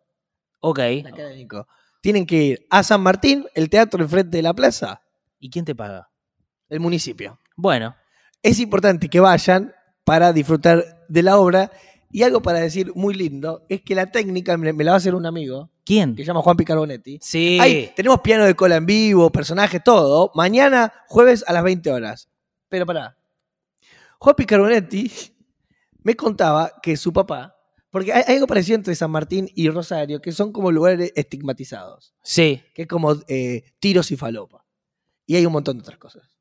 Ok. 0.59 0.79
Académico. 1.05 1.65
Tienen 2.05 2.27
que 2.27 2.35
ir 2.35 2.67
a 2.69 2.83
San 2.83 3.01
Martín, 3.01 3.47
el 3.55 3.67
teatro 3.67 3.99
enfrente 4.03 4.37
de 4.37 4.43
la 4.43 4.53
plaza, 4.53 5.01
¿Y 5.39 5.49
quién 5.49 5.65
te 5.65 5.73
paga? 5.73 6.11
el 6.69 6.79
municipio. 6.79 7.39
Bueno, 7.55 7.95
Es 8.43 8.59
importante 8.59 9.09
que 9.09 9.19
vayan 9.19 9.73
para 10.03 10.31
disfrutar 10.31 10.85
de 11.09 11.23
la 11.23 11.39
obra. 11.39 11.71
Y 12.11 12.21
algo 12.21 12.43
para 12.43 12.59
decir 12.59 12.91
muy 12.93 13.15
lindo 13.15 13.65
es 13.69 13.81
que 13.81 13.95
la 13.95 14.11
técnica 14.11 14.55
me, 14.55 14.71
la 14.71 14.91
va 14.91 14.93
a 14.93 14.97
hacer 14.97 15.15
un 15.15 15.25
amigo 15.25 15.71
¿quién? 15.83 16.15
que 16.15 16.21
se 16.21 16.27
llama 16.27 16.43
Juan 16.43 16.55
Picarbonetti. 16.55 17.17
Sí. 17.23 17.57
Ahí 17.59 17.91
tenemos 17.95 18.19
piano 18.21 18.45
de 18.45 18.53
cola 18.53 18.75
en 18.75 18.85
vivo, 18.85 19.31
personajes, 19.31 19.83
todo. 19.83 20.31
Mañana, 20.35 20.93
jueves 21.07 21.43
a 21.47 21.53
las 21.53 21.63
20 21.63 21.91
horas. 21.91 22.29
Pero 22.69 22.85
pará. 22.85 23.17
Juan 24.19 24.35
Picarbonetti 24.35 25.11
me 26.03 26.15
contaba 26.15 26.71
que 26.83 26.95
su 26.97 27.11
papá, 27.11 27.54
porque 27.95 28.11
hay, 28.11 28.23
hay 28.27 28.35
algo 28.35 28.45
parecido 28.47 28.75
entre 28.75 28.93
San 28.93 29.09
Martín 29.09 29.49
y 29.55 29.69
Rosario, 29.69 30.21
que 30.21 30.33
son 30.33 30.51
como 30.51 30.69
lugares 30.69 31.13
estigmatizados, 31.15 32.13
Sí, 32.21 32.61
que 32.73 32.81
es 32.81 32.87
como 32.89 33.15
eh, 33.29 33.63
tiros 33.79 34.11
y 34.11 34.17
falopa. 34.17 34.65
Y 35.25 35.37
hay 35.37 35.45
un 35.45 35.53
montón 35.53 35.77
de 35.77 35.81
otras 35.83 35.97
cosas. 35.97 36.37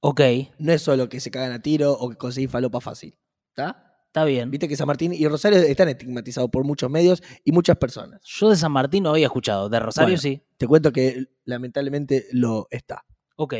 ok. 0.00 0.20
No 0.58 0.72
es 0.72 0.82
solo 0.82 1.08
que 1.08 1.20
se 1.20 1.30
cagan 1.30 1.52
a 1.52 1.62
tiro 1.62 1.92
o 1.92 2.10
que 2.10 2.16
conseguís 2.16 2.50
falopa 2.50 2.80
fácil. 2.80 3.16
¿Está? 3.50 3.94
Está 4.06 4.24
bien. 4.24 4.50
Viste 4.50 4.66
que 4.66 4.74
San 4.74 4.88
Martín 4.88 5.12
y 5.14 5.24
Rosario 5.28 5.60
están 5.60 5.88
estigmatizados 5.88 6.50
por 6.50 6.64
muchos 6.64 6.90
medios 6.90 7.22
y 7.44 7.52
muchas 7.52 7.76
personas. 7.76 8.20
Yo 8.24 8.50
de 8.50 8.56
San 8.56 8.72
Martín 8.72 9.04
no 9.04 9.10
había 9.10 9.26
escuchado. 9.26 9.68
De 9.68 9.78
Rosario 9.78 10.08
Bueno. 10.16 10.20
sí. 10.20 10.42
Te 10.56 10.66
cuento 10.66 10.90
que 10.92 11.26
lamentablemente 11.44 12.26
lo 12.32 12.66
está. 12.72 13.04
Ok. 13.36 13.54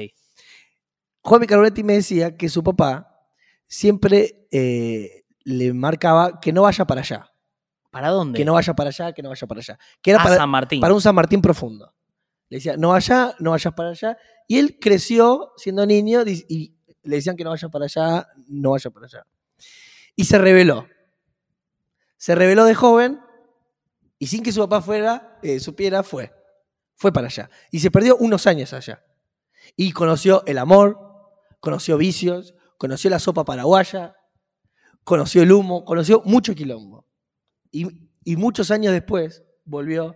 Juan 1.20 1.40
Picarbonetti 1.40 1.84
me 1.84 1.92
decía 1.92 2.36
que 2.36 2.48
su 2.48 2.64
papá 2.64 3.28
siempre 3.68 4.48
eh, 4.50 5.22
le 5.48 5.72
marcaba 5.72 6.38
que 6.40 6.52
no 6.52 6.62
vaya 6.62 6.84
para 6.84 7.00
allá, 7.00 7.32
¿Para 7.90 8.10
dónde? 8.10 8.36
que 8.36 8.44
no 8.44 8.52
vaya 8.52 8.74
para 8.74 8.90
allá, 8.90 9.14
que 9.14 9.22
no 9.22 9.30
vaya 9.30 9.46
para 9.46 9.60
allá. 9.60 9.78
Que 10.02 10.10
era 10.10 10.20
a 10.20 10.24
para, 10.24 10.36
San 10.36 10.50
Martín. 10.50 10.80
para 10.80 10.92
un 10.92 11.00
San 11.00 11.14
Martín 11.14 11.40
profundo. 11.40 11.94
Le 12.50 12.58
decía, 12.58 12.76
no 12.76 12.90
vaya, 12.90 13.34
no 13.38 13.52
vayas 13.52 13.72
para 13.72 13.90
allá. 13.90 14.18
Y 14.46 14.58
él 14.58 14.78
creció 14.78 15.52
siendo 15.56 15.86
niño 15.86 16.22
y 16.26 16.74
le 17.02 17.16
decían 17.16 17.34
que 17.34 17.44
no 17.44 17.50
vaya 17.50 17.68
para 17.70 17.86
allá, 17.86 18.28
no 18.48 18.72
vaya 18.72 18.90
para 18.90 19.06
allá. 19.06 19.26
Y 20.14 20.24
se 20.24 20.36
rebeló. 20.36 20.86
Se 22.18 22.34
rebeló 22.34 22.66
de 22.66 22.74
joven 22.74 23.20
y 24.18 24.26
sin 24.26 24.42
que 24.42 24.52
su 24.52 24.60
papá 24.60 24.82
fuera, 24.82 25.38
eh, 25.42 25.60
supiera, 25.60 26.02
fue. 26.02 26.30
Fue 26.94 27.10
para 27.10 27.28
allá. 27.28 27.48
Y 27.70 27.80
se 27.80 27.90
perdió 27.90 28.16
unos 28.16 28.46
años 28.46 28.74
allá. 28.74 29.02
Y 29.76 29.92
conoció 29.92 30.42
el 30.46 30.58
amor, 30.58 30.98
conoció 31.60 31.96
vicios, 31.96 32.54
conoció 32.76 33.08
la 33.08 33.18
sopa 33.18 33.46
paraguaya, 33.46 34.17
conoció 35.08 35.42
el 35.42 35.52
humo, 35.52 35.86
conoció 35.86 36.20
mucho 36.26 36.54
quilombo. 36.54 37.06
Y, 37.70 37.86
y 38.24 38.36
muchos 38.36 38.70
años 38.70 38.92
después 38.92 39.42
volvió 39.64 40.14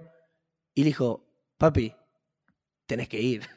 y 0.74 0.82
le 0.82 0.88
dijo, 0.88 1.26
papi, 1.56 1.94
tenés 2.84 3.08
que 3.08 3.18
ir. 3.18 3.48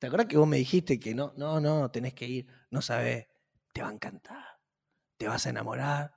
¿Te 0.00 0.08
acuerdas 0.08 0.26
que 0.26 0.36
vos 0.36 0.48
me 0.48 0.56
dijiste 0.56 0.98
que 0.98 1.14
no, 1.14 1.32
no, 1.36 1.60
no, 1.60 1.88
tenés 1.92 2.14
que 2.14 2.26
ir? 2.26 2.46
No 2.72 2.82
sabés, 2.82 3.28
te 3.72 3.80
va 3.82 3.90
a 3.90 3.92
encantar, 3.92 4.44
te 5.16 5.28
vas 5.28 5.46
a 5.46 5.50
enamorar, 5.50 6.12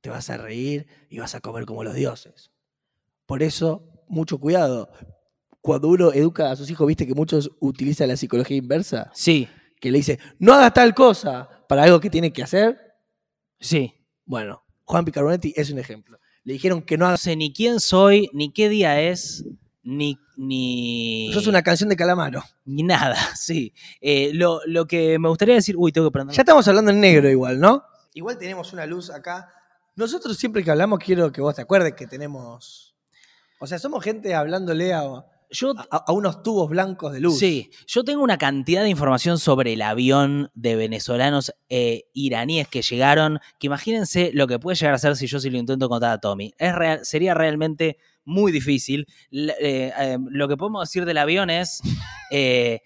te 0.00 0.10
vas 0.10 0.30
a 0.30 0.36
reír 0.36 0.86
y 1.10 1.18
vas 1.18 1.34
a 1.34 1.40
comer 1.40 1.66
como 1.66 1.82
los 1.82 1.94
dioses. 1.94 2.52
Por 3.26 3.42
eso, 3.42 4.04
mucho 4.06 4.38
cuidado. 4.38 4.92
Cuando 5.60 5.88
uno 5.88 6.12
educa 6.12 6.52
a 6.52 6.56
sus 6.56 6.70
hijos, 6.70 6.86
viste 6.86 7.04
que 7.04 7.14
muchos 7.14 7.50
utilizan 7.58 8.06
la 8.06 8.16
psicología 8.16 8.58
inversa, 8.58 9.10
Sí, 9.12 9.48
que 9.80 9.90
le 9.90 9.98
dice, 9.98 10.20
no 10.38 10.54
hagas 10.54 10.72
tal 10.72 10.94
cosa 10.94 11.48
para 11.68 11.82
algo 11.82 11.98
que 11.98 12.10
tiene 12.10 12.32
que 12.32 12.44
hacer. 12.44 12.85
Sí. 13.60 13.94
Bueno, 14.24 14.64
Juan 14.84 15.04
Picarbonetti 15.04 15.52
es 15.56 15.70
un 15.70 15.78
ejemplo. 15.78 16.18
Le 16.44 16.54
dijeron 16.54 16.82
que 16.82 16.96
no 16.96 17.04
No 17.04 17.08
hagas. 17.08 17.20
sé 17.20 17.36
ni 17.36 17.52
quién 17.52 17.80
soy, 17.80 18.28
ni 18.32 18.52
qué 18.52 18.68
día 18.68 19.00
es, 19.00 19.44
ni. 19.82 20.18
ni... 20.36 21.30
Sos 21.32 21.46
una 21.46 21.62
canción 21.62 21.88
de 21.88 21.96
Calamaro. 21.96 22.42
Ni 22.64 22.82
nada, 22.82 23.16
sí. 23.36 23.72
Eh, 24.00 24.30
lo, 24.34 24.60
lo 24.66 24.86
que 24.86 25.18
me 25.18 25.28
gustaría 25.28 25.54
decir. 25.56 25.76
Uy, 25.78 25.92
tengo 25.92 26.08
que 26.08 26.12
prender. 26.12 26.36
Ya 26.36 26.42
estamos 26.42 26.66
hablando 26.68 26.90
en 26.90 27.00
negro 27.00 27.28
igual, 27.30 27.58
¿no? 27.60 27.84
Igual 28.14 28.38
tenemos 28.38 28.72
una 28.72 28.86
luz 28.86 29.10
acá. 29.10 29.48
Nosotros 29.96 30.36
siempre 30.36 30.62
que 30.62 30.70
hablamos 30.70 30.98
quiero 30.98 31.32
que 31.32 31.40
vos 31.40 31.54
te 31.54 31.62
acuerdes 31.62 31.94
que 31.94 32.06
tenemos... 32.06 32.94
O 33.58 33.66
sea, 33.66 33.78
somos 33.78 34.04
gente 34.04 34.34
hablándole 34.34 34.92
a, 34.92 35.02
Yo 35.50 35.74
a- 35.90 36.04
a 36.08 36.12
unos 36.12 36.42
tubos 36.42 36.68
blancos 36.68 37.12
de 37.12 37.20
luz. 37.20 37.38
Sí, 37.38 37.70
yo 37.86 38.02
tengo 38.04 38.22
una 38.22 38.36
cantidad 38.38 38.82
de 38.82 38.88
información 38.90 39.38
sobre 39.38 39.74
el 39.74 39.82
avión 39.82 40.50
de 40.54 40.74
venezolanos 40.76 41.52
e 41.68 42.06
iraníes 42.14 42.66
que 42.68 42.82
llegaron, 42.82 43.38
que 43.60 43.68
imagínense 43.68 44.30
lo 44.34 44.46
que 44.48 44.58
puede 44.58 44.76
llegar 44.76 44.94
a 44.94 44.98
ser 44.98 45.16
si 45.16 45.26
yo 45.28 45.38
sí 45.38 45.48
lo 45.50 45.58
intento 45.58 45.88
contar 45.88 46.10
a 46.12 46.18
Tommy. 46.18 46.52
Es 46.58 46.74
real- 46.74 47.04
sería 47.04 47.34
realmente 47.34 47.96
muy 48.24 48.50
difícil. 48.50 49.06
L- 49.30 49.54
eh, 49.60 49.92
eh, 49.98 50.18
lo 50.30 50.48
que 50.48 50.56
podemos 50.56 50.88
decir 50.88 51.04
del 51.04 51.18
avión 51.18 51.48
es, 51.48 51.80
eh, 52.32 52.80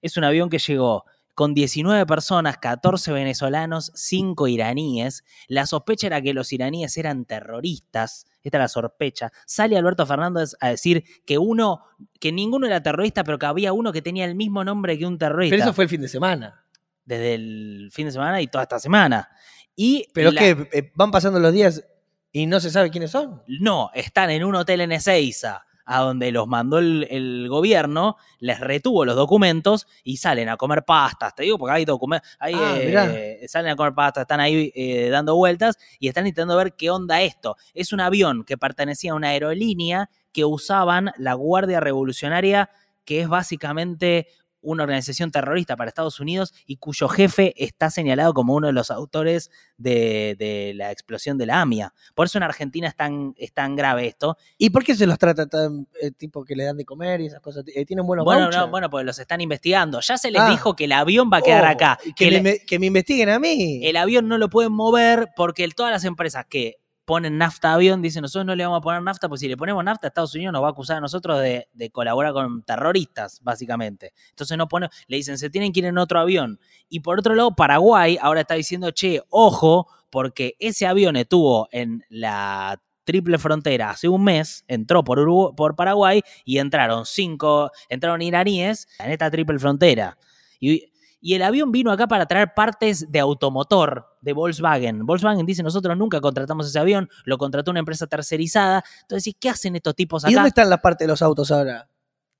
es 0.00 0.16
un 0.16 0.22
avión 0.24 0.48
que 0.50 0.58
llegó 0.58 1.04
con 1.34 1.54
19 1.54 2.04
personas, 2.06 2.58
14 2.58 3.12
venezolanos, 3.12 3.92
5 3.94 4.48
iraníes. 4.48 5.24
La 5.46 5.66
sospecha 5.66 6.06
era 6.08 6.20
que 6.20 6.34
los 6.34 6.52
iraníes 6.52 6.96
eran 6.96 7.24
terroristas. 7.24 8.26
Esta 8.48 8.58
es 8.58 8.62
la 8.62 8.68
sospecha. 8.68 9.30
Sale 9.46 9.76
Alberto 9.76 10.06
Fernández 10.06 10.54
a 10.60 10.70
decir 10.70 11.04
que 11.26 11.36
uno, 11.38 11.84
que 12.18 12.32
ninguno 12.32 12.66
era 12.66 12.82
terrorista, 12.82 13.22
pero 13.24 13.38
que 13.38 13.44
había 13.46 13.72
uno 13.74 13.92
que 13.92 14.00
tenía 14.00 14.24
el 14.24 14.34
mismo 14.34 14.64
nombre 14.64 14.98
que 14.98 15.04
un 15.06 15.18
terrorista. 15.18 15.54
Pero 15.54 15.64
eso 15.64 15.74
fue 15.74 15.84
el 15.84 15.90
fin 15.90 16.00
de 16.00 16.08
semana. 16.08 16.64
Desde 17.04 17.34
el 17.34 17.90
fin 17.92 18.06
de 18.06 18.12
semana 18.12 18.40
y 18.40 18.46
toda 18.46 18.62
esta 18.64 18.78
semana. 18.78 19.28
Y 19.76 20.08
Pero 20.14 20.30
la- 20.30 20.40
que 20.40 20.68
eh, 20.72 20.92
van 20.94 21.10
pasando 21.10 21.38
los 21.38 21.52
días 21.52 21.84
y 22.32 22.46
no 22.46 22.58
se 22.60 22.70
sabe 22.70 22.90
quiénes 22.90 23.10
son. 23.10 23.42
No, 23.46 23.90
están 23.94 24.30
en 24.30 24.44
un 24.44 24.54
hotel 24.54 24.80
en 24.80 24.92
Ezeiza, 24.92 25.64
a 25.90 26.00
donde 26.00 26.30
los 26.30 26.46
mandó 26.46 26.78
el, 26.78 27.06
el 27.10 27.48
gobierno, 27.48 28.16
les 28.40 28.60
retuvo 28.60 29.06
los 29.06 29.16
documentos 29.16 29.86
y 30.04 30.18
salen 30.18 30.50
a 30.50 30.58
comer 30.58 30.84
pastas. 30.84 31.34
Te 31.34 31.44
digo, 31.44 31.56
porque 31.58 31.74
hay 31.74 31.84
documentos, 31.86 32.28
ahí 32.38 32.54
Ah, 32.54 32.76
eh, 32.78 33.46
salen 33.48 33.72
a 33.72 33.76
comer 33.76 33.94
pastas, 33.94 34.22
están 34.22 34.40
ahí 34.40 34.70
eh, 34.74 35.08
dando 35.08 35.34
vueltas 35.34 35.78
y 35.98 36.08
están 36.08 36.26
intentando 36.26 36.56
ver 36.56 36.74
qué 36.74 36.90
onda 36.90 37.22
esto. 37.22 37.56
Es 37.72 37.92
un 37.94 38.00
avión 38.00 38.44
que 38.44 38.58
pertenecía 38.58 39.12
a 39.12 39.14
una 39.14 39.28
aerolínea 39.28 40.10
que 40.32 40.44
usaban 40.44 41.10
la 41.16 41.32
Guardia 41.32 41.80
Revolucionaria, 41.80 42.68
que 43.06 43.22
es 43.22 43.28
básicamente 43.28 44.28
una 44.70 44.82
organización 44.84 45.30
terrorista 45.30 45.76
para 45.76 45.88
Estados 45.88 46.20
Unidos 46.20 46.52
y 46.66 46.76
cuyo 46.76 47.08
jefe 47.08 47.54
está 47.56 47.90
señalado 47.90 48.34
como 48.34 48.54
uno 48.54 48.66
de 48.68 48.72
los 48.72 48.90
autores 48.90 49.50
de, 49.76 50.36
de 50.38 50.72
la 50.74 50.90
explosión 50.92 51.38
de 51.38 51.46
la 51.46 51.60
AMIA. 51.60 51.92
Por 52.14 52.26
eso 52.26 52.38
en 52.38 52.44
Argentina 52.44 52.88
es 52.88 52.96
tan, 52.96 53.34
es 53.36 53.52
tan 53.52 53.76
grave 53.76 54.06
esto. 54.06 54.36
¿Y 54.56 54.70
por 54.70 54.84
qué 54.84 54.94
se 54.94 55.06
los 55.06 55.18
trata 55.18 55.46
tan 55.46 55.86
eh, 56.00 56.10
tipo 56.10 56.44
que 56.44 56.54
le 56.56 56.64
dan 56.64 56.76
de 56.76 56.84
comer 56.84 57.20
y 57.20 57.26
esas 57.26 57.40
cosas? 57.40 57.64
Eh, 57.74 57.84
¿Tienen 57.84 58.06
buenos 58.06 58.24
Bueno, 58.24 58.50
no, 58.50 58.68
bueno, 58.68 58.90
pues 58.90 59.04
los 59.04 59.18
están 59.18 59.40
investigando. 59.40 60.00
Ya 60.00 60.16
se 60.18 60.30
les 60.30 60.40
Ah. 60.42 60.50
dijo 60.50 60.74
que 60.76 60.84
el 60.84 60.92
avión 60.92 61.30
va 61.32 61.38
a 61.38 61.42
quedar 61.42 61.64
Oh, 61.64 61.68
acá. 61.68 61.98
Que 62.04 62.12
Que, 62.14 62.30
le- 62.30 62.42
me, 62.42 62.58
que 62.60 62.78
me 62.78 62.86
investiguen 62.86 63.28
a 63.30 63.38
mí. 63.38 63.80
el 63.86 63.96
avión 63.96 64.28
no 64.28 64.38
lo 64.38 64.48
pueden 64.50 64.72
mover 64.72 65.28
porque 65.36 65.64
el- 65.64 65.74
todas 65.74 65.92
las 65.92 66.04
empresas 66.04 66.44
que 66.48 66.76
ponen 67.08 67.38
nafta 67.38 67.72
avión 67.72 68.02
dicen 68.02 68.20
nosotros 68.20 68.44
no 68.44 68.54
le 68.54 68.64
vamos 68.64 68.78
a 68.78 68.80
poner 68.82 69.02
nafta, 69.02 69.30
pues 69.30 69.40
si 69.40 69.48
le 69.48 69.56
ponemos 69.56 69.82
nafta, 69.82 70.08
Estados 70.08 70.34
Unidos 70.34 70.52
nos 70.52 70.62
va 70.62 70.66
a 70.66 70.70
acusar 70.72 70.98
a 70.98 71.00
nosotros 71.00 71.40
de, 71.40 71.66
de 71.72 71.90
colaborar 71.90 72.34
con 72.34 72.62
terroristas, 72.62 73.40
básicamente. 73.42 74.12
Entonces 74.28 74.58
no 74.58 74.68
pone, 74.68 74.90
le 75.06 75.16
dicen, 75.16 75.38
se 75.38 75.48
tienen 75.48 75.72
que 75.72 75.80
ir 75.80 75.86
en 75.86 75.96
otro 75.96 76.20
avión. 76.20 76.60
Y 76.90 77.00
por 77.00 77.18
otro 77.18 77.34
lado, 77.34 77.56
Paraguay 77.56 78.18
ahora 78.20 78.42
está 78.42 78.54
diciendo, 78.54 78.90
che, 78.90 79.22
ojo, 79.30 79.86
porque 80.10 80.54
ese 80.58 80.86
avión 80.86 81.16
estuvo 81.16 81.68
en 81.72 82.04
la 82.10 82.78
triple 83.04 83.38
frontera 83.38 83.88
hace 83.88 84.06
un 84.06 84.22
mes, 84.22 84.64
entró 84.68 85.02
por, 85.02 85.18
Urugu- 85.18 85.54
por 85.54 85.74
Paraguay 85.76 86.20
y 86.44 86.58
entraron 86.58 87.06
cinco, 87.06 87.70
entraron 87.88 88.20
iraníes 88.20 88.86
en 88.98 89.10
esta 89.12 89.30
triple 89.30 89.58
frontera. 89.58 90.18
Y, 90.60 90.87
y 91.20 91.34
el 91.34 91.42
avión 91.42 91.72
vino 91.72 91.90
acá 91.90 92.06
para 92.06 92.26
traer 92.26 92.54
partes 92.54 93.10
de 93.10 93.18
automotor 93.20 94.06
de 94.20 94.32
Volkswagen. 94.32 95.04
Volkswagen 95.04 95.44
dice, 95.46 95.62
nosotros 95.62 95.96
nunca 95.96 96.20
contratamos 96.20 96.66
ese 96.68 96.78
avión, 96.78 97.08
lo 97.24 97.38
contrató 97.38 97.70
una 97.70 97.80
empresa 97.80 98.06
tercerizada. 98.06 98.84
Entonces, 99.02 99.34
¿qué 99.40 99.48
hacen 99.50 99.74
estos 99.76 99.94
tipos 99.96 100.22
¿Y 100.24 100.26
dónde 100.26 100.40
acá? 100.40 100.48
están 100.48 100.70
las 100.70 100.80
partes 100.80 101.06
de 101.06 101.10
los 101.12 101.22
autos 101.22 101.50
ahora? 101.50 101.88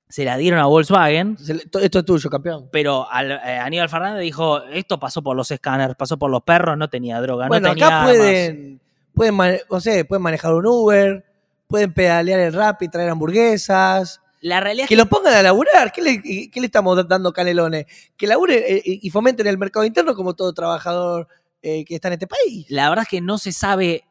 Se 0.07 0.25
la 0.25 0.37
dieron 0.37 0.59
a 0.59 0.65
Volkswagen, 0.65 1.37
Esto 1.39 1.99
es 1.99 2.05
tuyo, 2.05 2.29
campeón. 2.31 2.67
pero 2.71 3.07
al- 3.11 3.31
eh, 3.31 3.59
Aníbal 3.59 3.89
Fernández 3.89 4.21
dijo, 4.21 4.63
esto 4.63 4.99
pasó 4.99 5.21
por 5.21 5.35
los 5.35 5.51
escáneres, 5.51 5.95
pasó 5.95 6.17
por 6.17 6.31
los 6.31 6.41
perros, 6.41 6.77
no 6.77 6.89
tenía 6.89 7.21
droga, 7.21 7.47
bueno, 7.47 7.67
no 7.67 7.73
tenía 7.75 7.87
acá 7.87 7.99
armas". 8.01 8.15
pueden, 8.17 8.81
pueden, 9.13 9.35
mane- 9.35 9.61
o 9.69 9.79
sea, 9.79 10.03
pueden 10.05 10.23
manejar 10.23 10.53
un 10.55 10.65
Uber, 10.65 11.23
pueden 11.67 11.93
pedalear 11.93 12.39
el 12.39 12.53
rap 12.53 12.81
y 12.81 12.87
traer 12.87 13.09
hamburguesas. 13.09 14.19
La 14.41 14.59
realidad 14.59 14.85
es 14.85 14.89
Que 14.89 14.95
lo 14.95 15.07
pongan 15.07 15.33
a 15.33 15.41
laburar. 15.41 15.91
¿Qué 15.91 16.01
le, 16.01 16.21
qué 16.21 16.59
le 16.59 16.65
estamos 16.65 17.07
dando 17.07 17.33
canelones? 17.33 17.85
Que 18.15 18.27
labure 18.27 18.77
eh, 18.77 18.81
y 18.85 19.09
fomenten 19.09 19.47
el 19.47 19.57
mercado 19.57 19.85
interno 19.85 20.15
como 20.15 20.33
todo 20.33 20.53
trabajador 20.53 21.27
eh, 21.61 21.83
que 21.83 21.95
está 21.95 22.07
en 22.07 22.13
este 22.13 22.27
país. 22.27 22.65
La 22.69 22.89
verdad 22.89 23.03
es 23.03 23.09
que 23.09 23.21
no 23.21 23.37
se 23.37 23.51
sabe 23.51 24.05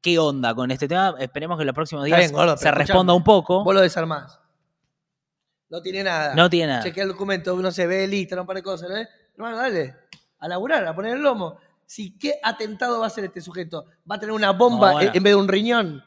qué 0.00 0.18
onda 0.18 0.54
con 0.54 0.70
este 0.70 0.86
tema. 0.86 1.14
Esperemos 1.18 1.56
que 1.56 1.62
en 1.62 1.66
los 1.66 1.74
próximos 1.74 2.04
días 2.04 2.18
bien, 2.18 2.32
gordo, 2.32 2.56
se 2.56 2.70
responda 2.70 3.12
un 3.12 3.24
poco. 3.24 3.64
Vos 3.64 3.74
lo 3.74 3.80
desarmás. 3.80 4.38
No 5.68 5.80
tiene 5.80 6.04
nada. 6.04 6.34
No 6.34 6.48
tiene 6.48 6.72
nada. 6.72 6.82
Chequea 6.84 7.04
el 7.04 7.08
documento, 7.10 7.54
uno 7.54 7.72
se 7.72 7.86
ve 7.86 8.06
lista, 8.06 8.38
un 8.40 8.46
par 8.46 8.56
de 8.56 8.62
cosas, 8.62 8.88
¿no? 8.90 8.96
Hermano, 9.34 9.56
dale. 9.56 9.96
A 10.38 10.46
laburar, 10.46 10.86
a 10.86 10.94
poner 10.94 11.16
el 11.16 11.22
lomo. 11.22 11.56
Si, 11.86 12.16
¿Qué 12.18 12.34
atentado 12.42 12.98
va 12.98 13.06
a 13.06 13.08
hacer 13.08 13.24
este 13.24 13.40
sujeto? 13.40 13.86
¿Va 14.08 14.16
a 14.16 14.20
tener 14.20 14.34
una 14.34 14.52
bomba 14.52 14.88
No, 14.88 14.92
bueno. 14.94 15.10
en 15.14 15.22
vez 15.22 15.32
de 15.32 15.36
un 15.36 15.48
riñón? 15.48 16.04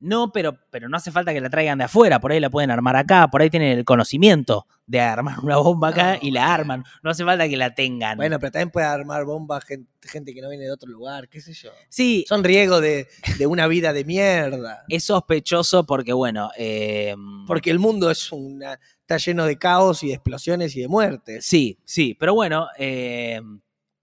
No, 0.00 0.30
pero, 0.30 0.56
pero 0.70 0.88
no 0.88 0.96
hace 0.96 1.10
falta 1.10 1.32
que 1.34 1.40
la 1.40 1.50
traigan 1.50 1.78
de 1.78 1.84
afuera. 1.84 2.20
Por 2.20 2.30
ahí 2.30 2.38
la 2.38 2.50
pueden 2.50 2.70
armar 2.70 2.94
acá. 2.94 3.26
Por 3.28 3.42
ahí 3.42 3.50
tienen 3.50 3.76
el 3.76 3.84
conocimiento 3.84 4.66
de 4.86 5.00
armar 5.00 5.40
una 5.40 5.56
bomba 5.56 5.88
acá 5.88 6.12
No. 6.14 6.18
y 6.22 6.30
la 6.30 6.54
arman. 6.54 6.84
No 7.02 7.10
hace 7.10 7.24
falta 7.24 7.48
que 7.48 7.56
la 7.56 7.74
tengan. 7.74 8.16
Bueno, 8.16 8.38
pero 8.38 8.52
también 8.52 8.70
puede 8.70 8.86
armar 8.86 9.24
bombas 9.24 9.64
gente, 9.64 9.90
gente 10.02 10.32
que 10.32 10.40
no 10.40 10.48
viene 10.50 10.64
de 10.66 10.70
otro 10.72 10.88
lugar, 10.88 11.28
qué 11.28 11.40
sé 11.40 11.52
yo. 11.52 11.70
sí, 11.88 12.24
Son 12.28 12.44
riesgos 12.44 12.80
de, 12.80 13.08
de 13.38 13.46
una 13.48 13.66
vida 13.66 13.92
de 13.92 14.04
mierda. 14.04 14.84
es 14.88 15.02
sospechoso 15.04 15.84
porque, 15.84 16.12
bueno, 16.12 16.50
eh, 16.56 17.16
Porque 17.48 17.70
el 17.72 17.80
mundo 17.80 18.08
es 18.10 18.30
una, 18.30 18.78
está 19.00 19.16
lleno 19.16 19.46
de 19.46 19.58
caos 19.58 20.04
y 20.04 20.08
de 20.08 20.14
explosiones 20.14 20.76
y 20.76 20.80
de 20.82 20.88
muertes. 20.88 21.44
Sí, 21.44 21.80
sí, 21.84 22.14
pero 22.14 22.34
bueno, 22.34 22.68
eh, 22.78 23.40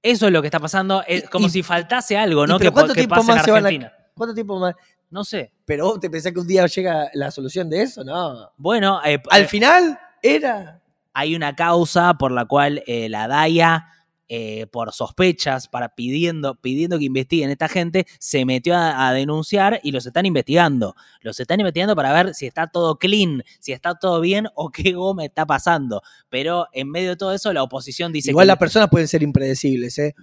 eso 0.03 0.27
es 0.27 0.33
lo 0.33 0.41
que 0.41 0.47
está 0.49 0.59
pasando. 0.59 1.03
Es 1.07 1.29
como 1.29 1.47
y- 1.47 1.51
si 1.51 1.63
faltase 1.63 2.17
algo, 2.17 2.45
¿no? 2.45 2.57
pero 2.59 2.71
Que, 2.71 2.73
¿cuánto 2.73 2.93
que 2.93 2.99
tiempo 2.99 3.15
pase 3.15 3.31
en 3.31 3.35
más 3.37 3.45
se 3.45 3.51
van 3.51 3.63
a- 3.63 3.67
Argentina. 3.69 3.93
¿Cuánto 4.13 4.33
tiempo 4.33 4.59
más? 4.59 4.75
No 5.09 5.23
sé. 5.23 5.51
¿Pero 5.65 5.85
vos 5.85 5.99
te 5.99 6.09
pensás 6.09 6.31
que 6.33 6.39
un 6.39 6.47
día 6.47 6.65
llega 6.67 7.09
la 7.13 7.31
solución 7.31 7.69
de 7.69 7.81
eso? 7.83 8.03
No. 8.03 8.51
Bueno, 8.57 8.99
eh, 9.05 9.21
Al 9.29 9.43
eh, 9.43 9.47
final 9.47 9.99
era. 10.21 10.81
hay 11.13 11.35
una 11.35 11.55
causa 11.55 12.15
por 12.15 12.31
la 12.31 12.45
cual 12.45 12.83
eh, 12.87 13.07
la 13.09 13.27
DAIA, 13.27 13.85
eh, 14.27 14.65
por 14.71 14.91
sospechas, 14.91 15.67
para 15.67 15.89
pidiendo, 15.89 16.55
pidiendo 16.55 16.97
que 16.97 17.05
investiguen 17.05 17.51
esta 17.51 17.67
gente, 17.69 18.07
se 18.19 18.43
metió 18.43 18.75
a, 18.75 19.07
a 19.07 19.13
denunciar 19.13 19.79
y 19.83 19.91
los 19.91 20.05
están 20.07 20.25
investigando. 20.25 20.95
Los 21.21 21.39
están 21.39 21.59
investigando 21.59 21.95
para 21.95 22.11
ver 22.11 22.33
si 22.33 22.47
está 22.47 22.65
todo 22.67 22.97
clean, 22.97 23.43
si 23.59 23.71
está 23.71 23.93
todo 23.93 24.19
bien 24.21 24.47
o 24.55 24.69
qué 24.71 24.93
goma 24.93 25.23
está 25.25 25.45
pasando. 25.45 26.01
Pero 26.29 26.67
en 26.73 26.89
medio 26.89 27.09
de 27.11 27.15
todo 27.17 27.33
eso, 27.33 27.53
la 27.53 27.61
oposición 27.63 28.11
dice 28.11 28.31
Igual 28.31 28.45
que 28.45 28.47
las 28.47 28.57
personas 28.57 28.89
pueden 28.89 29.07
ser 29.07 29.21
impredecibles, 29.21 29.97
¿eh? 29.99 30.15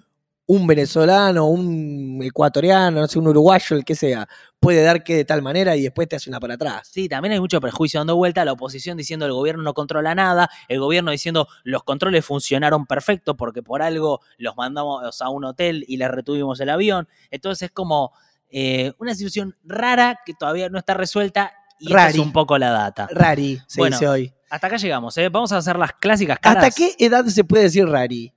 Un 0.46 0.66
venezolano, 0.66 1.46
un 1.46 2.20
ecuatoriano, 2.22 3.00
no 3.00 3.06
sé, 3.06 3.18
un 3.18 3.28
uruguayo, 3.28 3.76
el 3.76 3.84
que 3.84 3.94
sea, 3.94 4.28
puede 4.58 4.82
dar 4.82 5.02
que 5.02 5.16
de 5.16 5.24
tal 5.24 5.40
manera 5.40 5.76
y 5.76 5.82
después 5.82 6.08
te 6.08 6.16
hace 6.16 6.28
una 6.28 6.40
para 6.40 6.54
atrás. 6.54 6.88
Sí, 6.90 7.08
también 7.08 7.32
hay 7.32 7.40
mucho 7.40 7.60
prejuicio 7.60 8.00
dando 8.00 8.16
vuelta, 8.16 8.44
la 8.44 8.52
oposición 8.52 8.96
diciendo 8.96 9.24
el 9.24 9.32
gobierno 9.32 9.62
no 9.62 9.72
controla 9.72 10.14
nada, 10.14 10.50
el 10.68 10.80
gobierno 10.80 11.10
diciendo 11.10 11.48
los 11.64 11.84
controles 11.84 12.24
funcionaron 12.24 12.86
perfecto 12.86 13.36
porque 13.36 13.62
por 13.62 13.82
algo 13.82 14.20
los 14.36 14.56
mandamos 14.56 15.22
a 15.22 15.28
un 15.30 15.44
hotel 15.44 15.84
y 15.88 15.96
les 15.96 16.10
retuvimos 16.10 16.60
el 16.60 16.70
avión. 16.70 17.08
Entonces 17.30 17.66
es 17.66 17.70
como 17.72 18.12
eh, 18.50 18.92
una 18.98 19.14
situación 19.14 19.56
rara 19.64 20.20
que 20.26 20.34
todavía 20.34 20.68
no 20.68 20.78
está 20.78 20.94
resuelta 20.94 21.52
y 21.78 21.86
esta 21.86 22.08
es 22.10 22.18
un 22.18 22.32
poco 22.32 22.56
la 22.58 22.70
data. 22.70 23.08
Rari, 23.10 23.60
se 23.66 23.80
Bueno, 23.80 23.96
dice 23.96 24.08
hoy. 24.08 24.32
Hasta 24.50 24.66
acá 24.66 24.76
llegamos, 24.76 25.16
¿eh? 25.18 25.28
Vamos 25.28 25.50
a 25.52 25.56
hacer 25.56 25.76
las 25.76 25.94
clásicas 25.94 26.38
caras. 26.38 26.64
¿Hasta 26.64 26.76
qué 26.76 26.94
edad 27.04 27.24
se 27.24 27.42
puede 27.42 27.64
decir 27.64 27.88
rari? 27.88 28.32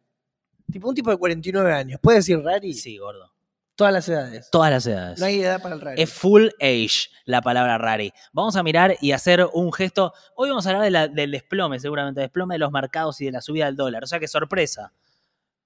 Tipo, 0.75 0.89
un 0.89 0.93
tipo 0.95 1.09
de 1.09 1.15
49 1.15 1.71
años, 1.73 2.01
¿puede 2.03 2.17
decir 2.17 2.37
rari? 2.43 2.73
Sí, 2.73 2.97
gordo. 2.97 3.31
Todas 3.77 3.93
las 3.93 4.09
edades. 4.09 4.49
Todas 4.51 4.71
las 4.71 4.85
edades. 4.85 5.17
No 5.21 5.25
hay 5.25 5.39
edad 5.39 5.61
para 5.61 5.73
el 5.75 5.79
rari. 5.79 6.01
Es 6.01 6.11
full 6.11 6.47
age 6.59 7.07
la 7.23 7.41
palabra 7.41 7.77
rari. 7.77 8.11
Vamos 8.33 8.57
a 8.57 8.61
mirar 8.63 8.97
y 8.99 9.13
hacer 9.13 9.47
un 9.53 9.71
gesto. 9.71 10.11
Hoy 10.35 10.49
vamos 10.49 10.65
a 10.67 10.71
hablar 10.71 10.83
de 10.83 10.91
la- 10.91 11.07
del 11.07 11.31
desplome, 11.31 11.79
seguramente, 11.79 12.19
desplome 12.19 12.55
de 12.55 12.59
los 12.59 12.73
mercados 12.73 13.21
y 13.21 13.25
de 13.27 13.31
la 13.31 13.39
subida 13.41 13.67
del 13.67 13.77
dólar. 13.77 14.03
O 14.03 14.07
sea, 14.07 14.19
qué 14.19 14.27
sorpresa. 14.27 14.91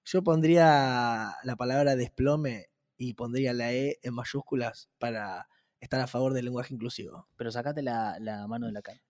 Yo 0.04 0.22
pondría 0.22 1.34
la 1.42 1.56
palabra 1.56 1.96
desplome 1.96 2.70
y 2.96 3.14
pondría 3.14 3.52
la 3.52 3.72
E 3.72 3.98
en 4.04 4.14
mayúsculas 4.14 4.90
para 5.00 5.48
estar 5.80 6.00
a 6.00 6.06
favor 6.06 6.34
del 6.34 6.44
lenguaje 6.44 6.72
inclusivo. 6.72 7.26
Pero 7.34 7.50
sacate 7.50 7.82
la, 7.82 8.16
la 8.20 8.46
mano 8.46 8.66
de 8.66 8.72
la 8.74 8.82
cara. 8.82 9.02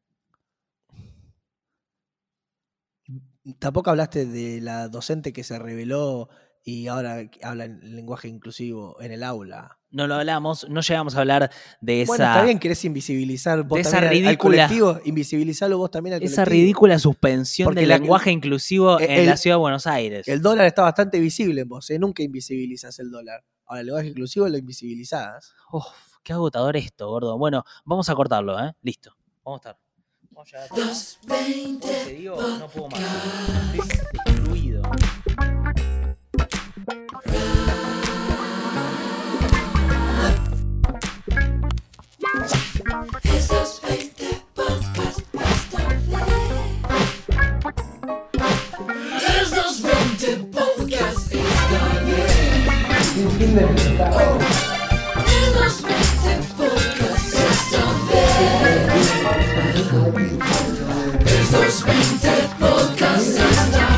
Tampoco 3.59 3.91
hablaste 3.91 4.27
de 4.27 4.61
la 4.61 4.89
docente 4.89 5.33
que 5.33 5.45
se 5.45 5.59
reveló 5.59 6.29
y 6.63 6.89
ahora 6.89 7.23
habla 7.43 7.65
en 7.65 7.97
lenguaje 7.97 8.29
inclusivo 8.29 9.01
en 9.01 9.13
el 9.13 9.23
aula. 9.23 9.79
No 9.91 10.07
lo 10.07 10.15
hablamos, 10.15 10.69
no 10.69 10.83
llegamos 10.83 11.17
a 11.17 11.21
hablar 11.21 11.51
de 11.81 12.03
esa, 12.03 12.11
Bueno, 12.13 12.25
está 12.27 12.45
bien, 12.45 12.59
querés 12.61 12.85
invisibilizar 12.85 13.63
vos 13.65 13.77
de 13.77 13.81
esa 13.81 13.91
también 13.93 14.13
al- 14.25 14.29
al, 14.29 14.35
ridícula- 14.37 14.67
colectivo, 14.69 15.01
invisibilizarlo 15.05 15.79
vos 15.79 15.91
también 15.91 16.15
al 16.15 16.23
esa 16.23 16.45
colectivo. 16.45 16.63
ridícula 16.63 16.99
suspensión 16.99 17.67
Porque 17.67 17.81
del 17.81 17.89
la- 17.89 17.99
lenguaje 17.99 18.31
inclusivo 18.31 19.01
en 19.01 19.27
la 19.27 19.37
ciudad 19.37 19.57
de 19.57 19.61
Buenos 19.61 19.87
Aires. 19.87 20.29
El 20.29 20.43
dólar 20.43 20.67
está 20.67 20.83
bastante 20.83 21.19
visible 21.19 21.63
en 21.63 21.69
vos, 21.69 21.91
¿eh? 21.91 21.99
nunca 21.99 22.23
invisibilizas 22.23 22.99
el 23.01 23.11
dólar. 23.11 23.43
Ahora 23.67 23.81
el 23.81 23.87
lenguaje 23.87 24.09
inclusivo 24.09 24.47
lo 24.49 24.59
invisibilizás. 24.59 25.55
Uf, 25.73 25.85
qué 26.23 26.35
agotador 26.35 26.77
esto, 26.77 27.09
gordo. 27.09 27.37
Bueno, 27.39 27.65
vamos 27.85 28.09
a 28.11 28.15
cortarlo, 28.15 28.63
¿eh? 28.65 28.73
Listo. 28.83 29.17
Vamos 29.45 29.59
a 29.65 29.71
estar. 29.71 29.90
Vamos 30.41 30.55
a 30.55 30.65
llegar 30.65 30.89
hasta 30.89 31.27
acá. 31.27 31.35
Hoy 31.35 31.79
te 31.83 32.15
digo, 32.15 32.41
no 32.41 32.69
puedo 32.69 32.89
más. 32.89 33.01
Estoy 33.75 33.89
destruido. 34.25 34.83
Esos 43.23 43.83
20 43.83 44.41
podcasts 44.55 45.31
están 45.69 46.07
bien. 46.07 46.31
Jest 59.93 61.53
to 61.53 61.71
Spinter 61.71 62.49
Podcast. 62.61 63.90